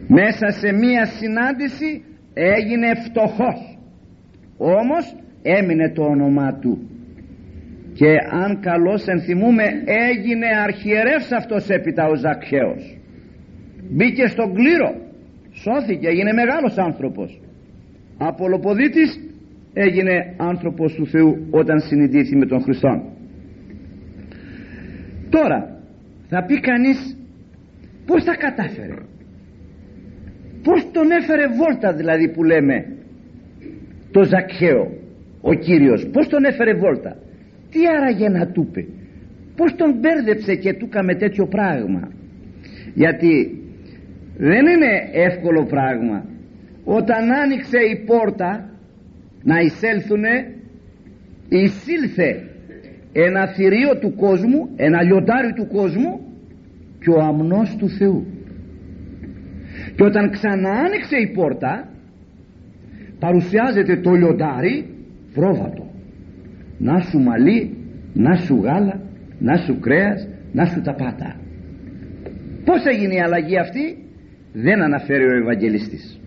Μέσα 0.06 0.50
σε 0.50 0.72
μία 0.72 1.06
συνάντηση 1.06 2.02
έγινε 2.34 2.94
φτωχός. 2.94 3.78
Όμως 4.56 5.16
έμεινε 5.42 5.90
το 5.90 6.02
όνομά 6.02 6.58
του. 6.60 6.90
Και 7.94 8.10
αν 8.30 8.60
καλώς 8.60 9.06
ενθυμούμε 9.06 9.64
έγινε 9.84 10.46
αρχιερεύς 10.64 11.32
αυτός 11.32 11.68
έπειτα 11.68 12.06
ο 12.08 12.14
Ζακχαίος. 12.14 12.98
Μπήκε 13.90 14.26
στον 14.26 14.54
κλήρο. 14.54 14.94
Σώθηκε 15.52 16.08
έγινε 16.08 16.32
μεγάλος 16.32 16.78
άνθρωπος. 16.78 17.40
Απολοποδίτης 18.18 19.29
έγινε 19.72 20.34
άνθρωπος 20.36 20.94
του 20.94 21.06
Θεού 21.06 21.46
όταν 21.50 21.80
συνειδήθη 21.80 22.36
με 22.36 22.46
τον 22.46 22.62
Χριστό 22.62 23.02
τώρα 25.30 25.80
θα 26.28 26.44
πει 26.44 26.60
κανείς 26.60 27.16
πως 28.06 28.24
τα 28.24 28.36
κατάφερε; 28.36 28.94
Πως 30.62 30.90
τον 30.92 31.10
έφερε 31.10 31.46
βόλτα 31.46 31.92
δηλαδή 31.92 32.28
που 32.28 32.44
λέμε 32.44 32.86
το 34.10 34.22
Ζακχαίο 34.22 34.92
ο 35.40 35.54
Κύριος; 35.54 36.08
Πως 36.12 36.28
τον 36.28 36.44
έφερε 36.44 36.74
βόλτα; 36.74 37.16
Τι 37.70 37.78
άραγε 37.96 38.28
να 38.28 38.46
του 38.46 38.68
πει 38.72 38.88
πως 39.56 39.74
τον 39.76 39.94
μπέρδεψε 39.98 40.54
και 40.54 40.72
του 40.72 40.88
με 41.04 41.14
τέτοιο 41.14 41.46
πράγμα; 41.46 42.08
Γιατί 42.94 43.62
δεν 44.36 44.66
είναι 44.66 45.10
εύκολο 45.12 45.64
πράγμα 45.64 46.24
όταν 46.84 47.32
άνοιξε 47.32 47.78
η 47.78 48.04
πόρτα 48.04 48.70
να 49.42 49.60
εισέλθουνε 49.60 50.54
εισήλθε 51.48 52.44
ένα 53.12 53.46
θηρίο 53.46 53.98
του 54.00 54.14
κόσμου 54.14 54.68
ένα 54.76 55.02
λιοντάρι 55.02 55.52
του 55.52 55.66
κόσμου 55.66 56.20
και 57.00 57.10
ο 57.10 57.20
αμνός 57.20 57.76
του 57.78 57.88
Θεού. 57.88 58.26
Και 59.96 60.04
όταν 60.04 60.30
ξανά 60.30 60.70
άνοιξε 60.70 61.16
η 61.16 61.32
πόρτα 61.34 61.88
παρουσιάζεται 63.18 63.96
το 63.96 64.10
λιοντάρι 64.12 64.86
πρόβατο 65.34 65.90
να 66.78 67.00
σου 67.00 67.18
μαλλί 67.18 67.76
να 68.14 68.36
σου 68.36 68.60
γάλα 68.62 69.00
να 69.38 69.56
σου 69.56 69.78
κρέας 69.80 70.28
να 70.52 70.64
σου 70.64 70.80
τα 70.80 70.94
πάτα. 70.94 71.36
Πως 72.64 72.84
έγινε 72.84 73.14
η 73.14 73.20
αλλαγή 73.20 73.58
αυτή; 73.58 73.96
Δεν 74.52 74.82
αναφέρει 74.82 75.24
ο 75.24 75.36
Ευαγγελιστής 75.36 76.19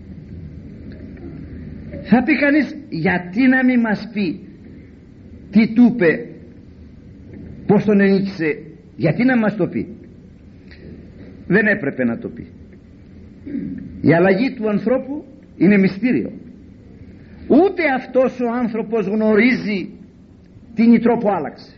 θα 2.10 2.22
πει 2.22 2.38
κανείς 2.38 2.76
γιατί 2.88 3.48
να 3.48 3.64
μην 3.64 3.80
μας 3.80 4.08
πει 4.12 4.40
τι 5.50 5.72
του 5.74 5.92
είπε 5.94 6.28
πως 7.66 7.84
τον 7.84 8.00
ενίκησε 8.00 8.50
γιατί 8.96 9.24
να 9.24 9.38
μας 9.38 9.56
το 9.56 9.66
πει 9.66 9.86
δεν 11.46 11.66
έπρεπε 11.66 12.04
να 12.04 12.18
το 12.18 12.28
πει. 12.28 12.46
Η 14.00 14.14
αλλαγή 14.14 14.54
του 14.54 14.68
ανθρώπου 14.68 15.24
είναι 15.56 15.78
μυστήριο. 15.78 16.30
Ούτε 17.48 17.82
αυτός 17.96 18.40
ο 18.40 18.52
άνθρωπος 18.62 19.06
γνωρίζει 19.06 19.90
τι 20.74 20.98
τρόπο 21.00 21.28
άλλαξε 21.30 21.74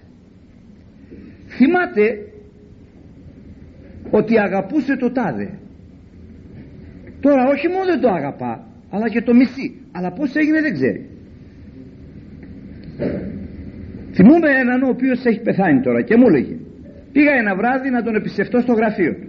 θυμάται 1.49 2.19
ότι 4.11 4.39
αγαπούσε 4.39 4.97
το 4.97 5.13
τάδε. 5.13 5.59
Τώρα 7.21 7.49
όχι 7.49 7.69
μόνο 7.69 7.85
δεν 7.85 8.01
το 8.01 8.09
αγαπά 8.09 8.67
αλλά 8.91 9.09
και 9.09 9.23
το 9.23 9.35
μισεί 9.35 9.75
αλλά 9.93 10.13
πως 10.13 10.35
έγινε 10.35 10.61
δεν 10.61 10.73
ξέρει. 10.73 11.09
Θυμούμαι 14.13 14.51
έναν 14.61 14.83
ο 14.83 14.89
οποίος 14.89 15.25
έχει 15.25 15.41
πεθάνει 15.41 15.81
τώρα 15.81 16.03
και 16.03 16.17
μου 16.17 16.27
έλεγε 16.27 16.57
πήγα 17.13 17.33
ένα 17.33 17.57
βράδυ 17.57 17.91
να 17.91 18.03
τον 18.03 18.15
επισευτώ 18.15 18.61
στο 18.61 18.73
γραφείο 18.73 19.15
του 19.15 19.29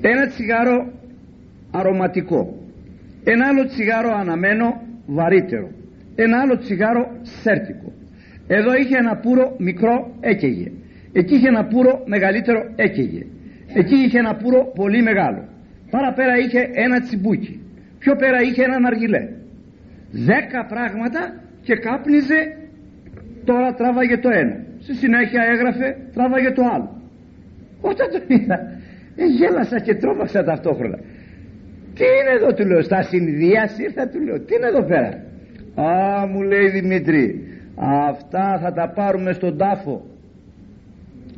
ένα 0.00 0.26
τσιγάρο 0.26 0.92
αρωματικό 1.70 2.58
ένα 3.24 3.46
άλλο 3.46 3.66
τσιγάρο 3.66 4.10
αναμένο 4.14 4.82
βαρύτερο 5.06 5.70
ένα 6.14 6.40
άλλο 6.40 6.58
τσιγάρο 6.58 7.10
σέρτικο. 7.22 7.92
Εδώ 8.46 8.74
είχε 8.74 8.96
ένα 8.96 9.16
πουρο 9.16 9.54
μικρό 9.58 10.16
έκαιγε. 10.20 10.70
Εκεί 11.12 11.34
είχε 11.34 11.48
ένα 11.48 11.64
πουρο 11.64 12.02
μεγαλύτερο 12.06 12.72
έκαιγε 12.76 13.26
εκεί 13.74 13.96
είχε 14.04 14.18
ένα 14.18 14.34
πουρο 14.36 14.72
πολύ 14.74 15.02
μεγάλο. 15.02 15.48
Παραπέρα 15.90 16.34
είχε 16.38 16.60
ένα 16.72 17.00
τσιμπούκι. 17.00 17.60
Πιο 17.98 18.16
πέρα 18.16 18.38
είχε 18.40 18.62
ένα 18.62 18.76
αργιλέ 18.86 19.22
δέκα 20.12 20.66
πράγματα 20.66 21.20
και 21.62 21.74
κάπνιζε. 21.74 22.56
Τώρα 23.44 23.74
τράβαγε 23.74 24.16
το 24.18 24.28
ένα. 24.32 24.56
Στη 24.78 24.94
συνέχεια 24.94 25.42
έγραφε 25.52 25.96
τράβαγε 26.14 26.50
το 26.50 26.62
άλλο. 26.74 26.90
Όταν 27.80 28.06
το 28.10 28.18
είδα 28.26 28.58
ε, 29.16 29.24
γέλασα 29.24 29.78
και 29.80 29.94
τρόμαξα 29.94 30.44
ταυτόχρονα. 30.44 30.98
Τι 31.94 32.04
είναι 32.04 32.32
εδώ 32.38 32.54
του 32.54 32.66
λέω 32.66 32.82
στα 32.82 33.02
συνδυάς 33.02 33.78
ήρθα 33.78 34.08
του 34.08 34.20
λέω. 34.20 34.40
Τι 34.40 34.54
είναι 34.54 34.66
εδώ 34.66 34.84
πέρα; 34.84 35.10
Α 35.88 36.26
μου 36.26 36.42
λέει 36.42 36.68
Δημήτρη 36.68 37.46
αυτά 38.08 38.58
θα 38.62 38.72
τα 38.72 38.92
πάρουμε 38.94 39.32
στον 39.32 39.56
τάφο 39.56 40.06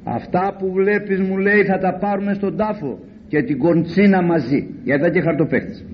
αυτά 0.05 0.57
που 0.59 0.73
βλέπεις 0.73 1.21
μου 1.21 1.37
λέει 1.37 1.65
θα 1.65 1.79
τα 1.79 1.99
πάρουμε 1.99 2.35
στον 2.35 2.57
τάφο 2.57 2.99
και 3.29 3.43
την 3.43 3.59
κοντσίνα 3.59 4.23
μαζί. 4.23 4.67
Γιατί 4.85 5.01
ήταν 5.01 5.13
και 5.13 5.21
χαρτοπαίχτης 5.21 5.85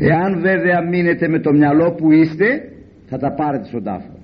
εάν 0.00 0.40
βέβαια 0.40 0.88
μείνετε 0.90 1.28
με 1.28 1.38
το 1.40 1.52
μυαλό 1.52 1.92
που 1.92 2.12
είστε 2.12 2.46
θα 3.06 3.18
τα 3.18 3.34
πάρετε 3.34 3.64
στον 3.64 3.82
τάφο. 3.82 4.14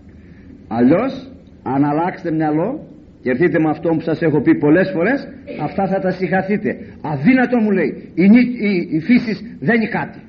Αλλιώς 0.69 1.33
αν 1.63 1.85
αλλάξετε 1.85 2.31
μυαλό 2.31 2.87
και 3.23 3.31
έρθείτε 3.31 3.59
με 3.59 3.71
αυτό 3.71 3.89
που 3.89 4.01
σας 4.01 4.23
έχω 4.23 4.41
πει 4.41 4.59
πολλές 4.59 4.91
φορές 4.95 5.29
αυτά 5.63 5.87
θα 5.87 5.99
τα 5.99 6.11
συγχαθείτε. 6.11 6.77
Αδύνατο 7.01 7.57
μου 7.63 7.71
λέει 7.71 8.11
η, 8.15 8.25
η, 8.71 8.89
η 8.97 9.01
φύση 9.01 9.57
δεν 9.61 9.75
είναι 9.75 9.89
κάτι 9.89 10.21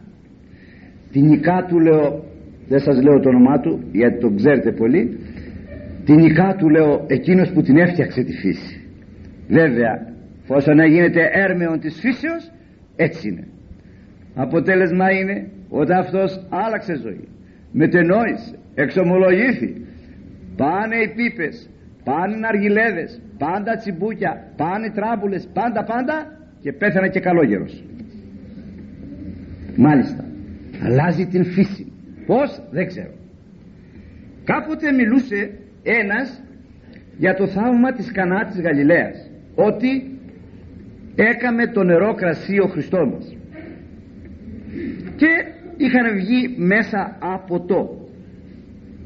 την 1.12 1.26
νικά 1.26 1.66
του 1.68 1.80
λέω 1.80 2.24
δεν 2.68 2.80
σας 2.80 3.02
λέω 3.04 3.20
το 3.20 3.30
όνομά 3.30 3.60
του 3.60 3.80
γιατί 3.92 4.20
τον 4.20 4.36
ξέρετε 4.36 4.72
πολύ 4.72 5.20
την 6.08 6.16
νικά 6.16 6.56
του 6.58 6.70
λέω 6.70 7.06
εκείνος 7.08 7.52
που 7.52 7.62
την 7.62 7.78
έφτιαξε 7.78 8.24
τη 8.24 8.34
φύση. 8.34 8.82
Βέβαια 9.48 9.94
φόσον 10.44 10.76
να 10.76 10.86
γίνεται 10.86 11.30
έρμεον 11.34 11.80
της 11.80 12.00
φύσεως 12.00 12.52
έτσι 12.96 13.28
είναι. 13.28 13.48
Αποτέλεσμα 14.36 15.12
είναι 15.12 15.48
ότι 15.70 15.94
αυτός 15.94 16.46
άλλαξε 16.50 16.96
ζωή 17.04 17.28
μετενόησε 17.72 18.56
εξομολογήθη. 18.76 19.86
Πάνε 20.56 20.96
οι 20.96 21.14
πίπες 21.16 21.70
πάνε 22.04 22.36
οι 22.38 22.42
αργιλέδες 22.52 23.22
πάντα 23.38 23.76
τσιμπούκια 23.76 24.32
πάνε 24.58 24.86
οι 24.86 24.92
τράμπουλες 24.92 25.50
πάντα 25.54 25.84
πάντα 25.84 26.16
και 26.62 26.72
πέθανε 26.74 27.10
και 27.10 27.20
καλόγερος. 27.20 27.84
Μάλιστα. 29.76 30.24
Αλλάζει 30.84 31.26
την 31.26 31.46
φύση. 31.46 31.92
Πως 32.26 32.62
δεν 32.72 32.88
ξέρω. 32.88 33.14
Κάποτε 34.44 34.92
μιλούσε 34.92 35.50
ένας 35.84 36.44
για 37.18 37.34
το 37.34 37.48
θαύμα 37.48 37.94
της 37.94 38.12
Κανά 38.12 38.46
της 38.46 38.62
Γαλιλαίας 38.62 39.30
ότι 39.56 40.20
έκαμε 41.16 41.68
το 41.68 41.84
νερό 41.84 42.14
κρασί 42.14 42.60
ο 42.60 42.68
Χριστός 42.68 43.10
μας. 43.12 43.36
Και 45.16 45.28
είχαν 45.78 46.16
βγει 46.16 46.56
μέσα 46.58 47.18
από 47.20 47.60
το 47.60 48.08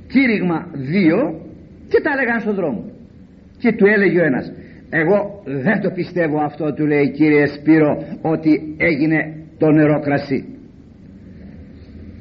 κήρυγμα 0.08 0.68
δύο 0.74 1.42
και 1.88 2.02
τα 2.02 2.10
έλεγαν 2.14 2.40
στον 2.40 2.56
δρόμο. 2.56 2.92
Και 3.58 3.72
του 3.72 3.86
έλεγε 3.86 4.20
ο 4.20 4.24
ένας 4.24 4.52
εγώ 4.92 5.44
δεν 5.46 5.82
το 5.82 5.90
πιστεύω 5.92 6.40
αυτό 6.40 6.74
του 6.74 6.86
λέει 6.86 7.12
κύριε 7.12 7.46
Σπύρο 7.46 8.18
ότι 8.22 8.76
έγινε 8.78 9.36
το 9.58 9.72
νερό 9.72 10.00
κρασί 10.00 10.46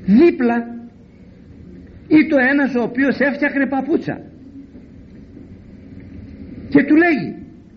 δίπλα 0.05 0.57
ή 2.09 2.27
το 2.29 2.37
ένας 2.51 2.75
ο 2.75 2.83
οποίος 2.83 3.19
έφτιαχνε 3.19 3.67
παπούτσα 3.67 4.21
και 6.73 6.83
του 6.85 6.97
λέγει 6.97 7.31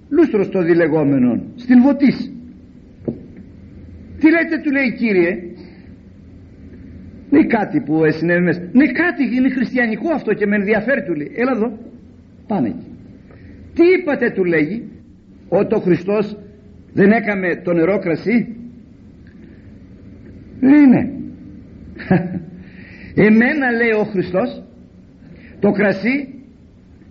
λούστρος 0.10 0.50
το 0.50 0.64
διλεγόμενο 0.64 1.44
στην 1.56 1.82
βοτής 1.82 2.32
τι 4.20 4.30
λέτε 4.30 4.62
του 4.64 4.72
λέει 4.72 4.94
κύριε 4.98 5.32
είναι 7.30 7.46
κάτι 7.46 7.82
που 7.86 8.02
συνέβη 8.18 8.44
μέσα 8.44 8.60
ναι 8.72 8.86
κάτι 8.86 9.24
είναι 9.36 9.50
χριστιανικό 9.50 10.14
αυτό 10.14 10.34
και 10.34 10.46
με 10.46 10.56
ενδιαφέρει 10.56 11.04
του 11.04 11.14
λέει. 11.14 11.32
Έλα 11.36 11.52
εδώ 11.52 11.78
πάνε 12.48 12.68
εκεί 12.68 12.88
τι 13.74 13.84
είπατε 13.98 14.32
του 14.32 14.44
λέγει 14.44 14.84
ότι 15.50 15.76
ο 15.76 15.80
Χριστός 15.80 16.38
δεν 16.94 17.12
έκαμε 17.12 17.62
το 17.64 17.74
νερό 17.74 18.00
κρασί 18.00 18.56
λέει 20.62 20.86
ναι 20.88 21.10
εμένα 23.28 23.72
λέει 23.72 23.92
ο 24.00 24.04
Χριστός 24.04 24.64
το 25.60 25.72
κρασί 25.72 26.34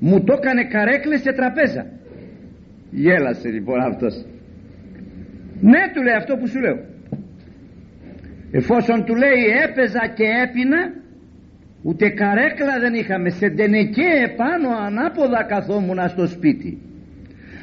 μου 0.04 0.24
το 0.24 0.32
έκανε 0.38 0.64
καρέκλες 0.64 1.20
σε 1.20 1.32
τραπέζα. 1.32 1.86
Γέλασε 2.90 3.48
λοιπόν 3.48 3.80
αυτός. 3.80 4.14
Ναι 5.60 5.82
του 5.92 6.02
λέει 6.02 6.14
αυτό 6.14 6.36
που 6.36 6.46
σου 6.48 6.60
λέω. 6.60 6.78
Εφόσον 8.50 9.04
του 9.04 9.14
λέει 9.14 9.42
έπαιζα 9.64 10.04
και 10.16 10.26
έπινα 10.44 10.80
ούτε 11.82 12.08
καρέκλα 12.08 12.74
δεν 12.80 12.94
είχαμε. 12.94 13.30
Σε 13.30 13.48
τενεκέ 13.50 14.10
επάνω 14.30 14.68
ανάποδα 14.86 15.42
καθόμουν 15.42 16.08
στο 16.08 16.26
σπίτι. 16.26 16.78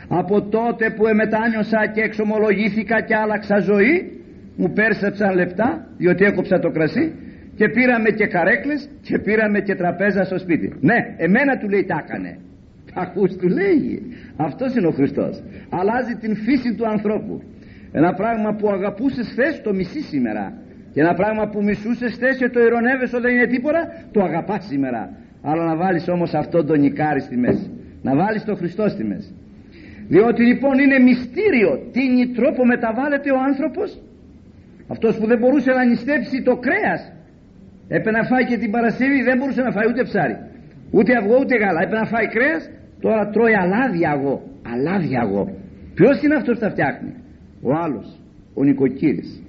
Από 0.08 0.42
τότε 0.42 0.90
που 0.96 1.08
εμετάνιωσα 1.08 1.92
και 1.94 2.02
εξομολογήθηκα 2.02 3.02
και 3.02 3.16
άλλαξα 3.16 3.60
ζωή 3.60 4.22
μου 4.56 4.72
πέρσεψαν 4.74 5.36
λεπτά 5.36 5.88
διότι 5.98 6.26
έκοψα 6.26 6.60
το 6.60 6.70
κρασί 6.70 7.14
και 7.60 7.68
πήραμε 7.70 8.10
και 8.10 8.28
καρέκλες 8.36 8.90
και 9.02 9.20
πήραμε 9.20 9.60
και 9.60 9.76
τραπέζα 9.76 10.24
στο 10.24 10.38
σπίτι. 10.44 10.68
Ναι 10.90 10.98
εμένα 11.18 11.58
του 11.60 11.68
λέει 11.70 11.86
τα 11.92 12.04
έκανε 12.04 12.32
τα 12.94 13.02
ακούς 13.02 13.32
του 13.40 13.48
λέει. 13.48 13.86
Αυτός 14.48 14.76
είναι 14.76 14.88
ο 14.88 14.92
Χριστός. 14.92 15.44
Αλλάζει 15.80 16.14
την 16.24 16.36
φύση 16.36 16.70
του 16.78 16.86
ανθρώπου. 16.88 17.42
Ένα 17.92 18.14
πράγμα 18.14 18.50
που 18.58 18.70
αγαπούσες 18.70 19.28
θες 19.36 19.62
το 19.62 19.74
μισή 19.74 20.02
σήμερα. 20.02 20.46
Και 20.94 21.00
ένα 21.06 21.14
πράγμα 21.14 21.44
που 21.52 21.64
μισούσες 21.64 22.16
θες 22.20 22.38
και 22.38 22.50
το 22.50 22.60
ηρωνεύεσαι 22.60 23.20
δεν 23.20 23.32
είναι 23.36 23.48
τίποτα 23.48 23.82
το 24.12 24.20
αγαπάς 24.24 24.66
σήμερα. 24.66 25.02
Αλλά 25.42 25.64
να 25.66 25.76
βάλεις 25.76 26.08
όμως 26.08 26.34
αυτό 26.34 26.64
το 26.64 26.76
νικάρι 26.76 27.22
στη 27.22 27.38
μέση. 27.38 27.68
Να 28.02 28.16
βάλεις 28.16 28.44
το 28.44 28.56
Χριστό 28.56 28.88
στη 28.88 29.04
μέση. 29.04 29.32
Διότι 30.08 30.42
λοιπόν 30.52 30.80
είναι 30.84 31.00
μυστήριο 31.00 31.72
τι 31.94 32.02
τρόπο 32.38 32.66
μεταβάλλεται 32.66 33.32
ο 33.32 33.40
άνθρωπος. 33.50 34.02
Αυτός 34.88 35.18
που 35.18 35.26
δεν 35.28 35.38
μπορούσε 35.40 35.72
να 35.72 35.86
νηστέψει 35.86 36.42
το 36.44 36.56
κρέας 36.66 37.02
έπρεπε 37.96 38.12
να 38.18 38.24
φάει 38.30 38.46
και 38.50 38.58
την 38.58 38.72
Παρασκευή 38.76 39.20
δεν 39.30 39.38
μπορούσε 39.38 39.62
να 39.62 39.72
φάει 39.72 39.88
ούτε 39.92 40.04
ψάρι. 40.04 40.36
Ούτε 40.92 41.12
αυγό 41.20 41.36
ούτε 41.44 41.56
γάλα. 41.62 41.80
Έπρεπε 41.86 42.02
να 42.04 42.10
φάει 42.14 42.28
κρέας. 42.36 42.64
Τώρα 43.04 43.30
τρώει 43.34 43.54
αλάδια 43.64 44.10
αγώ 44.12 44.36
αλάδια 44.74 45.20
αγώ 45.22 45.44
ποιος 46.00 46.22
είναι 46.24 46.36
αυτός 46.36 46.54
που 46.58 46.64
τα 46.66 46.70
φτιάχνει; 46.70 47.14
Ο 47.62 47.74
άλλος. 47.84 48.08
Ο 48.54 48.64
νοικοκύρης. 48.64 49.44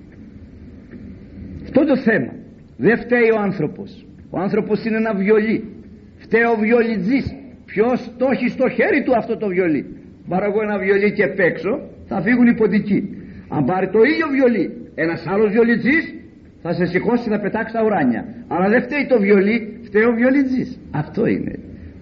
Αυτό 1.63 1.85
το 1.85 1.97
θέμα. 1.97 2.33
Δεν 2.77 2.97
φταίει 2.99 3.31
ο 3.37 3.41
άνθρωπος. 3.41 4.07
Ο 4.31 4.39
άνθρωπος 4.39 4.85
είναι 4.85 4.97
ένα 4.97 5.15
βιολί. 5.15 5.59
Φταίει 6.17 6.43
ο 6.43 6.57
βιολιτζής. 6.61 7.35
Ποιος 7.65 8.11
το 8.19 8.27
έχει 8.33 8.49
στο 8.49 8.69
χέρι 8.69 9.03
του 9.05 9.13
αυτό 9.17 9.37
το 9.37 9.47
βιολί; 9.47 9.83
Πάρω 10.29 10.45
εγώ 10.45 10.61
ένα 10.63 10.79
βιολί 10.79 11.13
και 11.13 11.27
παίξω 11.27 11.81
θα 12.07 12.23
φύγουν 12.23 12.47
οι 12.47 12.55
ποντικοί. 12.55 13.01
Αν 13.49 13.65
πάρει 13.65 13.89
το 13.89 14.01
ίδιο 14.03 14.27
βιολί 14.29 14.65
ένας 14.95 15.27
άλλος 15.27 15.51
βιολιτζής 15.53 16.15
θα 16.63 16.73
σε 16.73 16.85
σηκώσει 16.85 17.29
να 17.29 17.39
πετάξεις 17.41 17.73
τα 17.73 17.85
ουράνια. 17.85 18.25
Αλλά 18.49 18.69
δεν 18.69 18.83
φταίει 18.83 19.07
το 19.07 19.19
βιολί 19.19 19.81
φταίει 19.83 20.03
ο 20.03 20.13
βιολιτζής 20.13 20.79
αυτό 20.91 21.27
είναι. 21.27 21.55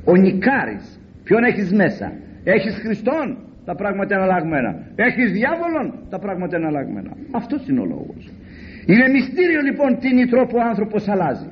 Ο 0.05 0.15
νικάρης 0.17 1.01
ποιον 1.25 1.45
έχεις 1.45 1.73
μέσα; 1.73 2.13
Έχεις 2.45 2.75
Χριστόν 2.85 3.37
τα 3.65 3.75
πράγματα 3.75 4.15
είναι 4.15 4.25
αλλαγμένα. 4.25 4.71
Έχεις 4.97 5.33
διάβολον 5.33 5.87
τα 6.11 6.19
πράγματα 6.19 6.57
είναι 6.57 6.67
αλλαγμένα. 6.67 7.13
Αυτός 7.31 7.69
είναι 7.69 7.81
ο 7.81 7.85
λόγος. 7.85 8.23
Είναι 8.87 9.09
μυστήριο 9.09 9.61
λοιπόν 9.69 9.99
τι 9.99 10.09
είναι 10.09 10.27
τρόπο 10.27 10.57
ο 10.59 10.63
άνθρωπος 10.71 11.09
αλλάζει. 11.09 11.51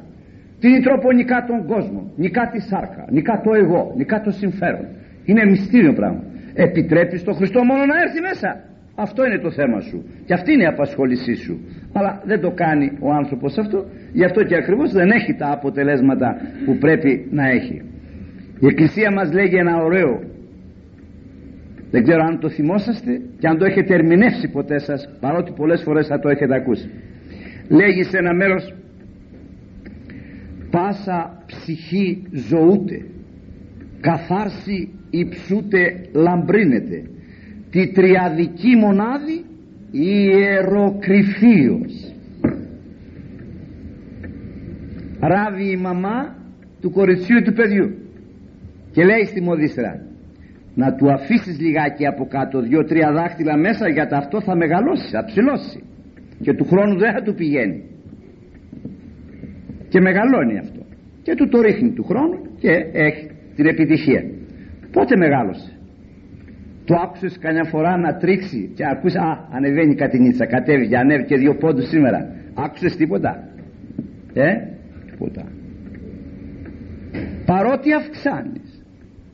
Τι 0.61 0.69
είναι 0.69 0.81
τρόπο 0.81 1.13
νικά 1.13 1.45
τον 1.51 1.67
κόσμο. 1.67 2.13
Νικά 2.17 2.51
τη 2.53 2.61
σάρκα 2.61 3.05
νικά 3.11 3.41
το 3.45 3.55
εγώ 3.55 3.93
νικά 3.97 4.21
το 4.21 4.31
συμφέρον. 4.31 4.87
Είναι 5.25 5.45
μυστήριο 5.45 5.93
πράγμα. 5.93 6.23
Επιτρέπεις 6.55 7.23
τον 7.25 7.35
Χριστό 7.35 7.65
μόνο 7.65 7.85
να 7.85 7.97
έρθει 8.05 8.21
μέσα 8.21 8.51
αυτό 8.97 9.25
είναι 9.27 9.39
το 9.39 9.51
θέμα 9.51 9.81
σου. 9.81 10.05
Και 10.27 10.35
αυτή 10.35 10.53
είναι 10.53 10.63
η 10.63 10.67
απασχόλησή 10.67 11.35
σου. 11.35 11.61
Αλλά 11.93 12.23
δεν 12.25 12.41
το 12.41 12.51
κάνει 12.51 12.93
ο 13.01 13.13
άνθρωπος 13.13 13.59
αυτό. 13.59 13.87
Γι' 14.13 14.25
αυτό 14.25 14.45
και 14.45 14.57
ακριβώς 14.57 14.93
δεν 14.93 15.11
έχει 15.11 15.35
τα 15.35 15.51
αποτελέσματα 15.53 16.37
που 16.65 16.77
πρέπει 16.77 17.29
να 17.31 17.49
έχει. 17.49 17.83
Η 18.61 18.67
Εκκλησία 18.67 19.13
μας 19.13 19.33
λέγει 19.33 19.57
ένα 19.57 19.83
ωραίο. 19.83 20.23
Δεν 21.91 22.03
ξέρω 22.03 22.23
αν 22.25 22.39
το 22.41 22.49
θυμόσαστε 22.49 23.21
και 23.39 23.47
αν 23.47 23.59
το 23.59 23.65
έχετε 23.65 23.95
ερμηνεύσει 23.95 24.49
ποτέ 24.49 24.79
σας 24.79 25.09
παρότι 25.21 25.53
πολλές 25.57 25.83
φορές 25.83 26.07
θα 26.07 26.19
το 26.19 26.29
έχετε 26.29 26.55
ακούσει. 26.55 26.91
Λέγει 27.69 28.03
σε 28.03 28.19
ένα 28.19 28.35
μέρος 28.35 28.75
πάσα 30.71 31.43
ψυχή 31.47 32.23
ζωούται 32.33 33.05
καθάρση 34.01 34.89
υψούται 35.11 35.81
λαμπρίνεται 36.13 37.03
τη 37.77 37.93
τριαδική 37.93 38.77
μονάδη 38.77 39.45
ιεροκρυφίος 39.91 42.15
ράβει 45.21 45.71
η 45.71 45.77
μαμά 45.77 46.37
του 46.81 46.91
κοριτσιού 46.91 47.43
του 47.43 47.53
παιδιού 47.53 47.95
και 48.93 49.05
λέει 49.05 49.25
στη 49.25 49.41
μοδίστρα 49.41 50.03
να 50.75 50.95
του 50.95 51.13
αφήσεις 51.13 51.61
λιγάκι 51.61 52.07
από 52.07 52.27
κάτω 52.27 52.61
δυο-τρία 52.61 53.13
δάχτυλα 53.13 53.57
μέσα 53.57 53.89
γιατί 53.89 54.15
αυτό 54.15 54.41
θα 54.41 54.57
μεγαλώσει, 54.57 55.11
θα 55.11 55.25
ψηλώσει 55.25 55.83
και 56.43 56.55
του 56.55 56.65
χρόνου 56.65 56.99
δεν 56.99 57.13
θα 57.13 57.23
του 57.23 57.35
πηγαίνει 57.35 57.85
και 59.89 60.01
μεγαλώνει 60.01 60.59
αυτό. 60.59 60.81
Και 61.23 61.35
του 61.35 61.49
το 61.49 61.61
ρίχνει 61.61 61.91
του 61.91 62.05
χρόνου 62.05 62.41
και 62.59 62.71
έχει 62.93 63.31
την 63.57 63.67
επιτυχία. 63.67 64.25
Πότε 64.93 65.17
μεγάλωσε; 65.17 65.76
Το 66.87 66.95
άκουσες 67.05 67.39
καμιά 67.39 67.65
φορά 67.65 67.97
να 67.97 68.17
τρίξει 68.17 68.73
και 68.75 68.85
ακούς 68.93 69.15
α 69.15 69.49
ανεβαίνει 69.51 69.95
κάτι 69.95 70.19
νίτσα 70.19 70.47
κατέβηκε 70.47 70.97
ανέβηκε 70.97 71.37
δύο 71.37 71.55
πόντους 71.55 71.89
σήμερα 71.89 72.19
άκουσες 72.55 72.97
τίποτα; 72.97 73.49
Ε 74.35 74.51
τίποτα. 75.11 75.45
Παρότι 77.47 77.93
αυξάνεις 77.93 78.85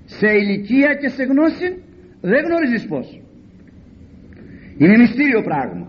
σε 0.04 0.28
ηλικία 0.40 0.94
και 1.00 1.08
σε 1.08 1.22
γνώση 1.22 1.68
δεν 2.20 2.44
γνωρίζεις 2.44 2.86
πως 2.86 3.20
είναι 4.78 4.96
μυστήριο 4.98 5.42
πράγμα. 5.42 5.86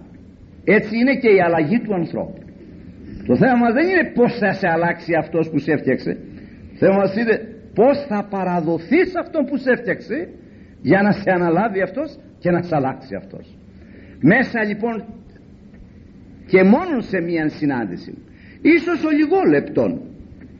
Έτσι 0.63 0.97
είναι 0.97 1.15
και 1.15 1.29
η 1.29 1.39
αλλαγή 1.41 1.79
του 1.79 1.93
ανθρώπου. 1.93 2.41
Το 3.27 3.35
θέμα 3.35 3.55
μας 3.57 3.73
δεν 3.73 3.89
είναι 3.89 4.11
πως 4.13 4.37
θα 4.37 4.53
σε 4.53 4.67
αλλάξει 4.67 5.13
αυτός 5.13 5.49
που 5.49 5.59
σε 5.59 5.71
έφτιαξε. 5.71 6.17
Το 6.71 6.85
θέμα 6.85 6.95
μας 6.95 7.15
είναι 7.15 7.35
πως 7.73 8.05
θα 8.07 8.27
παραδοθείς 8.29 9.15
αυτόν 9.15 9.45
που 9.45 9.57
σε 9.57 9.69
έφτιαξε 9.71 10.29
για 10.89 11.01
να 11.01 11.11
σε 11.11 11.29
αναλάβει 11.37 11.81
αυτός 11.81 12.09
και 12.41 12.49
να 12.51 12.61
σε 12.61 12.75
αλλάξει 12.75 13.15
αυτός. 13.15 13.45
Μέσα 14.31 14.59
λοιπόν 14.69 14.95
και 16.51 16.63
μόνο 16.63 16.95
σε 17.11 17.17
μια 17.21 17.49
συνάντηση. 17.49 18.11
Ίσως 18.61 18.99
ο 19.03 19.11
λιγό 19.19 19.41
λεπτόν 19.55 19.91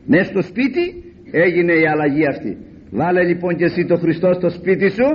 μέσα 0.06 0.24
στο 0.24 0.42
σπίτι 0.42 0.84
έγινε 1.30 1.72
η 1.72 1.86
αλλαγή 1.92 2.26
αυτή. 2.26 2.52
Βάλε 2.90 3.22
λοιπόν 3.30 3.56
και 3.56 3.64
εσύ 3.64 3.84
το 3.84 3.96
Χριστό 3.96 4.32
στο 4.32 4.48
σπίτι 4.50 4.88
σου 4.90 5.08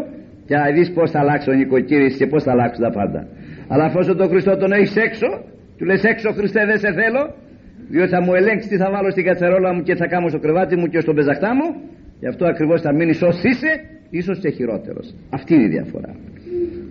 και 0.48 0.56
να 0.56 0.72
δεις 0.76 0.92
πως 0.92 1.12
θα 1.12 1.20
αλλάξει 1.20 1.50
ο 1.50 1.54
νοικοκύρης 1.54 2.18
και 2.18 2.28
πως 2.28 2.44
θα 2.44 2.52
αλλάξουν 2.52 2.84
τα 2.84 2.92
πάντα. 2.92 3.28
Αλλά 3.68 3.84
αφού 3.84 4.16
τον 4.16 4.30
Χριστό 4.30 4.58
τον 4.58 4.72
έχεις 4.72 4.96
έξω 4.96 5.30
του 5.78 5.86
λες 5.86 6.04
έξω 6.04 6.32
Χριστέ 6.32 6.66
δεν 6.66 6.80
σε 6.80 6.92
θέλω 7.00 7.24
διότι 7.90 8.10
θα 8.10 8.22
μου 8.22 8.34
ελέγξεις 8.34 8.70
τι 8.70 8.78
θα 8.78 8.90
βάλω 8.92 9.12
στην 9.12 9.24
κατσαρόλα 9.24 9.74
μου 9.74 9.82
και 9.82 9.96
θα 9.96 10.08
κάνω 10.08 10.28
στο 10.30 10.40
κρεβάτι 10.40 10.76
μου 10.76 10.88
και 10.88 11.00
στον 11.00 11.16
πεζαχτά 11.16 11.56
μου. 11.56 11.68
Γι' 12.20 12.28
αυτό 12.28 12.46
ακριβώς 12.46 12.82
θα 12.82 12.94
μείνεις 12.94 13.22
ως 13.22 13.44
είσαι 13.44 13.72
ίσως 14.10 14.40
και 14.40 14.50
χειρότερος. 14.50 15.16
Αυτή 15.30 15.54
είναι 15.54 15.64
η 15.64 15.68
διαφορά. 15.68 16.16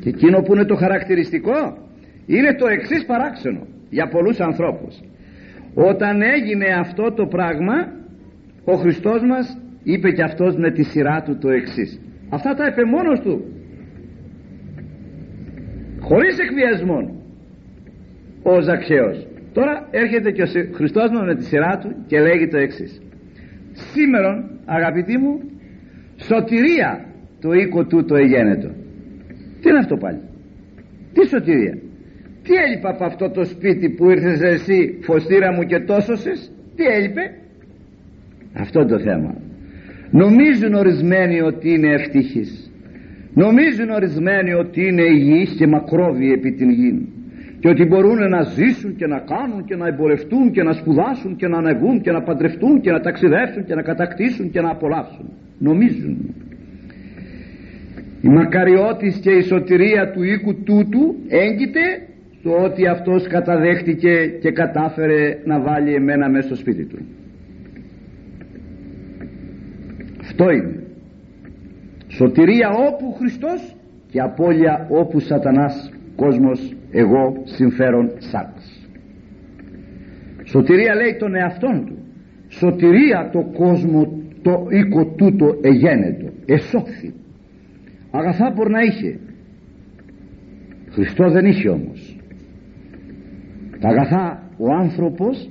Και 0.00 0.08
εκείνο 0.08 0.42
που 0.42 0.54
είναι 0.54 0.64
το 0.64 0.74
χαρακτηριστικό 0.74 1.78
είναι 2.26 2.54
το 2.54 2.66
εξής 2.66 3.04
παράξενο 3.06 3.66
για 3.90 4.08
πολλούς 4.08 4.40
ανθρώπους. 4.40 5.00
Όταν 5.74 6.22
έγινε 6.22 6.66
αυτό 6.78 7.12
το 7.12 7.26
πράγμα 7.26 7.92
ο 8.64 8.74
Χριστός 8.74 9.22
μας 9.22 9.58
είπε 9.82 10.10
και 10.10 10.22
αυτός 10.22 10.56
με 10.56 10.70
τη 10.70 10.82
σειρά 10.82 11.22
του 11.22 11.38
το 11.38 11.48
εξής. 11.50 12.00
αυτά 12.28 12.54
τα 12.54 12.66
είπε 12.66 12.84
μόνος 12.84 13.20
του. 13.20 13.44
Χωρίς 16.00 16.38
εκβιασμόν. 16.38 17.12
Ο 18.42 18.60
Ζαξέος. 18.60 19.26
Τώρα 19.52 19.88
έρχεται 19.90 20.30
και 20.30 20.42
ο 20.42 20.46
Χριστός 20.72 21.10
μας 21.10 21.24
με 21.26 21.34
τη 21.34 21.44
σειρά 21.44 21.78
του 21.78 21.94
και 22.06 22.20
λέγει 22.20 22.48
το 22.48 22.56
εξής. 22.56 23.02
σήμερα 23.72 24.50
αγαπητοί 24.64 25.18
μου 25.18 25.40
σωτηρία 26.16 27.07
το 27.40 27.52
οίκο 27.52 27.84
τούτο 27.84 28.14
εγένετο. 28.16 28.68
Τι 29.60 29.68
είναι 29.68 29.78
αυτό 29.78 29.96
πάλι; 29.96 30.20
Τι 31.12 31.26
σωτηρία; 31.26 31.78
Τι 32.42 32.54
έλειπε 32.54 32.88
από 32.88 33.04
αυτό 33.04 33.30
το 33.30 33.44
σπίτι 33.44 33.88
που 33.88 34.10
ήρθες 34.10 34.40
εσύ 34.40 34.98
φωστήρα 35.00 35.52
μου 35.52 35.62
και 35.62 35.80
τόσωσες; 35.80 36.52
Τι 36.76 36.84
έλειπε; 36.84 37.34
Αυτό 38.52 38.86
το 38.86 38.98
θέμα. 38.98 39.34
Νομίζουν 40.10 40.74
ορισμένοι 40.74 41.40
ότι 41.40 41.70
είναι 41.70 41.92
ευτυχείς 41.92 42.68
νομίζουν 43.44 43.90
ορισμένοι 43.90 44.52
ότι 44.52 44.80
είναι 44.88 45.02
υγιείς 45.02 45.50
και 45.58 45.66
μακρόβιοι 45.66 46.30
επί 46.34 46.52
την 46.52 46.70
γη. 46.70 47.08
Και 47.60 47.68
ότι 47.68 47.84
μπορούν 47.84 48.18
να 48.28 48.42
ζήσουν 48.42 48.96
και 48.96 49.06
να 49.06 49.18
κάνουν 49.18 49.64
και 49.64 49.76
να 49.76 49.86
εμπορευτούν 49.86 50.50
και 50.50 50.62
να 50.62 50.72
σπουδάσουν 50.72 51.36
και 51.36 51.48
να 51.48 51.58
ανεβούν 51.58 52.00
και 52.00 52.10
να 52.10 52.22
παντρευτούν 52.22 52.80
και 52.80 52.90
να 52.90 53.00
ταξιδεύσουν 53.00 53.64
και 53.64 53.74
να 53.74 53.82
κατακτήσουν 53.82 54.50
και 54.50 54.60
να 54.60 54.70
απολαύσουν. 54.70 55.26
Νομίζουν 55.58 56.34
η 58.28 58.30
μακαριότης 58.30 59.16
και 59.16 59.30
η 59.30 59.40
σωτηρία 59.40 60.10
του 60.10 60.22
οίκου 60.22 60.54
τούτου 60.54 61.14
έγκυται 61.28 61.80
στο 62.38 62.50
ότι 62.64 62.86
αυτός 62.86 63.26
καταδέχτηκε 63.26 64.26
και 64.40 64.50
κατάφερε 64.50 65.38
να 65.44 65.60
βάλει 65.60 65.94
εμένα 65.94 66.28
μέσα 66.28 66.46
στο 66.46 66.56
σπίτι 66.56 66.84
του. 66.84 66.98
Αυτό 70.20 70.50
είναι. 70.50 70.82
Σωτηρία 72.08 72.70
όπου 72.70 73.12
Χριστός 73.12 73.76
και 74.10 74.20
απώλεια 74.20 74.86
όπου 74.90 75.20
σατανάς 75.20 75.92
κόσμος 76.16 76.76
εγώ 76.90 77.42
συμφέρον 77.44 78.10
σάρκας 78.18 78.88
σωτηρία 80.44 80.94
λέει 80.94 81.16
τον 81.18 81.34
εαυτόν 81.34 81.84
του. 81.86 81.98
Σωτηρία 82.48 83.30
το 83.32 83.42
κόσμο 83.42 84.22
το 84.42 84.66
οίκο 84.70 85.04
τούτο 85.06 85.58
εγένετο 85.62 86.26
εσώθη 86.46 87.14
αγαθά 88.10 88.52
μπορεί 88.54 88.70
να 88.70 88.82
είχε. 88.82 89.18
Χριστός 90.90 91.32
δεν 91.32 91.44
είχε 91.44 91.68
όμως. 91.68 92.16
Τα 93.80 93.88
αγαθά 93.88 94.42
ο 94.58 94.72
άνθρωπος 94.72 95.50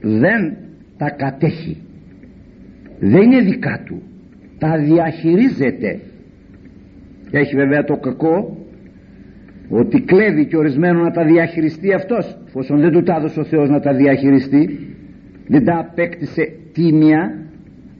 δεν 0.00 0.56
τα 0.96 1.10
κατέχει. 1.10 1.76
Δεν 2.98 3.22
είναι 3.22 3.40
δικά 3.40 3.82
του. 3.86 4.02
Τα 4.58 4.78
διαχειρίζεται. 4.78 6.00
Έχει 7.30 7.56
βέβαια 7.56 7.84
το 7.84 7.96
κακό 7.96 8.56
ότι 9.68 10.00
κλέβει 10.00 10.46
και 10.46 10.56
ορισμένο 10.56 11.00
να 11.00 11.10
τα 11.10 11.24
διαχειριστεί 11.24 11.92
αυτός. 11.92 12.38
Εφόσον 12.46 12.80
δεν 12.80 12.90
του 12.92 13.02
τα 13.02 13.14
έδωσε 13.14 13.40
ο 13.40 13.44
Θεός 13.44 13.68
να 13.68 13.80
τα 13.80 13.94
διαχειριστεί 13.94 14.78
δεν 15.48 15.64
τα 15.64 15.78
απέκτησε 15.78 16.52
τίμια 16.72 17.46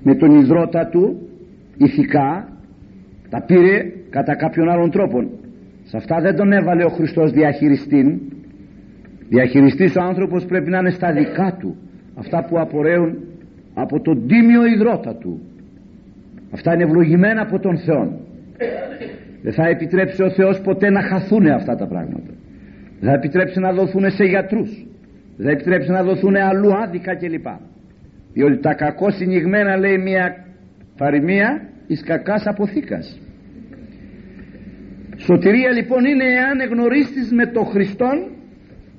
με 0.03 0.15
τον 0.15 0.37
υδρότα 0.41 0.89
του 0.89 1.29
ηθικά 1.77 2.56
τα 3.31 3.43
πήρε 3.47 3.93
κατά 4.11 4.35
κάποιον 4.35 4.69
άλλον 4.69 4.91
τρόπο 4.91 5.31
σε 5.85 5.97
αυτά 5.97 6.21
δεν 6.21 6.37
τον 6.37 6.53
έβαλε 6.53 6.85
ο 6.85 6.89
Χριστός 6.89 7.31
διαχειριστή 7.31 8.21
διαχειριστής 9.29 9.97
ο 9.97 10.03
άνθρωπος 10.03 10.45
πρέπει 10.45 10.71
να 10.71 10.79
είναι 10.79 10.91
στα 10.91 11.13
δικά 11.13 11.57
του. 11.61 11.77
Αυτά 12.19 12.45
που 12.45 12.59
απορρέουν 12.59 13.19
από 13.75 14.01
τον 14.01 14.27
τίμιο 14.27 14.67
υδρότα 14.67 15.15
του. 15.15 15.41
Αυτά 16.51 16.75
είναι 16.75 16.83
ευλογημένα 16.83 17.43
από 17.43 17.59
τον 17.59 17.79
Θεό 17.79 18.21
δεν 19.43 19.53
θα 19.53 19.67
επιτρέψει 19.69 20.23
ο 20.23 20.31
Θεός 20.31 20.61
ποτέ 20.61 20.91
να 20.91 21.03
χαθούν 21.03 21.47
αυτά 21.47 21.77
τα 21.77 21.87
πράγματα. 21.87 22.33
Δεν 23.01 23.09
θα 23.11 23.15
επιτρέψει 23.15 23.61
να 23.61 23.73
δοθούν 23.73 24.11
σε 24.11 24.25
γιατρούς. 24.25 24.87
Δεν 25.37 25.47
θα 25.47 25.53
επιτρέψει 25.53 25.91
να 25.91 26.03
δοθούν 26.03 26.37
αλλού 26.37 26.77
άδικα 26.77 27.15
κλπ. 27.17 27.47
Διότι 28.33 28.59
τα 28.59 28.75
κακό 28.75 29.11
συνηγμένα 29.11 29.77
λέει 29.77 29.99
μια 29.99 30.45
παροιμία 30.97 31.69
εις 31.87 32.03
κακάς 32.03 32.47
αποθήκας. 32.47 33.21
Σωτηρία 35.17 35.73
λοιπόν 35.73 36.05
είναι 36.05 36.25
εάν 36.25 36.61
εγνωρίσεις 36.61 37.33
με 37.33 37.47
το 37.47 37.63
Χριστόν 37.63 38.31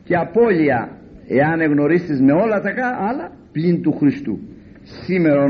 και 0.03 0.15
απώλεια 0.15 0.97
εάν 1.27 1.59
εγνωρίσεις 1.59 2.21
με 2.21 2.33
όλα 2.33 2.61
τα 2.61 2.71
άλλα 3.09 3.31
πλην 3.51 3.81
του 3.81 3.91
Χριστού. 3.91 4.39
Σήμερα 4.83 5.45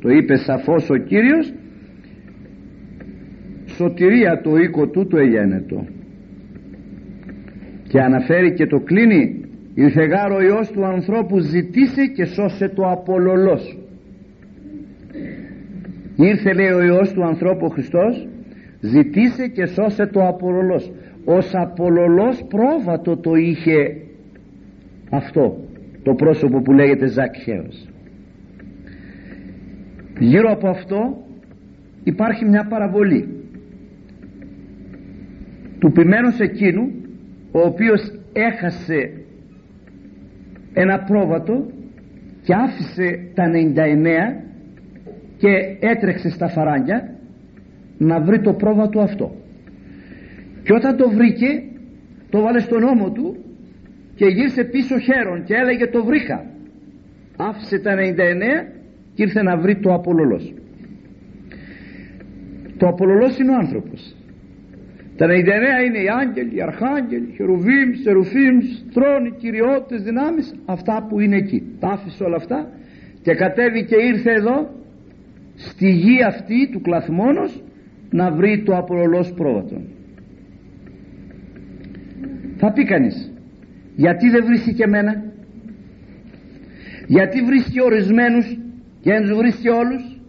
το 0.00 0.08
είπε 0.08 0.36
σαφώς 0.36 0.90
ο 0.90 0.96
Κύριος 0.96 1.52
σωτηρία 3.66 4.40
το 4.40 4.56
οίκο 4.56 4.88
του 4.88 5.06
το 5.06 5.18
εγένετο. 5.18 5.86
Και 7.88 8.00
αναφέρει 8.00 8.52
και 8.52 8.66
το 8.66 8.78
κλείνει 8.78 9.44
ήρθε 9.74 10.04
γάρο 10.04 10.34
ο 10.34 10.42
Υιός 10.42 10.70
του 10.70 10.84
ανθρώπου 10.84 11.38
ζητήσε 11.38 12.06
και 12.06 12.24
σώσε 12.24 12.68
το 12.68 12.82
απολολός 12.90 13.81
ήρθε 16.24 16.52
λέει 16.52 16.70
ο 16.70 16.82
Υιός 16.82 17.12
του 17.12 17.24
ανθρώπου 17.24 17.64
ο 17.64 17.68
Χριστός 17.68 18.28
ζητήσε 18.80 19.46
και 19.46 19.66
σώσε 19.66 20.06
το 20.06 20.26
απολολός. 20.26 20.92
Ως 21.24 21.50
απολολός 21.54 22.44
πρόβατο 22.48 23.16
το 23.16 23.34
είχε 23.34 23.96
αυτό 25.10 25.56
το 26.02 26.14
πρόσωπο 26.14 26.60
που 26.60 26.72
λέγεται 26.72 27.06
Ζακχαίος 27.06 27.86
γύρω 30.18 30.50
από 30.52 30.68
αυτό 30.68 31.16
υπάρχει 32.04 32.44
μια 32.44 32.66
παραβολή 32.66 33.28
του 35.78 35.92
ποιμένος 35.92 36.38
εκείνου 36.38 36.90
ο 37.52 37.60
οποίος 37.60 38.12
έχασε 38.32 39.10
ένα 40.72 40.98
πρόβατο 40.98 41.66
και 42.42 42.54
άφησε 42.54 43.18
τα 43.34 43.44
99 43.50 44.51
και 45.42 45.76
έτρεξε 45.80 46.30
στα 46.30 46.48
φαράγγια 46.48 47.14
να 47.98 48.20
βρει 48.20 48.40
το 48.40 48.52
πρόβατο 48.52 49.00
αυτό. 49.00 49.34
Και 50.62 50.72
όταν 50.72 50.96
το 50.96 51.10
βρήκε 51.10 51.62
το 52.30 52.40
βάλε 52.40 52.60
στον 52.60 52.82
ώμο 52.82 53.10
του 53.10 53.36
και 54.14 54.26
γύρισε 54.26 54.64
πίσω 54.64 54.98
χέρον 54.98 55.44
και 55.44 55.54
έλεγε 55.54 55.86
το 55.86 56.04
βρήκα 56.04 56.44
άφησε 57.36 57.78
τα 57.78 57.94
99 57.94 57.98
και 59.14 59.22
ήρθε 59.22 59.42
να 59.42 59.56
βρει 59.56 59.76
το 59.76 59.94
απολολός. 59.94 60.54
Το 62.76 62.88
απολολός 62.88 63.38
είναι 63.38 63.50
ο 63.50 63.54
άνθρωπος. 63.54 64.16
Τα 65.16 65.26
99 65.26 65.30
είναι 65.86 65.98
οι 65.98 66.08
άγγελοι, 66.20 66.56
οι 66.56 66.62
αρχάγγελοι, 66.62 67.32
χερουβίμς, 67.36 68.00
σερουφίμς, 68.02 68.84
τρόνοι, 68.94 69.30
κυριότητες, 69.38 70.02
δυνάμεις. 70.02 70.54
Αυτά 70.64 71.06
που 71.08 71.20
είναι 71.20 71.36
εκεί. 71.36 71.62
Τα 71.80 71.88
άφησε 71.88 72.24
όλα 72.24 72.36
αυτά 72.36 72.68
και 73.22 73.34
κατέβηκε 73.34 73.94
και 73.94 74.02
ήρθε 74.02 74.32
εδώ 74.32 74.80
στη 75.54 75.90
γη 75.90 76.22
αυτή 76.22 76.68
του 76.72 76.80
κλαθμόνος 76.80 77.62
να 78.10 78.30
βρει 78.30 78.62
το 78.62 78.76
απολολός 78.76 79.32
πρόβατο. 79.32 79.80
Θα 82.56 82.72
πει 82.72 82.84
κανείς 82.84 83.32
γιατί 83.96 84.30
δεν 84.30 84.44
βρίσκει 84.44 84.82
εμένα; 84.82 85.24
Γιατί 87.06 87.42
βρίσκει 87.42 87.82
ορισμένους 87.82 88.58
και 89.00 89.10
δεν 89.10 89.22
τους 89.22 89.36
βρίσκει 89.36 89.68
όλους; 89.68 90.20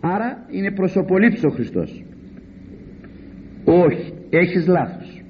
Άρα 0.00 0.46
είναι 0.50 0.70
προσωπολήψης 0.70 1.44
ο 1.44 1.50
Χριστός. 1.50 2.04
Όχι 3.64 4.12
έχεις 4.30 4.66
λάθος. 4.66 5.22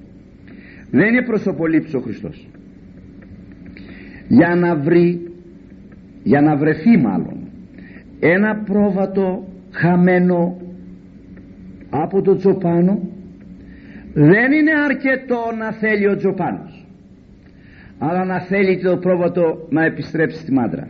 Δεν 0.91 1.07
είναι 1.07 1.25
προσωπολήψης 1.25 1.93
ο 1.93 1.99
Χριστός. 1.99 2.47
Για 4.27 4.55
να 4.55 4.75
βρει 4.75 5.31
για 6.23 6.41
να 6.41 6.55
βρεθεί 6.55 6.97
μάλλον 6.97 7.40
ένα 8.23 8.55
πρόβατο 8.55 9.47
χαμένο 9.71 10.57
από 11.89 12.21
το 12.21 12.35
τσοπάνο. 12.35 12.99
Δεν 14.13 14.51
είναι 14.51 14.71
αρκετό 14.85 15.39
να 15.57 15.71
θέλει 15.71 16.07
ο 16.07 16.15
τσοπάνος 16.15 16.81
αλλά 18.03 18.25
να 18.25 18.39
θέλει 18.39 18.81
το 18.81 18.97
πρόβατο 18.97 19.67
να 19.69 19.85
επιστρέψει 19.85 20.39
στη 20.39 20.51
μάντρα. 20.51 20.87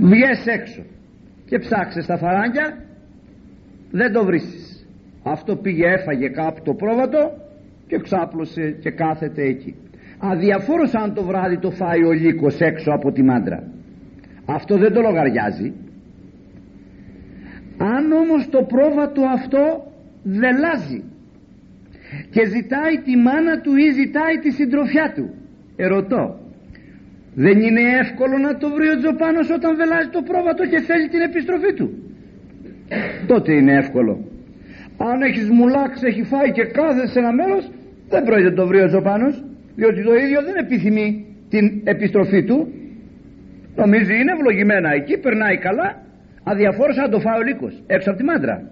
Βγες 0.00 0.46
έξω 0.46 0.82
και 1.46 1.58
ψάξες 1.58 2.04
στα 2.04 2.16
φαράγγια 2.18 2.84
δεν 3.90 4.12
το 4.12 4.24
βρίσκεις. 4.24 4.86
Αυτό 5.22 5.56
πήγε 5.56 5.86
έφαγε 5.86 6.28
κάπου 6.28 6.62
το 6.64 6.74
πρόβατο 6.74 7.32
και 7.86 7.98
ξάπλωσε 7.98 8.76
και 8.80 8.90
κάθεται 8.90 9.42
εκεί. 9.42 9.74
Αδιαφόρος 10.18 10.94
αν 10.94 11.14
το 11.14 11.22
βράδυ 11.22 11.58
το 11.58 11.70
φάει 11.70 12.04
ο 12.04 12.12
λύκος 12.12 12.60
έξω 12.60 12.90
από 12.92 13.12
τη 13.12 13.22
μάντρα 13.22 13.62
αυτό 14.46 14.76
δεν 14.76 14.92
το 14.92 15.00
λογαριάζει. 15.00 15.72
Αν 17.78 18.12
όμως 18.12 18.48
το 18.50 18.62
πρόβατο 18.62 19.22
αυτό 19.22 19.92
δελάζει 20.22 21.02
και 22.30 22.46
ζητάει 22.46 22.98
τη 23.04 23.16
μάνα 23.16 23.60
του 23.60 23.76
ή 23.76 23.90
ζητάει 23.90 24.38
τη 24.42 24.50
συντροφιά 24.50 25.12
του 25.14 25.34
ερωτώ 25.76 26.38
δεν 27.34 27.60
είναι 27.60 27.80
εύκολο 28.02 28.38
να 28.38 28.56
το 28.56 28.68
βρει 28.70 28.88
ο 28.88 28.96
Τζοπάνος 28.98 29.50
όταν 29.50 29.76
βελάζει 29.76 30.08
το 30.08 30.22
πρόβατο 30.22 30.66
και 30.66 30.80
θέλει 30.80 31.08
την 31.08 31.20
επιστροφή 31.20 31.72
του; 31.74 31.86
Τότε 33.26 33.52
είναι 33.52 33.72
εύκολο. 33.72 34.14
Αν 34.96 35.22
έχεις 35.22 35.50
μουλάξει 35.50 36.06
έχει 36.06 36.22
φάει 36.22 36.52
και 36.52 36.64
κάθεσαι 36.64 37.12
σε 37.12 37.18
ένα 37.18 37.32
μέρος 37.32 37.70
δεν 38.08 38.22
πρόκειται 38.24 38.48
να 38.48 38.54
το 38.54 38.66
βρει 38.66 38.80
ο 38.80 38.86
Τζοπάνος 38.86 39.44
διότι 39.76 40.02
το 40.02 40.14
ίδιο 40.14 40.42
δεν 40.42 40.56
επιθυμεί 40.64 41.26
την 41.48 41.80
επιστροφή 41.84 42.44
του 42.44 42.72
νομίζει 43.76 44.14
είναι 44.20 44.32
ευλογημένα. 44.32 44.90
Εκεί 44.92 45.18
περνάει 45.18 45.56
καλά. 45.58 46.02
Αδιαφόρος 46.44 46.96
να 46.96 47.08
το 47.08 47.20
φάει 47.20 47.38
ο 47.38 47.42
λύκος. 47.42 47.82
Έξω 47.86 48.10
από 48.10 48.18
τη 48.18 48.24
μάντρα. 48.24 48.70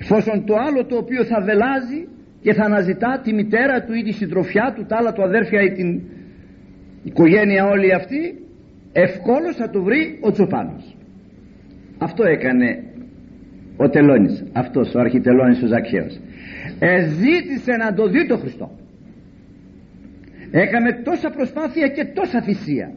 Εφόσον 0.00 0.44
το 0.46 0.54
άλλο 0.66 0.84
το 0.84 0.96
οποίο 0.96 1.24
θα 1.24 1.40
βελάζει 1.40 2.08
και 2.42 2.52
θα 2.52 2.64
αναζητά 2.64 3.20
τη 3.24 3.32
μητέρα 3.32 3.82
του 3.84 3.94
ή 3.94 4.02
τη 4.02 4.12
συντροφιά 4.12 4.72
του 4.76 4.84
τα 4.88 4.96
άλλα 4.96 5.12
του 5.12 5.22
αδέρφια 5.22 5.62
ή 5.62 5.72
την 5.72 6.00
οικογένεια 7.02 7.64
όλη 7.64 7.94
αυτή 7.94 8.38
ευκόλως 8.92 9.56
θα 9.56 9.70
το 9.70 9.82
βρει 9.82 10.18
ο 10.20 10.32
Τσοπάνος. 10.32 10.96
Αυτό 11.98 12.24
έκανε 12.24 12.82
ο 13.76 13.88
Τελώνης 13.88 14.44
αυτός 14.52 14.94
ο 14.94 14.98
αρχιτελώνης 15.00 15.62
ο 15.62 15.66
Ζακχαίος. 15.66 16.20
Εζήτησε 16.78 17.72
να 17.72 17.94
το 17.94 18.08
δει 18.08 18.26
το 18.26 18.36
Χριστό 18.36 18.79
έκαμε 20.50 20.92
τόσα 20.92 21.30
προσπάθεια 21.30 21.88
και 21.88 22.04
τόσα 22.04 22.42
θυσία. 22.42 22.92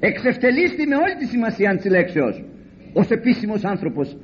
Εξευτελίστη 0.00 0.86
με 0.86 0.96
όλη 0.96 1.14
τη 1.18 1.26
σημασία 1.26 1.76
της 1.76 1.90
λέξεως 1.90 2.44
ως 2.92 3.10
επίσημος 3.10 3.64
άνθρωπος 3.64 4.16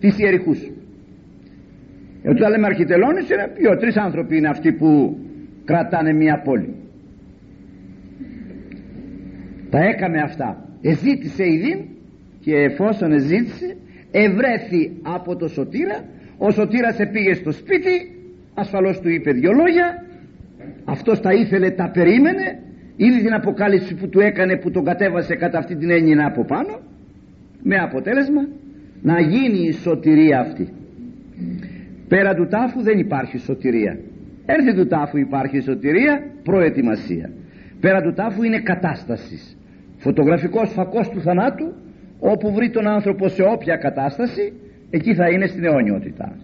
της 0.00 0.18
Ιεριχούς 0.18 0.70
όταν 2.24 2.50
λέμε 2.50 2.66
αρχιτελώνης 2.66 3.30
είναι 3.30 3.52
δύο 3.56 3.76
τρεις 3.76 3.96
άνθρωποι 3.96 4.36
είναι 4.36 4.48
αυτοί 4.48 4.72
που 4.72 5.18
κρατάνε 5.64 6.12
μια 6.12 6.42
πόλη. 6.44 6.74
Τα 9.70 9.78
έκαμε 9.78 10.20
αυτά. 10.20 10.68
Εζήτησε 10.80 11.44
η 11.44 11.88
και 12.40 12.54
εφόσον 12.54 13.12
εζήτησε 13.12 13.76
ευρέθη 14.10 14.92
από 15.02 15.36
το 15.36 15.48
σωτήρα. 15.48 16.04
Ο 16.38 16.50
σωτήρας 16.50 16.96
πήγε 17.12 17.34
στο 17.34 17.52
σπίτι 17.52 17.94
ασφαλώς 18.54 19.00
του 19.00 19.08
είπε 19.08 19.30
δυο 19.30 19.52
λόγια 19.52 20.04
αυτός 20.84 21.20
τα 21.20 21.32
ήθελε 21.32 21.70
τα 21.70 21.90
περίμενε. 21.90 22.58
Είδε 22.96 23.18
την 23.18 23.34
αποκάλυψη 23.34 23.94
που 23.94 24.08
του 24.08 24.20
έκανε 24.20 24.56
που 24.56 24.70
τον 24.70 24.84
κατέβασε 24.84 25.34
κατά 25.34 25.58
αυτή 25.58 25.76
την 25.76 25.90
έννοια 25.90 26.26
από 26.26 26.44
πάνω 26.44 26.78
με 27.62 27.76
αποτέλεσμα 27.76 28.48
να 29.02 29.20
γίνει 29.20 29.66
η 29.68 29.72
σωτηρία 29.72 30.40
αυτή. 30.40 30.68
Πέρα 32.08 32.34
του 32.34 32.46
τάφου 32.46 32.82
δεν 32.82 32.98
υπάρχει 32.98 33.38
σωτηρία. 33.38 33.98
Έρθει 34.46 34.74
του 34.74 34.86
τάφου 34.86 35.18
υπάρχει 35.18 35.60
σωτηρία 35.60 36.24
προετοιμασία. 36.42 37.30
Πέρα 37.80 38.02
του 38.02 38.12
τάφου 38.12 38.42
είναι 38.42 38.60
κατάστασης. 38.60 39.56
Φωτογραφικός 39.96 40.72
φακός 40.72 41.08
του 41.08 41.20
θανάτου 41.20 41.72
όπου 42.18 42.52
βρει 42.52 42.70
τον 42.70 42.88
άνθρωπο 42.88 43.28
σε 43.28 43.42
όποια 43.42 43.76
κατάσταση 43.76 44.52
εκεί 44.90 45.14
θα 45.14 45.28
είναι 45.28 45.46
στην 45.46 45.64
αιώνιότητα 45.64 46.36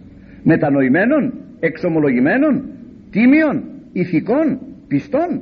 μετανοημένων, 0.43 1.33
εξομολογημένων 1.59 2.63
τίμιων, 3.11 3.63
ηθικών 3.93 4.59
πιστών 4.87 5.41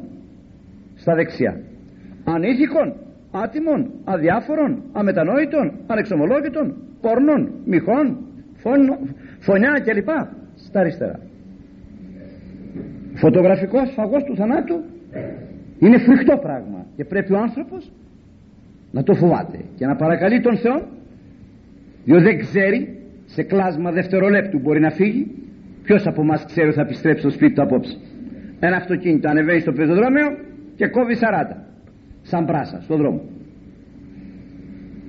στα 0.96 1.16
δεξιά. 1.16 1.62
Ανήθικων, 2.24 2.94
άτιμων 3.32 3.92
αδιάφορων, 4.04 4.84
αμετανόητων 4.92 5.72
ανεξομολόγητων, 5.88 6.76
πόρνων 7.02 7.50
μυχών, 7.66 8.18
φωνιά 9.40 9.82
κλπ. 9.86 10.10
Στα 10.56 10.80
αριστερά. 10.80 11.20
Φωτογραφικός 13.14 13.92
φαγός 13.96 14.24
του 14.24 14.36
θανάτου 14.36 14.84
είναι 15.80 15.98
φρικτό 15.98 16.38
πράγμα 16.38 16.86
και 16.96 17.06
πρέπει 17.06 17.34
ο 17.34 17.38
άνθρωπος 17.38 17.92
να 18.92 19.04
το 19.04 19.14
φοβάται 19.14 19.60
και 19.76 19.86
να 19.86 19.96
παρακαλεί 19.96 20.42
τον 20.42 20.58
Θεό 20.58 20.82
διότι 22.06 22.24
δεν 22.24 22.40
ξέρει 22.40 22.98
σε 23.26 23.44
κλάσμα 23.44 23.92
δευτερολέπτου 23.92 24.60
μπορεί 24.60 24.80
να 24.80 24.90
φύγει. 24.90 25.32
Ποιος 25.84 26.08
από 26.08 26.22
εμάς 26.22 26.46
ξέρει 26.46 26.72
θα 26.72 26.82
επιστρέψει 26.82 27.22
στο 27.22 27.30
σπίτι 27.30 27.54
του 27.54 27.62
απόψε; 27.62 27.98
Ένα 28.60 28.76
αυτοκίνητο 28.76 29.30
ανεβαίνει 29.30 29.60
στο 29.60 29.72
πεζοδρόμιο 29.72 30.28
και 30.76 30.88
κόβει 30.88 31.16
40 31.52 31.56
σαν 32.22 32.46
πράσα 32.46 32.82
στον 32.82 32.98
δρόμο. 32.98 33.22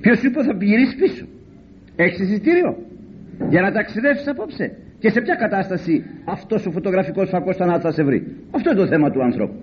Ποιος 0.00 0.22
είπε 0.22 0.42
θα 0.42 0.56
γυρίσει 0.60 0.96
πίσω; 0.96 1.26
Έχεις 1.96 2.20
εισιτήριο; 2.20 2.76
Για 3.48 3.60
να 3.60 3.72
ταξιδεύσεις 3.72 4.28
απόψε. 4.28 4.76
Και 4.98 5.10
σε 5.10 5.20
ποια 5.20 5.34
κατάσταση 5.34 6.04
αυτός 6.24 6.66
ο 6.66 6.70
φωτογραφικός 6.70 7.28
φακός 7.28 7.56
θανάτου 7.56 7.80
θα 7.80 7.92
σε 7.92 8.02
βρει; 8.02 8.26
Αυτό 8.50 8.70
είναι 8.70 8.80
το 8.80 8.86
θέμα 8.86 9.10
του 9.10 9.22
ανθρώπου. 9.22 9.58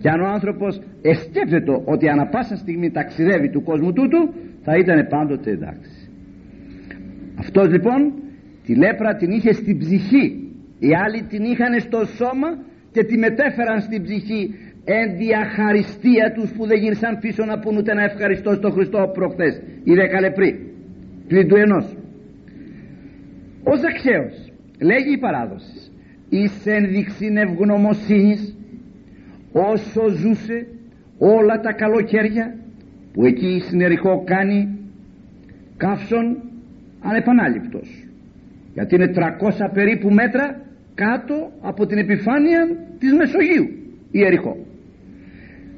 Και 0.00 0.08
αν 0.08 0.20
ο 0.20 0.26
άνθρωπος 0.26 0.80
εσκέπτεται 1.02 1.82
ότι 1.84 2.08
ανα 2.08 2.26
πάσα 2.26 2.56
στιγμή 2.56 2.90
ταξιδεύει 2.90 3.48
του 3.50 3.62
κόσμου 3.62 3.92
τούτου 3.92 4.34
θα 4.62 4.76
ήταν 4.76 5.06
πάντοτε 5.06 5.50
εντάξει. 5.50 6.10
Αυτός 7.38 7.68
λοιπόν 7.70 8.12
τη 8.64 8.74
λέπρα 8.74 9.16
την 9.16 9.30
είχε 9.30 9.52
στην 9.52 9.78
ψυχή. 9.78 10.24
Οι 10.78 10.94
άλλοι 11.04 11.22
την 11.22 11.44
είχαν 11.44 11.80
στο 11.80 12.04
σώμα 12.04 12.48
και 12.92 13.04
τη 13.04 13.18
μετέφεραν 13.18 13.80
στην 13.80 14.02
ψυχή 14.02 14.54
εν 14.84 15.16
διαχαριστία 15.16 16.32
τους 16.32 16.50
που 16.52 16.66
δεν 16.66 16.78
γύρισαν 16.78 17.18
πίσω 17.18 17.44
να 17.44 17.58
πούν 17.58 17.76
ούτε 17.76 17.94
να 17.94 18.02
ευχαριστώ 18.02 18.54
στον 18.54 18.72
Χριστό 18.72 19.10
προχθές. 19.14 19.60
Οι 19.84 19.94
δέκα 19.94 20.20
λεπροί. 20.20 20.72
Πλην 21.28 21.48
του 21.48 21.56
ενός. 21.56 21.96
Ο 23.64 23.76
Ζαξέος 23.76 24.52
λέγει 24.80 25.12
η 25.12 25.18
παράδοση 25.18 25.90
εις 26.28 26.66
ένδειξη 26.66 27.32
ευγνωμοσύνης 27.36 28.56
όσο 29.52 30.08
ζούσε 30.08 30.66
όλα 31.18 31.60
τα 31.60 31.72
καλοκαίρια 31.72 32.54
που 33.12 33.24
εκεί 33.24 33.46
η 33.46 33.60
συνερικό 33.60 34.22
κάνει 34.24 34.78
καύσον 35.76 36.36
ανεπανάληπτος. 37.00 38.06
Γιατί 38.74 38.94
είναι 38.94 39.12
300 39.14 39.70
περίπου 39.72 40.10
μέτρα 40.10 40.60
κάτω 40.94 41.52
από 41.60 41.86
την 41.86 41.98
επιφάνεια 41.98 42.68
της 42.98 43.12
Μεσογείου 43.12 43.68
η 44.10 44.24
Ερυχό 44.24 44.56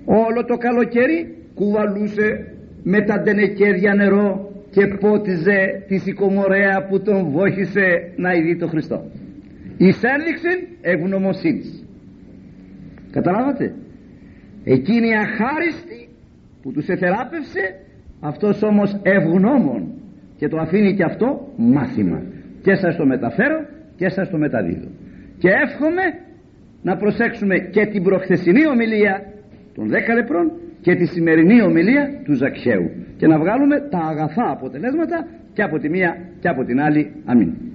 όλο 0.05 0.45
το 0.45 0.57
καλοκαίρι 0.57 1.35
κουβαλούσε 1.55 2.55
με 2.83 3.03
τα 3.05 3.21
ντενεκέδια 3.21 3.95
νερό 3.95 4.53
και 4.71 4.87
πότιζε 4.87 5.85
τη 5.89 5.99
σικομορέα 5.99 6.87
που 6.89 7.01
τον 7.01 7.31
βόχησε 7.31 8.13
να 8.17 8.33
ειδεί 8.33 8.57
το 8.57 8.67
Χριστό. 8.67 9.05
Εις 9.77 10.03
ένδειξη 10.03 10.69
ευγνωμοσύνης. 10.81 11.85
Καταλάβατε; 13.11 13.75
Εκείνη 14.65 15.09
η 15.09 15.15
αχάριστη 15.15 16.09
που 16.63 16.73
τους 16.73 16.89
εθεράπευσε 16.89 17.81
αυτός 18.21 18.63
όμως 18.63 19.01
ευγνώμων 19.03 19.93
και 20.37 20.49
το 20.49 20.57
αφήνει 20.57 20.95
και 20.95 21.05
αυτό 21.05 21.49
μάθημα. 21.57 22.23
Και 22.63 22.75
σας 22.75 22.97
το 22.97 23.07
μεταφέρω 23.07 23.67
και 23.97 24.09
σας 24.09 24.31
το 24.31 24.39
μεταδίδω 24.39 24.89
και 25.39 25.49
εύχομαι 25.65 26.03
να 26.83 26.97
προσέξουμε 26.97 27.59
και 27.59 27.87
την 27.87 28.03
προχθεσινή 28.03 28.67
ομιλία 28.67 29.23
των 29.75 29.89
δέκα 29.89 30.15
λεπρών 30.15 30.53
και 30.81 30.95
τη 30.95 31.07
σημερινή 31.07 31.63
ομιλία 31.63 32.21
του 32.25 32.35
Ζακχαίου. 32.35 32.91
Και 33.17 33.27
να 33.27 33.39
βγάλουμε 33.39 33.81
τα 33.91 33.99
αγαθά 33.99 34.51
αποτελέσματα 34.51 35.27
και 35.53 35.63
από 35.63 35.79
τη 35.79 35.89
μία 35.89 36.17
και 36.41 36.49
από 36.49 36.65
την 36.65 36.81
άλλη. 36.81 37.13
Αμήν 37.25 37.74